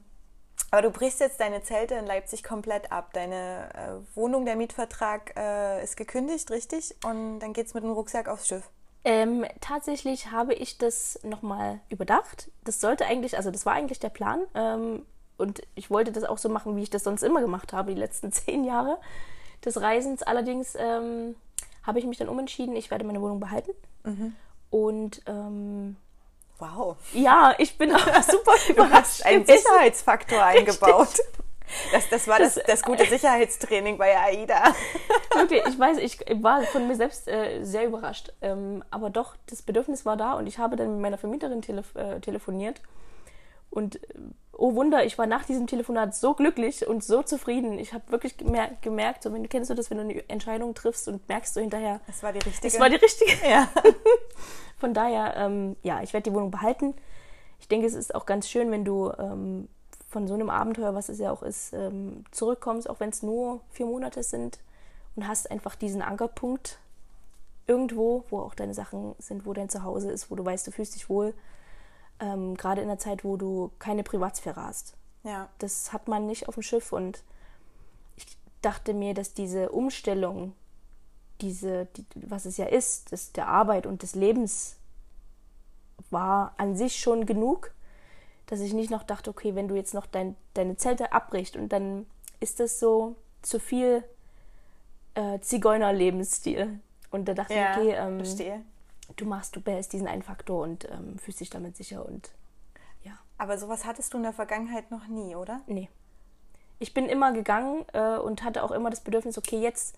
aber 0.70 0.84
du 0.84 0.92
brichst 0.92 1.20
jetzt 1.20 1.40
deine 1.40 1.64
Zelte 1.64 1.96
in 1.96 2.06
Leipzig 2.06 2.44
komplett 2.44 2.92
ab. 2.92 3.12
Deine 3.14 3.70
äh, 3.74 4.16
Wohnung, 4.16 4.46
der 4.46 4.56
Mietvertrag 4.56 5.34
äh, 5.36 5.84
ist 5.84 5.98
gekündigt, 5.98 6.52
richtig? 6.52 6.96
Und 7.04 7.40
dann 7.40 7.54
geht 7.54 7.68
es 7.68 7.74
mit 7.74 7.84
dem 7.84 7.92
Rucksack 7.92 8.28
aufs 8.28 8.48
Schiff. 8.48 8.70
Ähm, 9.04 9.46
tatsächlich 9.62 10.32
habe 10.32 10.54
ich 10.54 10.78
das 10.78 11.20
nochmal 11.24 11.80
überdacht. 11.90 12.52
Das 12.64 12.80
sollte 12.80 13.06
eigentlich, 13.08 13.36
also 13.36 13.50
das 13.50 13.66
war 13.66 13.74
eigentlich 13.74 14.00
der 14.00 14.10
Plan. 14.10 14.46
Ähm, 14.54 15.06
und 15.42 15.62
ich 15.76 15.90
wollte 15.90 16.12
das 16.12 16.24
auch 16.24 16.38
so 16.38 16.48
machen, 16.48 16.76
wie 16.76 16.84
ich 16.84 16.90
das 16.90 17.04
sonst 17.04 17.24
immer 17.24 17.42
gemacht 17.42 17.74
habe, 17.74 17.94
die 17.94 18.00
letzten 18.00 18.32
zehn 18.32 18.64
Jahre 18.64 18.98
des 19.66 19.82
Reisens. 19.82 20.24
Allerdings 20.24 20.76
ähm, 20.76 21.36
habe 21.84 22.00
ich 22.00 22.06
mich 22.06 22.18
dann 22.18 22.30
umentschieden, 22.30 22.76
ich 22.76 22.92
werde 22.92 23.04
meine 23.06 23.22
Wohnung 23.22 23.40
behalten. 23.40 23.72
Mhm. 24.04 24.36
Und 24.70 25.22
ähm, 25.26 25.98
wow. 26.60 26.96
Ja, 27.14 27.54
ich 27.58 27.78
bin 27.78 27.94
auch 27.94 28.00
super 28.24 28.90
hast 28.92 29.26
einen 29.26 29.46
Sicherheitsfaktor 29.46 30.42
eingebaut. 30.44 31.20
Das, 31.92 32.10
das 32.10 32.28
war 32.28 32.38
das, 32.38 32.60
das 32.68 32.82
gute 32.84 33.06
Sicherheitstraining 33.06 33.98
bei 33.98 34.18
AIDA. 34.18 34.76
Wirklich, 35.34 35.64
ich 35.66 35.80
weiß, 35.80 35.98
ich 36.00 36.20
war 36.44 36.62
von 36.64 36.88
mir 36.88 36.96
selbst 36.96 37.28
äh, 37.30 37.64
sehr 37.64 37.86
überrascht. 37.86 38.34
Ähm, 38.42 38.84
aber 38.92 39.10
doch, 39.10 39.36
das 39.50 39.62
Bedürfnis 39.62 40.06
war 40.06 40.18
da 40.18 40.34
und 40.34 40.48
ich 40.48 40.58
habe 40.58 40.76
dann 40.76 40.94
mit 40.94 41.02
meiner 41.02 41.18
Vermieterin 41.18 41.62
telef 41.62 41.96
äh, 41.96 42.20
telefoniert. 42.20 42.82
Und 43.72 44.04
äh, 44.04 44.20
oh 44.52 44.76
Wunder, 44.76 45.04
ich 45.06 45.18
war 45.18 45.26
nach 45.26 45.46
diesem 45.46 45.66
Telefonat 45.66 46.14
so 46.14 46.36
glücklich 46.36 46.86
und 46.88 47.04
so 47.04 47.24
zufrieden. 47.24 47.80
Ich 47.80 47.94
habe 47.94 48.12
wirklich 48.12 48.38
gemerkt, 48.38 48.84
gemerkt, 48.84 49.24
so, 49.24 49.34
wenn, 49.34 49.50
kennst 49.50 49.72
du 49.72 49.74
das, 49.74 49.90
wenn 49.90 49.98
du 49.98 50.04
eine 50.04 50.30
Entscheidung 50.30 50.76
triffst 50.76 51.08
und 51.08 51.28
merkst 51.28 51.56
du 51.56 51.62
hinterher, 51.62 52.00
es 52.08 52.22
war 52.22 52.32
die 52.32 52.40
richtige. 52.40 52.68
Es 52.68 52.80
war 52.80 52.90
die 52.90 52.98
richtige. 52.98 53.32
Ja. 53.50 53.68
Von 54.78 54.94
daher, 54.94 55.36
ähm, 55.38 55.78
ja, 55.82 56.04
ich 56.04 56.14
werde 56.14 56.30
die 56.30 56.36
Wohnung 56.36 56.52
behalten. 56.52 56.94
Ich 57.60 57.68
denke, 57.68 57.88
es 57.88 57.94
ist 57.94 58.14
auch 58.14 58.26
ganz 58.26 58.50
schön, 58.50 58.72
wenn 58.72 58.86
du 58.86 59.12
ähm, 59.18 59.68
von 60.10 60.28
so 60.28 60.34
einem 60.34 60.50
Abenteuer, 60.50 60.94
was 60.94 61.08
es 61.10 61.20
ja 61.20 61.32
auch 61.32 61.42
ist, 61.42 61.74
ähm, 61.74 62.26
zurückkommst, 62.32 62.90
auch 62.90 63.00
wenn 63.00 63.10
es 63.10 63.24
nur 63.24 63.62
vier 63.70 63.86
Monate 63.86 64.24
sind 64.24 64.60
und 65.16 65.28
hast 65.28 65.50
einfach 65.50 65.76
diesen 65.76 66.02
Ankerpunkt 66.02 66.80
irgendwo, 67.68 68.26
wo 68.30 68.40
auch 68.40 68.54
deine 68.54 68.74
Sachen 68.74 69.16
sind, 69.20 69.46
wo 69.46 69.54
dein 69.54 69.70
Zuhause 69.70 70.12
ist, 70.12 70.30
wo 70.30 70.36
du 70.36 70.44
weißt, 70.44 70.68
du 70.68 70.72
fühlst 70.72 70.96
dich 70.96 71.10
wohl 71.10 71.34
ähm, 72.22 72.56
gerade 72.56 72.82
in 72.82 72.88
der 72.88 73.00
Zeit, 73.00 73.26
wo 73.26 73.36
du 73.36 73.72
keine 73.80 74.04
Privatsphäre 74.04 74.64
hast. 74.64 74.96
Ja. 75.24 75.50
Das 75.60 75.92
hat 75.92 76.08
man 76.08 76.28
nicht 76.28 76.48
auf 76.48 76.54
dem 76.54 76.64
Schiff 76.64 76.94
und 76.94 77.24
ich 78.16 78.26
dachte 78.62 78.94
mir, 78.94 79.14
dass 79.14 79.34
diese 79.34 79.72
Umstellung, 79.72 80.54
diese, 81.42 81.88
die, 81.98 82.06
was 82.16 82.46
es 82.46 82.58
ja 82.58 82.68
ist, 82.68 83.12
das 83.12 83.32
der 83.34 83.48
Arbeit 83.48 83.86
und 83.86 84.04
des 84.04 84.16
Lebens 84.16 84.78
war 86.10 86.54
an 86.58 86.76
sich 86.76 87.00
schon 87.00 87.26
genug, 87.26 87.74
dass 88.46 88.60
ich 88.60 88.74
nicht 88.74 88.92
noch 88.92 89.04
dachte, 89.04 89.30
okay, 89.30 89.56
wenn 89.56 89.68
du 89.68 89.76
jetzt 89.76 89.94
noch 89.94 90.06
dein, 90.06 90.36
deine 90.54 90.78
Zelte 90.78 91.14
abbrichst 91.14 91.56
und 91.56 91.70
dann 91.70 92.06
ist 92.40 92.60
das 92.60 92.80
so 92.80 93.16
zu 93.42 93.60
viel 93.60 94.04
äh, 95.16 95.40
Zigeuner-Lebensstil. 95.40 96.80
Und 97.12 97.28
da 97.28 97.34
dachte 97.34 97.54
ja, 97.54 97.72
ich, 97.72 97.78
okay, 97.78 97.96
ähm, 97.98 98.18
verstehe 98.18 98.64
du 99.16 99.26
machst, 99.26 99.56
du 99.56 99.62
behältst 99.62 99.94
diesen 99.94 100.08
einen 100.08 100.24
Faktor 100.24 100.64
und 100.64 100.90
ähm, 100.90 101.18
fühlst 101.18 101.40
dich 101.40 101.50
damit 101.50 101.76
sicher 101.78 102.06
und 102.06 102.32
ja. 103.04 103.14
Aber 103.38 103.58
sowas 103.58 103.86
hattest 103.86 104.14
du 104.14 104.18
in 104.18 104.24
der 104.24 104.34
Vergangenheit 104.34 104.92
noch 104.92 105.08
nie, 105.08 105.36
oder? 105.36 105.62
Nee. 105.68 105.90
ich 106.80 106.94
bin 106.94 107.08
immer 107.08 107.32
gegangen 107.32 107.86
äh, 107.94 108.18
und 108.18 108.44
hatte 108.44 108.64
auch 108.64 108.72
immer 108.72 108.90
das 108.90 109.02
Bedürfnis, 109.02 109.38
okay, 109.38 109.60
jetzt 109.60 109.98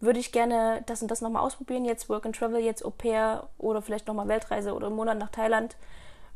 würde 0.00 0.20
ich 0.20 0.32
gerne 0.32 0.82
das 0.86 1.02
und 1.02 1.10
das 1.10 1.20
nochmal 1.20 1.42
ausprobieren, 1.42 1.84
jetzt 1.84 2.08
Work 2.08 2.26
and 2.26 2.36
Travel, 2.36 2.60
jetzt 2.60 2.84
Au 2.84 2.90
pair 2.90 3.48
oder 3.58 3.82
vielleicht 3.82 4.06
nochmal 4.06 4.28
Weltreise 4.28 4.74
oder 4.74 4.88
einen 4.88 4.96
Monat 4.96 5.18
nach 5.18 5.30
Thailand, 5.30 5.76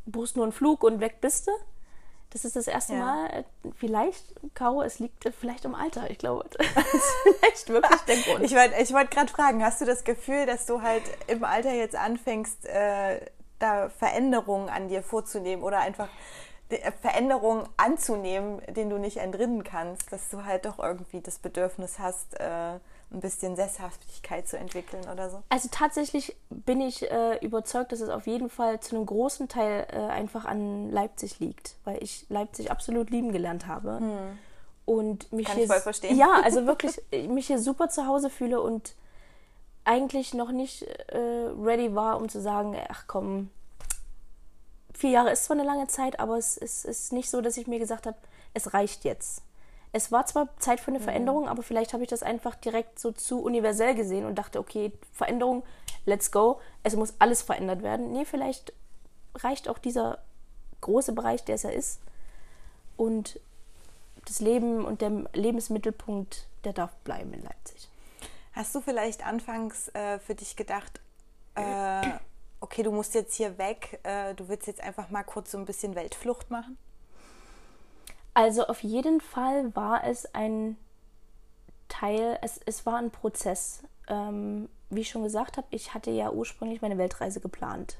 buchst 0.04 0.36
nur 0.36 0.44
einen 0.44 0.52
Flug 0.52 0.82
und 0.82 1.00
weg 1.00 1.20
bist 1.20 1.46
du. 1.46 1.52
Das 2.32 2.46
ist 2.46 2.56
das 2.56 2.66
erste 2.66 2.94
ja. 2.94 3.00
Mal, 3.00 3.30
äh, 3.30 3.44
vielleicht, 3.76 4.24
Caro, 4.54 4.82
es 4.82 4.98
liegt 4.98 5.30
vielleicht 5.38 5.64
im 5.64 5.74
Alter, 5.74 6.10
ich 6.10 6.18
glaube. 6.18 6.48
Das 6.58 6.94
ist 6.94 7.12
vielleicht 7.22 7.68
wirklich 7.68 8.00
der 8.02 8.16
Grund. 8.16 8.44
Ich 8.44 8.54
wollte 8.54 8.74
ich 8.80 8.92
wollt 8.92 9.10
gerade 9.10 9.30
fragen, 9.30 9.62
hast 9.62 9.80
du 9.80 9.84
das 9.84 10.04
Gefühl, 10.04 10.46
dass 10.46 10.66
du 10.66 10.80
halt 10.80 11.02
im 11.26 11.44
Alter 11.44 11.72
jetzt 11.72 11.94
anfängst, 11.94 12.66
äh, 12.66 13.20
da 13.58 13.90
Veränderungen 13.90 14.68
an 14.68 14.88
dir 14.88 15.02
vorzunehmen 15.02 15.62
oder 15.62 15.80
einfach 15.80 16.08
Veränderungen 17.00 17.68
anzunehmen, 17.76 18.62
denen 18.68 18.90
du 18.90 18.98
nicht 18.98 19.18
entrinnen 19.18 19.62
kannst, 19.62 20.10
dass 20.10 20.30
du 20.30 20.44
halt 20.44 20.64
doch 20.64 20.78
irgendwie 20.78 21.20
das 21.20 21.38
Bedürfnis 21.38 21.98
hast, 21.98 22.40
äh, 22.40 22.78
ein 23.12 23.20
bisschen 23.20 23.56
Sesshaftigkeit 23.56 24.48
zu 24.48 24.56
entwickeln 24.56 25.08
oder 25.10 25.30
so? 25.30 25.42
Also 25.48 25.68
tatsächlich 25.70 26.36
bin 26.50 26.80
ich 26.80 27.10
äh, 27.10 27.38
überzeugt, 27.44 27.92
dass 27.92 28.00
es 28.00 28.08
auf 28.08 28.26
jeden 28.26 28.50
Fall 28.50 28.80
zu 28.80 28.96
einem 28.96 29.06
großen 29.06 29.48
Teil 29.48 29.86
äh, 29.90 29.96
einfach 29.96 30.44
an 30.44 30.90
Leipzig 30.90 31.38
liegt, 31.38 31.76
weil 31.84 32.02
ich 32.02 32.26
Leipzig 32.28 32.70
absolut 32.70 33.10
lieben 33.10 33.32
gelernt 33.32 33.66
habe. 33.66 33.98
Hm. 33.98 34.38
Und 34.84 35.32
mich 35.32 35.46
Kann 35.46 35.56
hier, 35.56 35.64
ich 35.64 35.70
voll 35.70 35.80
verstehen. 35.80 36.16
Ja, 36.16 36.40
also 36.42 36.66
wirklich 36.66 37.00
mich 37.28 37.46
hier 37.46 37.58
super 37.58 37.88
zu 37.88 38.06
Hause 38.06 38.30
fühle 38.30 38.60
und 38.60 38.94
eigentlich 39.84 40.32
noch 40.34 40.52
nicht 40.52 40.82
äh, 40.82 41.18
ready 41.18 41.94
war, 41.94 42.16
um 42.16 42.28
zu 42.28 42.40
sagen, 42.40 42.76
ach 42.88 43.04
komm, 43.06 43.50
vier 44.94 45.10
Jahre 45.10 45.32
ist 45.32 45.44
zwar 45.44 45.56
eine 45.56 45.66
lange 45.66 45.88
Zeit, 45.88 46.20
aber 46.20 46.38
es, 46.38 46.56
es 46.56 46.84
ist 46.84 47.12
nicht 47.12 47.30
so, 47.30 47.40
dass 47.40 47.56
ich 47.56 47.66
mir 47.66 47.78
gesagt 47.78 48.06
habe, 48.06 48.16
es 48.54 48.74
reicht 48.74 49.04
jetzt 49.04 49.42
es 49.92 50.10
war 50.10 50.26
zwar 50.26 50.48
Zeit 50.58 50.80
für 50.80 50.90
eine 50.90 50.98
mhm. 50.98 51.04
Veränderung, 51.04 51.48
aber 51.48 51.62
vielleicht 51.62 51.92
habe 51.92 52.02
ich 52.02 52.08
das 52.08 52.22
einfach 52.22 52.54
direkt 52.54 52.98
so 52.98 53.12
zu 53.12 53.42
universell 53.42 53.94
gesehen 53.94 54.24
und 54.24 54.36
dachte, 54.36 54.58
okay, 54.58 54.92
Veränderung, 55.12 55.62
let's 56.06 56.32
go, 56.32 56.60
es 56.82 56.96
muss 56.96 57.14
alles 57.18 57.42
verändert 57.42 57.82
werden. 57.82 58.12
Nee, 58.12 58.24
vielleicht 58.24 58.72
reicht 59.34 59.68
auch 59.68 59.78
dieser 59.78 60.18
große 60.80 61.12
Bereich, 61.12 61.44
der 61.44 61.56
es 61.56 61.62
ja 61.62 61.70
ist. 61.70 62.00
Und 62.96 63.38
das 64.24 64.40
Leben 64.40 64.84
und 64.84 65.02
der 65.02 65.10
Lebensmittelpunkt, 65.34 66.46
der 66.64 66.72
darf 66.72 66.94
bleiben 67.04 67.32
in 67.34 67.42
Leipzig. 67.42 67.88
Hast 68.52 68.74
du 68.74 68.80
vielleicht 68.80 69.26
anfangs 69.26 69.88
äh, 69.88 70.18
für 70.18 70.34
dich 70.34 70.56
gedacht, 70.56 71.00
äh, 71.54 72.12
okay, 72.60 72.82
du 72.82 72.92
musst 72.92 73.14
jetzt 73.14 73.34
hier 73.34 73.58
weg, 73.58 74.00
äh, 74.04 74.34
du 74.34 74.48
willst 74.48 74.66
jetzt 74.66 74.80
einfach 74.80 75.10
mal 75.10 75.22
kurz 75.22 75.50
so 75.50 75.58
ein 75.58 75.64
bisschen 75.64 75.94
Weltflucht 75.94 76.50
machen? 76.50 76.78
Also 78.34 78.66
auf 78.66 78.82
jeden 78.82 79.20
Fall 79.20 79.74
war 79.74 80.04
es 80.04 80.34
ein 80.34 80.76
Teil, 81.88 82.38
es, 82.42 82.60
es 82.64 82.86
war 82.86 82.96
ein 82.96 83.10
Prozess. 83.10 83.82
Ähm, 84.08 84.68
wie 84.90 85.00
ich 85.00 85.10
schon 85.10 85.22
gesagt 85.22 85.56
habe, 85.56 85.66
ich 85.70 85.94
hatte 85.94 86.10
ja 86.10 86.30
ursprünglich 86.30 86.82
meine 86.82 86.98
Weltreise 86.98 87.40
geplant. 87.40 87.96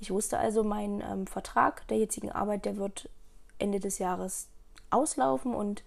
Ich 0.00 0.10
wusste 0.10 0.38
also, 0.38 0.64
mein 0.64 1.00
ähm, 1.00 1.26
Vertrag 1.26 1.86
der 1.88 1.98
jetzigen 1.98 2.30
Arbeit, 2.30 2.64
der 2.64 2.76
wird 2.76 3.08
Ende 3.58 3.80
des 3.80 3.98
Jahres 3.98 4.48
auslaufen 4.90 5.54
und 5.54 5.84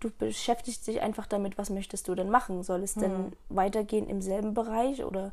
du 0.00 0.10
beschäftigst 0.10 0.86
dich 0.86 1.00
einfach 1.00 1.26
damit, 1.26 1.58
was 1.58 1.70
möchtest 1.70 2.08
du 2.08 2.14
denn 2.14 2.30
machen? 2.30 2.62
Soll 2.62 2.82
es 2.82 2.96
mhm. 2.96 3.00
denn 3.00 3.32
weitergehen 3.48 4.08
im 4.08 4.20
selben 4.22 4.54
Bereich 4.54 5.04
oder 5.04 5.32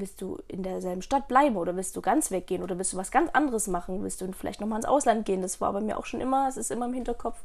willst 0.00 0.20
du 0.20 0.38
in 0.48 0.62
derselben 0.62 1.02
Stadt 1.02 1.28
bleiben 1.28 1.56
oder 1.56 1.76
willst 1.76 1.96
du 1.96 2.00
ganz 2.00 2.30
weggehen 2.30 2.62
oder 2.62 2.78
willst 2.78 2.92
du 2.92 2.96
was 2.96 3.10
ganz 3.10 3.30
anderes 3.30 3.66
machen? 3.66 4.02
Willst 4.02 4.20
du 4.20 4.30
vielleicht 4.32 4.60
nochmal 4.60 4.78
ins 4.78 4.88
Ausland 4.88 5.24
gehen? 5.24 5.42
Das 5.42 5.60
war 5.60 5.72
bei 5.72 5.80
mir 5.80 5.98
auch 5.98 6.06
schon 6.06 6.20
immer, 6.20 6.48
es 6.48 6.56
ist 6.56 6.70
immer 6.70 6.86
im 6.86 6.94
Hinterkopf. 6.94 7.42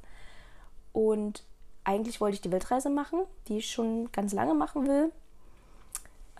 Und 0.91 1.43
eigentlich 1.83 2.21
wollte 2.21 2.35
ich 2.35 2.41
die 2.41 2.51
Weltreise 2.51 2.89
machen, 2.89 3.21
die 3.47 3.57
ich 3.57 3.71
schon 3.71 4.11
ganz 4.11 4.33
lange 4.33 4.53
machen 4.53 4.87
will. 4.87 5.11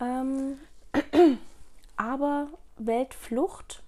Ähm, 0.00 0.58
aber 1.96 2.48
Weltflucht, 2.76 3.82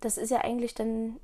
das 0.00 0.18
ist 0.18 0.30
ja 0.30 0.38
eigentlich 0.38 0.74
dann 0.74 1.16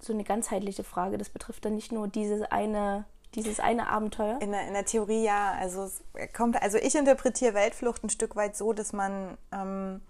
so 0.00 0.12
eine 0.12 0.24
ganzheitliche 0.24 0.84
Frage. 0.84 1.18
Das 1.18 1.28
betrifft 1.28 1.64
dann 1.64 1.74
nicht 1.74 1.92
nur 1.92 2.08
dieses 2.08 2.42
eine 2.42 3.04
dieses 3.36 3.60
eine 3.60 3.88
Abenteuer? 3.88 4.40
In 4.40 4.52
der, 4.52 4.66
in 4.66 4.72
der 4.72 4.84
Theorie 4.84 5.24
ja. 5.24 5.52
Also, 5.52 5.84
es 5.84 6.02
kommt, 6.36 6.60
also 6.60 6.78
ich 6.78 6.94
interpretiere 6.94 7.54
Weltflucht 7.54 8.02
ein 8.04 8.10
Stück 8.10 8.36
weit 8.36 8.56
so, 8.56 8.72
dass 8.72 8.92
man 8.92 9.38
ähm, 9.52 10.00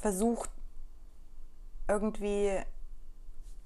versucht, 0.00 0.50
irgendwie 1.88 2.52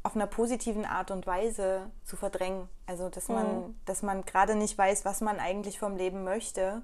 auf 0.02 0.14
einer 0.14 0.26
positiven 0.26 0.84
Art 0.84 1.10
und 1.10 1.26
Weise 1.26 1.90
zu 2.04 2.16
verdrängen. 2.16 2.68
Also 2.86 3.08
dass 3.08 3.28
man, 3.28 3.46
mhm. 3.46 3.80
dass 3.84 4.02
man 4.02 4.24
gerade 4.24 4.54
nicht 4.54 4.78
weiß, 4.78 5.04
was 5.04 5.20
man 5.20 5.40
eigentlich 5.40 5.80
vom 5.80 5.96
Leben 5.96 6.22
möchte 6.22 6.82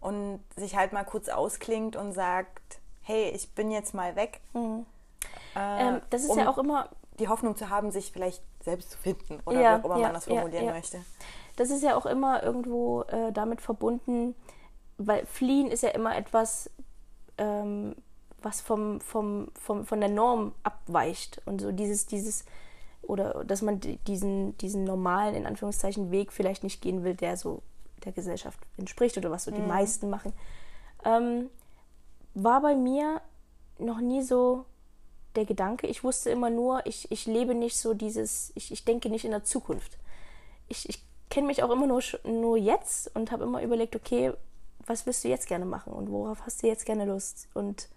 und 0.00 0.40
sich 0.56 0.76
halt 0.76 0.92
mal 0.92 1.04
kurz 1.04 1.30
ausklingt 1.30 1.96
und 1.96 2.12
sagt, 2.12 2.80
hey, 3.00 3.30
ich 3.30 3.54
bin 3.54 3.70
jetzt 3.70 3.94
mal 3.94 4.14
weg. 4.14 4.40
Mhm. 4.52 4.84
Äh, 5.56 5.88
ähm, 5.88 6.00
das 6.10 6.22
ist 6.22 6.30
um, 6.30 6.38
ja 6.38 6.50
auch 6.50 6.58
immer 6.58 6.90
die 7.18 7.28
Hoffnung 7.28 7.56
zu 7.56 7.70
haben, 7.70 7.90
sich 7.90 8.12
vielleicht 8.12 8.42
selbst 8.62 8.90
zu 8.90 8.98
finden 8.98 9.40
oder 9.44 9.60
ja, 9.60 9.78
wie 9.78 9.80
auch 9.80 9.84
immer 9.84 9.96
ja, 9.96 10.02
man 10.04 10.14
das 10.14 10.24
formulieren 10.24 10.66
ja, 10.66 10.72
möchte. 10.72 11.00
Das 11.56 11.70
ist 11.70 11.82
ja 11.82 11.96
auch 11.96 12.06
immer 12.06 12.42
irgendwo 12.42 13.02
äh, 13.02 13.32
damit 13.32 13.60
verbunden, 13.60 14.34
weil 14.98 15.24
Fliehen 15.26 15.70
ist 15.70 15.82
ja 15.82 15.90
immer 15.90 16.16
etwas, 16.16 16.70
ähm, 17.38 17.94
was 18.42 18.60
vom, 18.60 19.00
vom, 19.00 19.48
vom, 19.54 19.84
von 19.84 20.00
der 20.00 20.10
Norm 20.10 20.54
abweicht. 20.62 21.40
Und 21.46 21.60
so 21.60 21.72
dieses, 21.72 22.06
dieses, 22.06 22.44
oder 23.02 23.44
dass 23.44 23.62
man 23.62 23.80
diesen, 24.06 24.56
diesen 24.58 24.84
normalen, 24.84 25.34
in 25.34 25.46
Anführungszeichen, 25.46 26.10
Weg 26.10 26.32
vielleicht 26.32 26.64
nicht 26.64 26.80
gehen 26.82 27.04
will, 27.04 27.14
der 27.14 27.36
so 27.36 27.62
der 28.04 28.12
Gesellschaft 28.12 28.58
entspricht 28.76 29.18
oder 29.18 29.30
was 29.30 29.44
so 29.44 29.50
die 29.50 29.60
mhm. 29.60 29.68
meisten 29.68 30.10
machen. 30.10 30.32
Ähm, 31.04 31.50
war 32.34 32.60
bei 32.60 32.74
mir 32.74 33.20
noch 33.78 34.00
nie 34.00 34.22
so 34.22 34.64
der 35.36 35.44
Gedanke. 35.44 35.86
Ich 35.86 36.04
wusste 36.04 36.30
immer 36.30 36.50
nur, 36.50 36.84
ich, 36.86 37.10
ich 37.10 37.26
lebe 37.26 37.54
nicht 37.54 37.78
so 37.78 37.94
dieses, 37.94 38.52
ich, 38.54 38.72
ich 38.72 38.84
denke 38.84 39.08
nicht 39.08 39.24
in 39.24 39.30
der 39.30 39.44
Zukunft. 39.44 39.98
Ich, 40.68 40.88
ich 40.88 41.02
kenne 41.28 41.46
mich 41.46 41.62
auch 41.62 41.70
immer 41.70 41.86
nur, 41.86 42.02
nur 42.24 42.56
jetzt 42.56 43.14
und 43.14 43.30
habe 43.30 43.44
immer 43.44 43.62
überlegt, 43.62 43.94
okay, 43.96 44.32
was 44.86 45.06
willst 45.06 45.24
du 45.24 45.28
jetzt 45.28 45.46
gerne 45.46 45.66
machen 45.66 45.92
und 45.92 46.10
worauf 46.10 46.44
hast 46.44 46.62
du 46.62 46.66
jetzt 46.66 46.84
gerne 46.84 47.04
Lust? 47.04 47.48
Und 47.54 47.88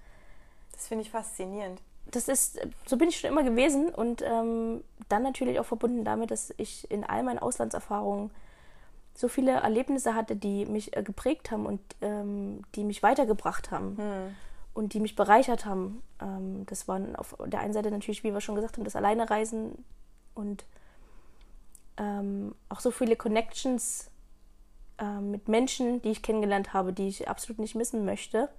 das 0.72 0.88
finde 0.88 1.04
ich 1.04 1.12
faszinierend. 1.12 1.82
Das 2.06 2.28
ist, 2.28 2.60
so 2.86 2.98
bin 2.98 3.10
ich 3.10 3.20
schon 3.20 3.32
immer 3.32 3.44
gewesen 3.44 3.90
und 3.90 4.22
ähm, 4.22 4.84
dann 5.10 5.24
natürlich 5.24 5.60
auch 5.60 5.66
verbunden 5.66 6.04
damit, 6.04 6.32
dass 6.32 6.54
ich 6.58 6.90
in 6.92 7.04
all 7.04 7.24
meinen 7.24 7.40
Auslandserfahrungen 7.40 8.30
so 9.16 9.28
viele 9.28 9.52
Erlebnisse 9.52 10.14
hatte, 10.14 10.36
die 10.36 10.66
mich 10.66 10.96
äh, 10.96 11.02
geprägt 11.02 11.50
haben 11.50 11.66
und 11.66 11.80
ähm, 12.02 12.62
die 12.76 12.84
mich 12.84 13.02
weitergebracht 13.02 13.72
haben. 13.72 13.98
Hm 13.98 14.36
und 14.74 14.94
die 14.94 15.00
mich 15.00 15.16
bereichert 15.16 15.66
haben. 15.66 16.02
Ähm, 16.22 16.66
das 16.66 16.88
waren 16.88 17.16
auf 17.16 17.36
der 17.46 17.60
einen 17.60 17.74
Seite 17.74 17.92
natürlich, 17.92 18.24
wie 18.24 18.34
wir 18.34 18.42
schon 18.42 18.56
gesagt 18.56 18.78
haben, 18.78 18.84
das 18.84 18.96
Alleinereisen 18.96 19.84
und 20.34 20.66
ähm, 21.98 22.56
auch 22.70 22.80
so 22.80 22.92
viele 22.92 23.16
Connections 23.16 24.10
äh, 24.98 25.20
mit 25.20 25.48
Menschen, 25.48 26.02
die 26.02 26.10
ich 26.10 26.24
kennengelernt 26.24 26.74
habe, 26.74 26.94
die 26.94 27.08
ich 27.08 27.28
absolut 27.30 27.60
nicht 27.60 27.76
missen 27.76 28.06
möchte. 28.06 28.50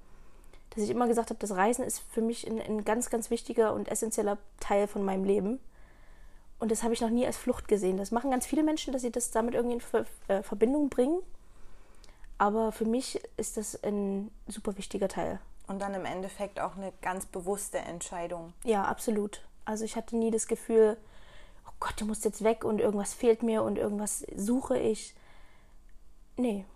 Dass 0.70 0.82
ich 0.82 0.90
immer 0.90 1.06
gesagt 1.06 1.30
habe, 1.30 1.38
das 1.38 1.52
Reisen 1.52 1.84
ist 1.84 2.00
für 2.10 2.22
mich 2.22 2.48
ein, 2.48 2.60
ein 2.60 2.84
ganz, 2.84 3.10
ganz 3.10 3.30
wichtiger 3.30 3.74
und 3.74 3.88
essentieller 3.88 4.38
Teil 4.60 4.86
von 4.86 5.04
meinem 5.04 5.24
Leben. 5.24 5.60
Und 6.58 6.70
das 6.70 6.82
habe 6.82 6.94
ich 6.94 7.00
noch 7.00 7.10
nie 7.10 7.26
als 7.26 7.36
Flucht 7.36 7.68
gesehen. 7.68 7.96
Das 7.96 8.10
machen 8.10 8.30
ganz 8.30 8.46
viele 8.46 8.62
Menschen, 8.62 8.92
dass 8.92 9.02
sie 9.02 9.12
das 9.12 9.30
damit 9.30 9.54
irgendwie 9.54 9.74
in 9.74 9.80
Ver 9.80 10.06
äh, 10.28 10.42
Verbindung 10.42 10.88
bringen. 10.88 11.20
Aber 12.38 12.72
für 12.72 12.84
mich 12.84 13.20
ist 13.36 13.56
das 13.56 13.82
ein 13.84 14.30
super 14.48 14.76
wichtiger 14.76 15.08
Teil. 15.08 15.40
Und 15.66 15.80
dann 15.80 15.94
im 15.94 16.04
Endeffekt 16.04 16.60
auch 16.60 16.76
eine 16.76 16.92
ganz 17.00 17.26
bewusste 17.26 17.78
Entscheidung. 17.78 18.52
Ja, 18.64 18.84
absolut. 18.84 19.46
Also 19.64 19.84
ich 19.84 19.96
hatte 19.96 20.16
nie 20.16 20.30
das 20.30 20.46
Gefühl, 20.46 20.98
oh 21.66 21.72
Gott, 21.80 21.94
du 21.98 22.04
musst 22.04 22.24
jetzt 22.24 22.44
weg 22.44 22.64
und 22.64 22.80
irgendwas 22.80 23.14
fehlt 23.14 23.42
mir 23.42 23.62
und 23.62 23.78
irgendwas 23.78 24.26
suche 24.36 24.78
ich. 24.78 25.14
Nee. 26.36 26.66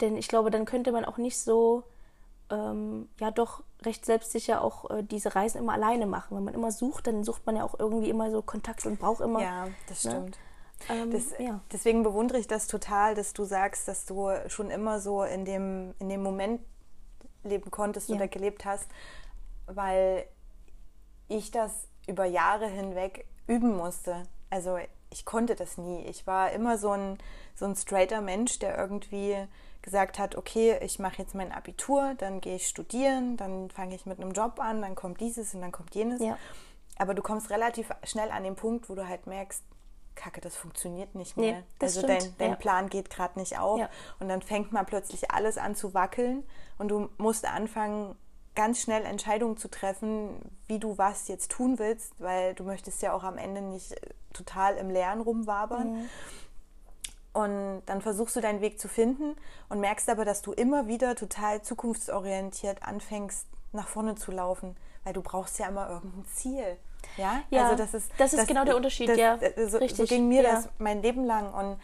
Denn 0.00 0.16
ich 0.16 0.28
glaube, 0.28 0.50
dann 0.50 0.64
könnte 0.64 0.90
man 0.90 1.04
auch 1.04 1.18
nicht 1.18 1.38
so, 1.38 1.84
ähm, 2.50 3.08
ja 3.20 3.30
doch 3.30 3.62
recht 3.82 4.06
selbstsicher 4.06 4.62
auch 4.62 4.90
äh, 4.90 5.02
diese 5.02 5.34
Reisen 5.34 5.58
immer 5.58 5.74
alleine 5.74 6.06
machen. 6.06 6.36
Wenn 6.36 6.44
man 6.44 6.54
immer 6.54 6.72
sucht, 6.72 7.06
dann 7.06 7.24
sucht 7.24 7.44
man 7.46 7.56
ja 7.56 7.64
auch 7.64 7.78
irgendwie 7.78 8.10
immer 8.10 8.30
so 8.30 8.42
Kontakt 8.42 8.86
und 8.86 8.98
braucht 8.98 9.20
immer. 9.20 9.42
Ja, 9.42 9.68
das 9.88 10.04
ne? 10.04 10.10
stimmt. 10.10 10.38
Ähm, 10.88 11.10
das, 11.10 11.38
ja. 11.38 11.60
Deswegen 11.72 12.02
bewundere 12.02 12.38
ich 12.38 12.46
das 12.46 12.66
total, 12.66 13.14
dass 13.14 13.32
du 13.32 13.44
sagst, 13.44 13.86
dass 13.88 14.06
du 14.06 14.30
schon 14.48 14.70
immer 14.70 15.00
so 15.00 15.22
in 15.22 15.44
dem, 15.44 15.94
in 15.98 16.08
dem 16.08 16.22
Moment 16.22 16.60
leben 17.44 17.70
konntest 17.70 18.08
ja. 18.08 18.16
oder 18.16 18.28
gelebt 18.28 18.64
hast, 18.64 18.88
weil 19.66 20.26
ich 21.28 21.50
das 21.50 21.88
über 22.06 22.24
Jahre 22.24 22.68
hinweg 22.68 23.26
üben 23.46 23.76
musste. 23.76 24.24
Also 24.50 24.78
ich 25.10 25.24
konnte 25.24 25.54
das 25.54 25.78
nie. 25.78 26.04
Ich 26.06 26.26
war 26.26 26.50
immer 26.52 26.76
so 26.78 26.90
ein, 26.90 27.18
so 27.54 27.64
ein 27.64 27.76
straighter 27.76 28.20
Mensch, 28.20 28.58
der 28.58 28.76
irgendwie 28.76 29.36
gesagt 29.82 30.18
hat, 30.18 30.34
okay, 30.34 30.78
ich 30.80 30.98
mache 30.98 31.18
jetzt 31.18 31.34
mein 31.34 31.52
Abitur, 31.52 32.14
dann 32.16 32.40
gehe 32.40 32.56
ich 32.56 32.66
studieren, 32.66 33.36
dann 33.36 33.70
fange 33.70 33.94
ich 33.94 34.06
mit 34.06 34.18
einem 34.18 34.32
Job 34.32 34.58
an, 34.58 34.80
dann 34.80 34.94
kommt 34.94 35.20
dieses 35.20 35.54
und 35.54 35.60
dann 35.60 35.72
kommt 35.72 35.94
jenes. 35.94 36.22
Ja. 36.22 36.38
aber 36.96 37.14
du 37.14 37.22
kommst 37.22 37.50
relativ 37.50 37.90
schnell 38.02 38.30
an 38.30 38.44
den 38.44 38.56
Punkt, 38.56 38.88
wo 38.88 38.94
du 38.94 39.06
halt 39.06 39.26
merkst, 39.26 39.62
Kacke, 40.14 40.40
das 40.40 40.56
funktioniert 40.56 41.14
nicht 41.14 41.36
mehr. 41.36 41.58
Nee, 41.58 41.64
also 41.80 42.06
dein, 42.06 42.34
dein 42.38 42.50
ja. 42.50 42.56
Plan 42.56 42.88
geht 42.88 43.10
gerade 43.10 43.38
nicht 43.38 43.58
auf. 43.58 43.78
Ja. 43.78 43.88
Und 44.20 44.28
dann 44.28 44.42
fängt 44.42 44.72
mal 44.72 44.84
plötzlich 44.84 45.30
alles 45.30 45.58
an 45.58 45.74
zu 45.74 45.94
wackeln 45.94 46.44
und 46.78 46.88
du 46.88 47.08
musst 47.18 47.46
anfangen, 47.46 48.16
ganz 48.54 48.80
schnell 48.80 49.04
Entscheidungen 49.04 49.56
zu 49.56 49.68
treffen, 49.68 50.52
wie 50.66 50.78
du 50.78 50.96
was 50.96 51.28
jetzt 51.28 51.50
tun 51.50 51.78
willst, 51.78 52.12
weil 52.18 52.54
du 52.54 52.64
möchtest 52.64 53.02
ja 53.02 53.12
auch 53.12 53.24
am 53.24 53.38
Ende 53.38 53.60
nicht 53.60 53.92
äh, 53.92 54.10
total 54.32 54.76
im 54.76 54.90
Leeren 54.90 55.20
rumwabern. 55.20 55.92
Mhm. 55.92 56.08
Und 57.32 57.82
dann 57.86 58.00
versuchst 58.00 58.36
du 58.36 58.40
deinen 58.40 58.60
Weg 58.60 58.78
zu 58.78 58.86
finden 58.86 59.34
und 59.68 59.80
merkst 59.80 60.08
aber, 60.08 60.24
dass 60.24 60.40
du 60.40 60.52
immer 60.52 60.86
wieder 60.86 61.16
total 61.16 61.62
zukunftsorientiert 61.62 62.84
anfängst, 62.84 63.48
nach 63.72 63.88
vorne 63.88 64.14
zu 64.14 64.30
laufen, 64.30 64.76
weil 65.02 65.14
du 65.14 65.20
brauchst 65.20 65.58
ja 65.58 65.66
immer 65.66 65.90
irgendein 65.90 66.24
Ziel. 66.26 66.76
Ja, 67.16 67.40
Ja, 67.50 67.64
also 67.64 67.76
das 67.76 67.94
ist, 67.94 68.10
das 68.18 68.32
ist 68.32 68.46
genau 68.48 68.64
der 68.64 68.76
Unterschied, 68.76 69.16
ja, 69.16 69.38
So, 69.56 69.68
so 69.68 69.78
richtig, 69.78 70.08
ging 70.08 70.28
mir 70.28 70.42
ja. 70.42 70.52
das 70.52 70.68
mein 70.78 71.02
Leben 71.02 71.24
lang 71.24 71.52
und 71.52 71.78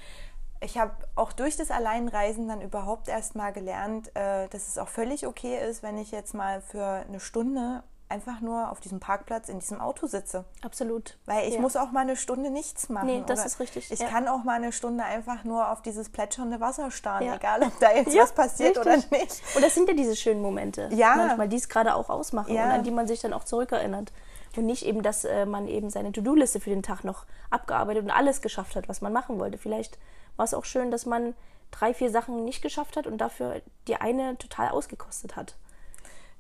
ich 0.62 0.76
habe 0.78 0.92
auch 1.16 1.32
durch 1.32 1.56
das 1.56 1.70
Alleinreisen 1.70 2.46
dann 2.48 2.60
überhaupt 2.60 3.08
erst 3.08 3.34
mal 3.34 3.50
gelernt, 3.52 4.14
äh, 4.14 4.46
dass 4.48 4.68
es 4.68 4.76
auch 4.78 4.88
völlig 4.88 5.26
okay 5.26 5.58
ist, 5.58 5.82
wenn 5.82 5.96
ich 5.96 6.10
jetzt 6.10 6.34
mal 6.34 6.60
für 6.60 6.84
eine 7.08 7.18
Stunde 7.18 7.82
einfach 8.10 8.40
nur 8.40 8.70
auf 8.70 8.80
diesem 8.80 8.98
Parkplatz 9.00 9.48
in 9.48 9.60
diesem 9.60 9.80
Auto 9.80 10.06
sitze. 10.06 10.44
Absolut. 10.62 11.16
Weil 11.26 11.48
ich 11.48 11.54
ja. 11.54 11.60
muss 11.60 11.76
auch 11.76 11.92
mal 11.92 12.00
eine 12.00 12.16
Stunde 12.16 12.50
nichts 12.50 12.88
machen. 12.88 13.06
Nee, 13.06 13.22
das 13.26 13.46
ist 13.46 13.60
richtig, 13.60 13.90
Ich 13.90 14.00
ja. 14.00 14.08
kann 14.08 14.26
auch 14.26 14.42
mal 14.42 14.54
eine 14.56 14.72
Stunde 14.72 15.04
einfach 15.04 15.44
nur 15.44 15.70
auf 15.70 15.80
dieses 15.80 16.10
plätschernde 16.10 16.60
Wasser 16.60 16.90
starren, 16.90 17.24
Ja. 17.24 17.36
egal 17.36 17.62
ob 17.62 17.78
da 17.78 17.92
jetzt 17.94 18.14
was 18.16 18.32
passiert 18.32 18.76
richtig. 18.84 19.06
oder 19.10 19.18
nicht. 19.18 19.42
Und 19.54 19.62
das 19.64 19.74
sind 19.74 19.88
ja 19.88 19.94
diese 19.94 20.16
schönen 20.16 20.42
Momente, 20.42 20.88
Ja. 20.92 21.14
manchmal, 21.14 21.48
die 21.48 21.56
es 21.56 21.68
gerade 21.68 21.94
auch 21.94 22.10
ausmachen 22.10 22.52
und 22.52 22.58
an 22.58 22.82
die 22.82 22.90
man 22.90 23.06
sich 23.06 23.20
dann 23.20 23.32
auch 23.32 23.44
zurückerinnert. 23.44 24.12
Und 24.56 24.66
nicht 24.66 24.84
eben, 24.84 25.02
dass 25.02 25.24
äh, 25.24 25.46
man 25.46 25.68
eben 25.68 25.90
seine 25.90 26.12
To-Do-Liste 26.12 26.60
für 26.60 26.70
den 26.70 26.82
Tag 26.82 27.04
noch 27.04 27.24
abgearbeitet 27.50 28.04
und 28.04 28.10
alles 28.10 28.42
geschafft 28.42 28.74
hat, 28.76 28.88
was 28.88 29.00
man 29.00 29.12
machen 29.12 29.38
wollte. 29.38 29.58
Vielleicht 29.58 29.98
war 30.36 30.44
es 30.44 30.54
auch 30.54 30.64
schön, 30.64 30.90
dass 30.90 31.06
man 31.06 31.34
drei, 31.70 31.94
vier 31.94 32.10
Sachen 32.10 32.44
nicht 32.44 32.62
geschafft 32.62 32.96
hat 32.96 33.06
und 33.06 33.18
dafür 33.18 33.62
die 33.86 33.96
eine 33.96 34.36
total 34.38 34.70
ausgekostet 34.70 35.36
hat. 35.36 35.56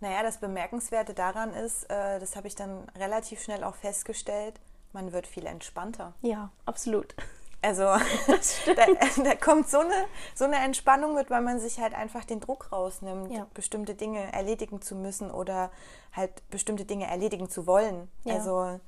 Naja, 0.00 0.22
das 0.22 0.38
Bemerkenswerte 0.38 1.14
daran 1.14 1.52
ist, 1.52 1.84
äh, 1.84 2.18
das 2.18 2.34
habe 2.34 2.48
ich 2.48 2.54
dann 2.54 2.88
relativ 2.98 3.42
schnell 3.42 3.62
auch 3.62 3.74
festgestellt, 3.74 4.54
man 4.92 5.12
wird 5.12 5.26
viel 5.26 5.46
entspannter. 5.46 6.14
Ja, 6.22 6.50
absolut. 6.64 7.14
Also 7.62 7.82
da, 7.84 9.22
da 9.22 9.34
kommt 9.34 9.68
so 9.68 9.80
eine, 9.80 10.06
so 10.34 10.44
eine 10.44 10.56
Entspannung 10.56 11.14
mit, 11.14 11.30
weil 11.30 11.42
man 11.42 11.60
sich 11.60 11.78
halt 11.78 11.94
einfach 11.94 12.24
den 12.24 12.40
Druck 12.40 12.72
rausnimmt, 12.72 13.30
Ja. 13.32 13.46
bestimmte 13.52 13.94
Dinge 13.94 14.32
erledigen 14.32 14.80
zu 14.80 14.94
müssen 14.94 15.30
oder 15.30 15.70
halt 16.12 16.48
bestimmte 16.50 16.84
Dinge 16.84 17.06
erledigen 17.06 17.50
zu 17.50 17.66
wollen. 17.66 18.10
Ja. 18.24 18.34
Also 18.36 18.80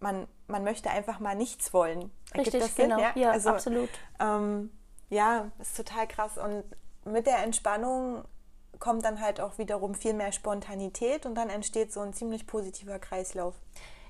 man, 0.00 0.26
man 0.48 0.64
möchte 0.64 0.90
einfach 0.90 1.20
mal 1.20 1.36
nichts 1.36 1.72
wollen. 1.72 2.10
Richtig, 2.36 2.60
das 2.60 2.74
Sinn? 2.74 2.90
genau. 2.90 3.02
Ja, 3.14 3.30
also, 3.30 3.50
absolut. 3.50 3.88
Ähm, 4.18 4.70
ja, 5.10 5.52
ist 5.60 5.76
total 5.76 6.08
krass. 6.08 6.38
Und 6.38 6.64
mit 7.04 7.26
der 7.26 7.38
Entspannung 7.38 8.24
kommt 8.80 9.04
dann 9.04 9.20
halt 9.20 9.40
auch 9.40 9.58
wiederum 9.58 9.94
viel 9.94 10.12
mehr 10.12 10.32
Spontanität 10.32 11.24
und 11.24 11.36
dann 11.36 11.50
entsteht 11.50 11.92
so 11.92 12.00
ein 12.00 12.12
ziemlich 12.12 12.48
positiver 12.48 12.98
Kreislauf. 12.98 13.54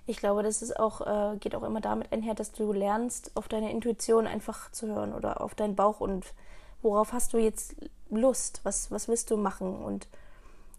Ich 0.06 0.16
glaube, 0.16 0.42
das 0.42 0.62
ist 0.62 0.78
auch, 0.78 1.00
äh, 1.00 1.36
geht 1.38 1.54
auch 1.54 1.62
immer 1.62 1.80
damit 1.80 2.12
einher, 2.12 2.34
dass 2.34 2.52
du 2.52 2.72
lernst, 2.72 3.30
auf 3.36 3.48
deine 3.48 3.70
Intuition 3.70 4.26
einfach 4.26 4.70
zu 4.72 4.88
hören 4.88 5.12
oder 5.12 5.40
auf 5.40 5.54
deinen 5.54 5.76
Bauch 5.76 6.00
und 6.00 6.26
worauf 6.82 7.12
hast 7.12 7.32
du 7.32 7.38
jetzt 7.38 7.76
Lust, 8.10 8.60
was, 8.64 8.90
was 8.90 9.08
willst 9.08 9.30
du 9.30 9.36
machen 9.36 9.76
und 9.82 10.08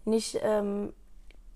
nicht, 0.04 0.38
ähm, 0.42 0.92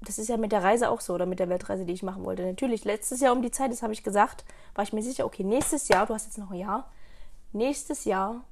das 0.01 0.19
ist 0.19 0.29
ja 0.29 0.37
mit 0.39 0.53
der 0.53 0.63
Reise 0.63 0.91
auch 0.91 1.01
so 1.01 1.15
oder 1.15 1.27
mit 1.27 1.39
der 1.39 1.49
Weltreise, 1.49 1.85
die 1.85 1.93
ich 1.93 2.03
machen 2.03 2.25
wollte. 2.25 2.43
Natürlich, 2.43 2.85
letztes 2.85 3.21
Jahr 3.21 3.33
um 3.33 3.43
die 3.43 3.51
Zeit, 3.51 3.71
das 3.71 3.83
habe 3.83 3.93
ich 3.93 4.03
gesagt, 4.03 4.45
war 4.75 4.85
ich 4.85 4.93
mir 4.93 5.03
sicher, 5.03 5.27
okay, 5.27 5.45
nächstes 5.45 5.89
Jahr, 5.89 6.07
du 6.07 6.15
hast 6.15 6.25
jetzt 6.25 6.39
noch 6.39 6.51
ein 6.51 6.59
Jahr, 6.59 6.91
nächstes 7.53 8.05
Jahr 8.05 8.45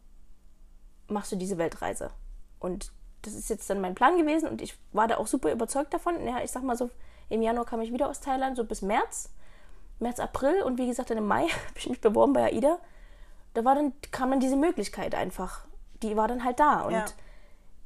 machst 1.09 1.33
du 1.33 1.37
diese 1.37 1.57
Weltreise. 1.57 2.11
Und 2.59 2.93
das 3.23 3.35
ist 3.35 3.49
jetzt 3.49 3.69
dann 3.71 3.81
mein 3.81 3.95
Plan 3.95 4.19
gewesen 4.19 4.49
und 4.49 4.61
ich 4.61 4.77
war 4.93 5.09
da 5.09 5.17
auch 5.17 5.27
super 5.27 5.51
überzeugt 5.51 5.95
davon. 5.95 6.27
Ja, 6.27 6.43
ich 6.43 6.51
sag 6.51 6.63
mal 6.63 6.77
so, 6.77 6.91
im 7.29 7.43
Januar 7.43 7.65
kam 7.67 7.81
ich 7.81 7.93
wieder 7.93 8.09
aus 8.09 8.21
Thailand, 8.21 8.57
so 8.57 8.65
bis 8.65 8.83
März, 8.83 9.31
März, 9.99 10.21
April 10.21 10.63
und 10.63 10.79
wie 10.79 10.87
gesagt, 10.87 11.11
dann 11.11 11.19
im 11.19 11.27
Mai 11.27 11.43
habe 11.69 11.79
ich 11.79 11.89
mich 11.89 12.01
beworben 12.01 12.33
bei 12.33 12.45
AIDA. 12.45 12.79
Da 13.55 13.65
war 13.65 13.75
dann, 13.75 13.93
kam 14.11 14.31
dann 14.31 14.41
diese 14.41 14.57
Möglichkeit 14.57 15.15
einfach. 15.15 15.65
Die 16.03 16.17
war 16.17 16.29
dann 16.29 16.45
halt 16.45 16.61
da. 16.61 16.83
Und 16.83 16.93
Ja. 16.93 17.05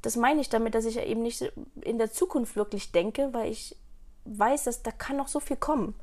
das 0.03 0.17
meine 0.17 0.41
ich 0.41 0.49
damit, 0.49 0.75
dass 0.75 0.85
ich 0.85 0.97
ja 0.97 1.05
eben 1.05 1.23
nicht 1.23 1.43
in 1.83 1.99
der 1.99 2.11
Zukunft 2.13 2.57
wirklich 2.57 2.91
denke, 2.93 3.33
weil 3.33 3.51
ich 3.51 3.77
weiß, 4.25 4.65
dass 4.65 4.83
da 4.83 4.91
kann 4.91 5.17
noch 5.17 5.29
so 5.29 5.39
viel 5.41 5.57
kommen. 5.57 5.95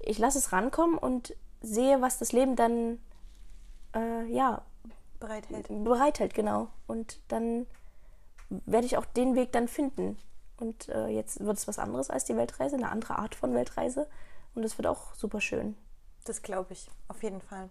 Ich 0.00 0.18
lasse 0.18 0.38
es 0.38 0.52
rankommen 0.52 0.96
und 0.98 1.36
sehe, 1.60 2.00
was 2.00 2.18
das 2.18 2.32
Leben 2.32 2.56
dann 2.56 2.98
äh, 3.94 4.24
ja, 4.32 4.62
Bereithält. 5.20 5.68
bereithält, 5.84 6.34
genau. 6.34 6.68
Und 6.86 7.20
dann 7.28 7.66
werde 8.48 8.86
ich 8.86 8.96
auch 8.96 9.04
den 9.04 9.36
Weg 9.36 9.52
dann 9.52 9.68
finden. 9.68 10.18
Und 10.62 10.88
äh, 10.90 11.08
jetzt 11.08 11.44
wird 11.44 11.58
es 11.58 11.66
was 11.66 11.80
anderes 11.80 12.08
als 12.08 12.24
die 12.24 12.36
Weltreise, 12.36 12.76
eine 12.76 12.88
andere 12.88 13.18
Art 13.18 13.34
von 13.34 13.52
Weltreise. 13.52 14.06
Und 14.54 14.62
es 14.62 14.78
wird 14.78 14.86
auch 14.86 15.12
super 15.14 15.40
schön. 15.40 15.76
Das 16.24 16.40
glaube 16.42 16.72
ich, 16.72 16.88
auf 17.08 17.20
jeden 17.24 17.40
Fall. 17.40 17.68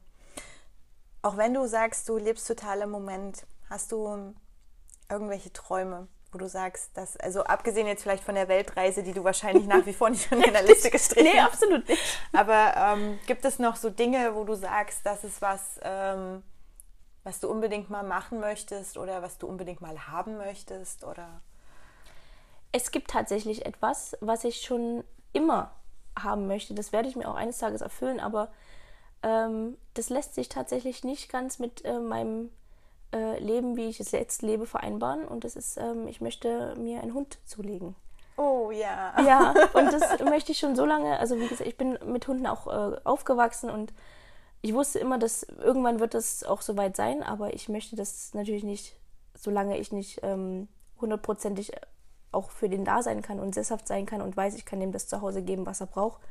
Auch 1.22 1.38
wenn 1.38 1.54
du 1.54 1.66
sagst, 1.68 2.10
du 2.10 2.18
lebst 2.18 2.46
total 2.48 2.82
im 2.82 2.90
Moment, 2.90 3.46
hast 3.70 3.94
du 3.94 4.34
irgendwelche 5.10 5.54
Träume, 5.54 6.10
wo 6.34 6.38
du 6.38 6.50
sagst, 6.50 6.90
dass, 6.98 7.16
also 7.16 7.44
abgesehen 7.46 7.88
jetzt 7.88 8.04
vielleicht 8.04 8.26
von 8.26 8.36
der 8.36 8.50
Weltreise, 8.50 9.04
die 9.04 9.14
du 9.14 9.24
wahrscheinlich 9.24 9.68
nach 9.68 9.86
wie 9.86 9.94
vor 9.94 10.10
nicht 10.10 10.30
in 10.30 10.42
der 10.42 10.64
Liste 10.64 10.90
gestrichen 10.92 11.32
Nee, 11.32 11.40
hast, 11.40 11.54
absolut 11.54 11.88
nicht. 11.88 12.02
aber 12.34 12.74
ähm, 12.76 13.20
gibt 13.26 13.46
es 13.46 13.58
noch 13.58 13.78
so 13.78 13.90
Dinge, 13.90 14.36
wo 14.36 14.44
du 14.44 14.56
sagst, 14.56 15.06
das 15.06 15.24
ist 15.24 15.42
was, 15.42 15.80
ähm, 15.84 16.44
was 17.24 17.40
du 17.40 17.50
unbedingt 17.50 17.90
mal 17.90 18.04
machen 18.04 18.42
möchtest 18.42 18.98
oder 18.98 19.22
was 19.22 19.38
du 19.38 19.48
unbedingt 19.48 19.80
mal 19.80 20.08
haben 20.08 20.38
möchtest 20.38 21.06
oder 21.06 21.42
Es 22.72 22.92
gibt 22.92 23.12
tatsächlich 23.12 23.66
etwas, 23.66 24.18
was 24.22 24.44
ich 24.44 24.62
schon 24.62 25.04
immer 25.34 25.72
haben 26.18 26.48
möchte. 26.48 26.74
Das 26.74 26.92
werde 26.92 27.10
ich 27.10 27.16
mir 27.16 27.28
auch 27.28 27.36
eines 27.36 27.58
Tages 27.58 27.82
erfüllen, 27.82 28.20
aber 28.20 28.52
ähm, 29.24 29.78
das 29.94 30.10
lässt 30.10 30.36
sich 30.36 30.50
tatsächlich 30.50 31.04
nicht 31.04 31.32
ganz 31.32 31.60
mit 31.60 31.86
äh, 31.86 32.00
meinem 32.00 32.50
äh, 33.14 33.40
Leben, 33.40 33.76
wie 33.76 33.90
ich 33.90 34.00
es 34.00 34.12
jetzt 34.12 34.42
lebe, 34.42 34.66
vereinbaren. 34.66 35.28
Und 35.28 35.44
das 35.44 35.56
ist, 35.56 35.78
ähm, 35.78 36.08
ich 36.08 36.22
möchte 36.22 36.76
mir 36.78 37.02
einen 37.02 37.14
Hund 37.14 37.40
zulegen. 37.46 37.96
Oh 38.38 38.72
ja. 38.72 39.14
Ja, 39.22 39.54
und 39.74 39.92
das 39.94 40.20
möchte 40.22 40.52
ich 40.52 40.60
schon 40.60 40.76
so 40.76 40.86
lange. 40.86 41.20
Also 41.20 41.38
wie 41.38 41.48
gesagt, 41.48 41.68
ich 41.68 41.78
bin 41.78 41.98
mit 42.06 42.28
Hunden 42.28 42.48
auch 42.48 42.68
äh, 42.68 42.98
aufgewachsen 43.04 43.70
und 43.70 43.94
ich 44.62 44.74
wusste 44.74 45.00
immer, 45.00 45.18
dass 45.18 45.44
irgendwann 45.44 46.00
wird 46.00 46.14
das 46.14 46.44
auch 46.44 46.62
soweit 46.62 46.96
sein, 46.96 47.24
aber 47.24 47.54
ich 47.54 47.68
möchte 47.68 47.96
das 47.96 48.34
natürlich 48.34 48.64
nicht, 48.64 48.96
solange 49.36 49.78
ich 49.78 49.92
nicht 49.92 50.20
ähm, 50.24 50.68
hundertprozentig 51.00 51.72
auch 52.32 52.52
für 52.52 52.70
den 52.70 52.86
da 52.86 53.04
sein 53.04 53.22
kann 53.22 53.40
und 53.40 53.54
sesshaft 53.54 53.88
sein 53.88 54.06
kann 54.06 54.22
und 54.22 54.38
weiß, 54.38 54.56
ich 54.56 54.66
kann 54.66 54.82
ihm 54.82 54.92
das 54.92 55.08
zu 55.08 55.22
Hause 55.22 55.42
geben, 55.42 55.66
was 55.66 55.82
er 55.82 55.88
braucht. 55.88 56.22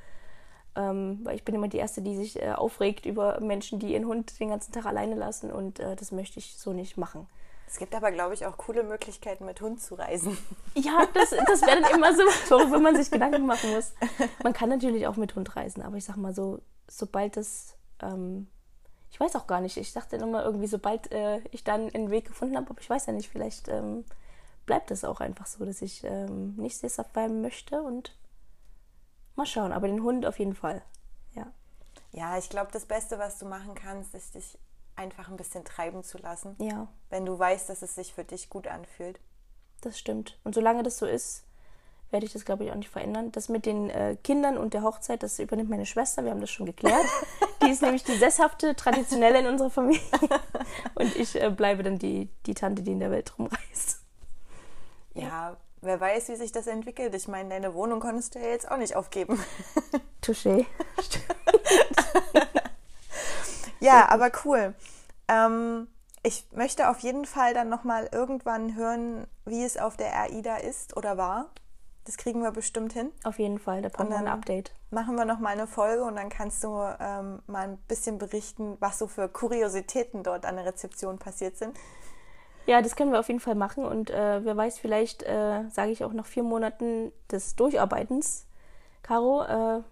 Ähm, 0.76 1.20
weil 1.24 1.34
ich 1.34 1.44
bin 1.44 1.54
immer 1.54 1.68
die 1.68 1.78
Erste, 1.78 2.00
die 2.00 2.16
sich 2.16 2.40
äh, 2.40 2.52
aufregt 2.52 3.04
über 3.04 3.40
Menschen, 3.40 3.80
die 3.80 3.92
ihren 3.92 4.06
Hund 4.06 4.38
den 4.38 4.50
ganzen 4.50 4.72
Tag 4.72 4.86
alleine 4.86 5.16
lassen 5.16 5.50
und 5.50 5.80
äh, 5.80 5.96
das 5.96 6.12
möchte 6.12 6.38
ich 6.38 6.56
so 6.58 6.72
nicht 6.72 6.96
machen. 6.96 7.26
Es 7.66 7.78
gibt 7.78 7.94
aber, 7.94 8.10
glaube 8.10 8.34
ich, 8.34 8.46
auch 8.46 8.56
coole 8.56 8.82
Möglichkeiten, 8.82 9.46
mit 9.46 9.60
Hund 9.60 9.80
zu 9.80 9.94
reisen. 9.94 10.36
Ja, 10.74 11.06
das, 11.14 11.30
das 11.30 11.62
wäre 11.62 11.80
dann 11.80 11.94
immer 11.94 12.14
so, 12.14 12.22
worüber 12.50 12.78
man 12.78 12.96
sich 12.96 13.10
Gedanken 13.10 13.44
machen 13.44 13.74
muss. 13.74 13.92
Man 14.44 14.52
kann 14.52 14.68
natürlich 14.68 15.08
auch 15.08 15.16
mit 15.16 15.34
Hund 15.34 15.56
reisen, 15.56 15.82
aber 15.82 15.96
ich 15.96 16.04
sag 16.04 16.16
mal 16.16 16.32
so, 16.32 16.60
sobald 16.88 17.36
das, 17.36 17.76
ähm, 18.00 18.46
ich 19.10 19.18
weiß 19.18 19.34
auch 19.34 19.48
gar 19.48 19.60
nicht, 19.60 19.76
ich 19.76 19.92
dachte 19.92 20.16
immer 20.16 20.44
irgendwie, 20.44 20.68
sobald 20.68 21.10
äh, 21.10 21.40
ich 21.50 21.64
dann 21.64 21.92
einen 21.92 22.10
Weg 22.10 22.26
gefunden 22.28 22.56
habe, 22.56 22.70
aber 22.70 22.80
ich 22.80 22.88
weiß 22.88 23.06
ja 23.06 23.12
nicht, 23.12 23.28
vielleicht 23.28 23.66
ähm, 23.68 24.04
bleibt 24.66 24.90
es 24.90 25.04
auch 25.04 25.20
einfach 25.20 25.46
so, 25.46 25.64
dass 25.64 25.82
ich 25.82 26.04
ähm, 26.04 26.54
nicht 26.56 26.76
sesshaft 26.78 27.12
bleiben 27.12 27.40
möchte 27.40 27.82
und 27.82 28.16
mal 29.36 29.46
schauen, 29.46 29.72
aber 29.72 29.88
den 29.88 30.02
Hund 30.02 30.26
auf 30.26 30.38
jeden 30.38 30.54
Fall, 30.54 30.82
ja. 31.34 31.46
Ja, 32.12 32.38
ich 32.38 32.48
glaube, 32.48 32.70
das 32.72 32.86
Beste, 32.86 33.18
was 33.18 33.38
du 33.38 33.46
machen 33.46 33.74
kannst, 33.74 34.14
ist 34.14 34.34
dich 34.34 34.58
einfach 34.96 35.28
ein 35.28 35.36
bisschen 35.36 35.64
treiben 35.64 36.04
zu 36.04 36.18
lassen. 36.18 36.56
Ja, 36.58 36.88
Wenn 37.08 37.24
du 37.24 37.38
weißt, 37.38 37.68
dass 37.68 37.82
es 37.82 37.94
sich 37.94 38.12
für 38.14 38.24
dich 38.24 38.50
gut 38.50 38.66
anfühlt. 38.66 39.18
das 39.80 39.98
stimmt. 39.98 40.38
Und 40.44 40.54
solange 40.54 40.82
das 40.82 40.98
so 40.98 41.06
ist, 41.06 41.44
werde 42.10 42.26
ich 42.26 42.32
das, 42.32 42.44
glaube 42.44 42.64
ich, 42.64 42.70
auch 42.70 42.76
nicht 42.76 42.90
verändern. 42.90 43.32
Das 43.32 43.48
mit 43.48 43.66
den 43.66 43.88
äh, 43.88 44.16
Kindern 44.22 44.58
und 44.58 44.74
der 44.74 44.82
Hochzeit, 44.82 45.22
das 45.22 45.38
übernimmt 45.38 45.70
meine 45.70 45.86
Schwester. 45.86 46.24
Wir 46.24 46.32
haben 46.32 46.40
das 46.40 46.50
schon 46.50 46.66
geklärt. 46.66 47.06
die 47.62 47.70
ist 47.70 47.82
nämlich 47.82 48.04
die 48.04 48.16
sesshafte, 48.16 48.74
traditionelle 48.74 49.38
in 49.38 49.46
unserer 49.46 49.70
Familie. 49.70 50.02
und 50.96 51.14
ich 51.16 51.40
äh, 51.40 51.50
bleibe 51.50 51.82
dann 51.82 51.98
die, 51.98 52.28
die 52.46 52.54
Tante, 52.54 52.82
die 52.82 52.92
in 52.92 53.00
der 53.00 53.10
Welt 53.10 53.38
rumreist. 53.38 53.99
Ja. 55.14 55.56
wer 55.80 56.00
weiß, 56.00 56.28
wie 56.28 56.36
sich 56.36 56.52
das 56.52 56.66
entwickelt. 56.66 57.14
Ich 57.14 57.28
meine, 57.28 57.48
deine 57.48 57.74
Wohnung 57.74 58.00
konntest 58.00 58.34
du 58.34 58.38
ja 58.38 58.48
jetzt 58.48 58.70
auch 58.70 58.76
nicht 58.76 58.96
aufgeben. 58.96 59.42
Touché. 60.22 60.66
ja, 63.80 64.08
aber 64.08 64.30
cool. 64.44 64.74
Ähm, 65.28 65.88
ich 66.22 66.46
möchte 66.52 66.90
auf 66.90 66.98
jeden 67.00 67.24
Fall 67.24 67.54
dann 67.54 67.68
nochmal 67.68 68.08
irgendwann 68.12 68.74
hören, 68.74 69.26
wie 69.46 69.64
es 69.64 69.78
auf 69.78 69.96
der 69.96 70.14
AIDA 70.20 70.56
ist 70.56 70.96
oder 70.96 71.16
war. 71.16 71.50
Das 72.04 72.16
kriegen 72.16 72.42
wir 72.42 72.50
bestimmt 72.50 72.92
hin. 72.92 73.12
Auf 73.24 73.38
jeden 73.38 73.58
Fall, 73.58 73.82
da 73.82 73.88
brauchen 73.88 74.10
wir 74.10 74.18
ein 74.18 74.28
Update. 74.28 74.72
Machen 74.90 75.16
wir 75.16 75.24
noch 75.24 75.38
mal 75.38 75.50
eine 75.50 75.66
Folge 75.66 76.02
und 76.02 76.16
dann 76.16 76.28
kannst 76.28 76.64
du 76.64 76.68
ähm, 76.98 77.40
mal 77.46 77.68
ein 77.68 77.76
bisschen 77.88 78.18
berichten, 78.18 78.76
was 78.80 78.98
so 78.98 79.06
für 79.06 79.28
Kuriositäten 79.28 80.22
dort 80.22 80.44
an 80.44 80.56
der 80.56 80.64
Rezeption 80.64 81.18
passiert 81.18 81.56
sind. 81.56 81.78
Ja, 82.70 82.80
das 82.82 82.94
können 82.94 83.10
wir 83.10 83.18
auf 83.18 83.26
jeden 83.26 83.40
Fall 83.40 83.56
machen 83.56 83.84
und 83.84 84.10
äh, 84.10 84.44
wer 84.44 84.56
weiß, 84.56 84.78
vielleicht 84.78 85.24
äh, 85.24 85.68
sage 85.70 85.90
ich 85.90 86.04
auch 86.04 86.12
nach 86.12 86.24
vier 86.24 86.44
Monaten 86.44 87.10
des 87.28 87.56
Durcharbeitens, 87.56 88.46
Caro, 89.02 89.42
äh, 89.42 89.82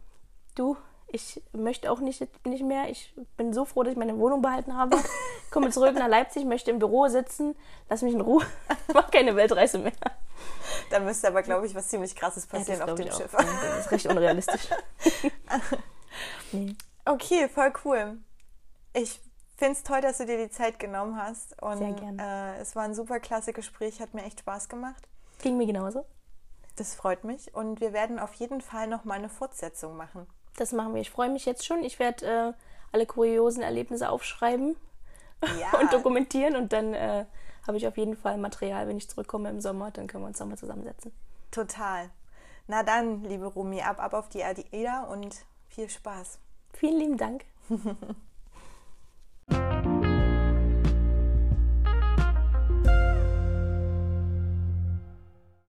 du, 0.54 0.76
ich 1.08 1.42
möchte 1.50 1.90
auch 1.90 1.98
nicht, 1.98 2.24
nicht 2.46 2.62
mehr. 2.62 2.88
Ich 2.88 3.12
bin 3.36 3.52
so 3.52 3.64
froh, 3.64 3.82
dass 3.82 3.94
ich 3.94 3.98
meine 3.98 4.16
Wohnung 4.16 4.42
behalten 4.42 4.76
habe. 4.76 4.96
Ich 5.44 5.50
komme 5.50 5.70
zurück 5.70 5.94
nach 5.94 6.06
Leipzig, 6.06 6.44
möchte 6.44 6.70
im 6.70 6.78
Büro 6.78 7.08
sitzen. 7.08 7.56
Lass 7.88 8.02
mich 8.02 8.14
in 8.14 8.20
Ruhe. 8.20 8.44
Ich 8.86 8.94
mache 8.94 9.10
keine 9.10 9.34
Weltreise 9.34 9.78
mehr. 9.78 9.92
Da 10.90 11.00
müsste 11.00 11.26
aber, 11.26 11.42
glaube 11.42 11.66
ich, 11.66 11.74
was 11.74 11.88
ziemlich 11.88 12.14
Krasses 12.14 12.46
passieren 12.46 12.78
ja, 12.78 12.86
auf 12.86 12.94
dem 12.94 13.10
Schiff. 13.10 13.34
Auch. 13.34 13.38
Das 13.42 13.86
ist 13.86 13.90
recht 13.90 14.06
unrealistisch. 14.06 14.68
nee. 16.52 16.76
Okay, 17.04 17.48
voll 17.48 17.72
cool. 17.84 18.18
Ich 18.92 19.20
finde 19.58 19.72
es 19.72 19.82
toll, 19.82 20.00
dass 20.00 20.18
du 20.18 20.26
dir 20.26 20.38
die 20.38 20.50
Zeit 20.50 20.78
genommen 20.78 21.20
hast. 21.20 21.60
Und, 21.62 21.78
Sehr 21.78 21.92
gerne. 21.92 22.56
Äh, 22.56 22.60
es 22.60 22.76
war 22.76 22.84
ein 22.84 22.94
super 22.94 23.20
klasse 23.20 23.52
Gespräch, 23.52 24.00
hat 24.00 24.14
mir 24.14 24.24
echt 24.24 24.40
Spaß 24.40 24.68
gemacht. 24.68 25.08
Ging 25.42 25.58
mir 25.58 25.66
genauso. 25.66 26.06
Das 26.76 26.94
freut 26.94 27.24
mich. 27.24 27.54
Und 27.54 27.80
wir 27.80 27.92
werden 27.92 28.18
auf 28.18 28.34
jeden 28.34 28.60
Fall 28.60 28.86
noch 28.86 29.04
mal 29.04 29.14
eine 29.14 29.28
Fortsetzung 29.28 29.96
machen. 29.96 30.26
Das 30.56 30.72
machen 30.72 30.94
wir. 30.94 31.00
Ich 31.00 31.10
freue 31.10 31.28
mich 31.28 31.44
jetzt 31.44 31.66
schon. 31.66 31.82
Ich 31.82 31.98
werde 31.98 32.26
äh, 32.26 32.52
alle 32.92 33.06
kuriosen 33.06 33.62
Erlebnisse 33.62 34.10
aufschreiben 34.10 34.76
ja. 35.58 35.78
und 35.80 35.92
dokumentieren. 35.92 36.56
Und 36.56 36.72
dann 36.72 36.94
äh, 36.94 37.26
habe 37.66 37.76
ich 37.76 37.86
auf 37.86 37.96
jeden 37.96 38.16
Fall 38.16 38.38
Material, 38.38 38.86
wenn 38.86 38.96
ich 38.96 39.08
zurückkomme 39.10 39.50
im 39.50 39.60
Sommer. 39.60 39.90
Dann 39.90 40.06
können 40.06 40.22
wir 40.22 40.28
uns 40.28 40.38
nochmal 40.38 40.58
zusammensetzen. 40.58 41.12
Total. 41.50 42.10
Na 42.68 42.82
dann, 42.82 43.24
liebe 43.24 43.46
Rumi, 43.46 43.82
ab, 43.82 43.98
ab 43.98 44.14
auf 44.14 44.28
die 44.28 44.44
Ida 44.72 45.04
und 45.04 45.34
viel 45.68 45.88
Spaß. 45.88 46.38
Vielen 46.74 46.98
lieben 46.98 47.16
Dank. 47.16 47.44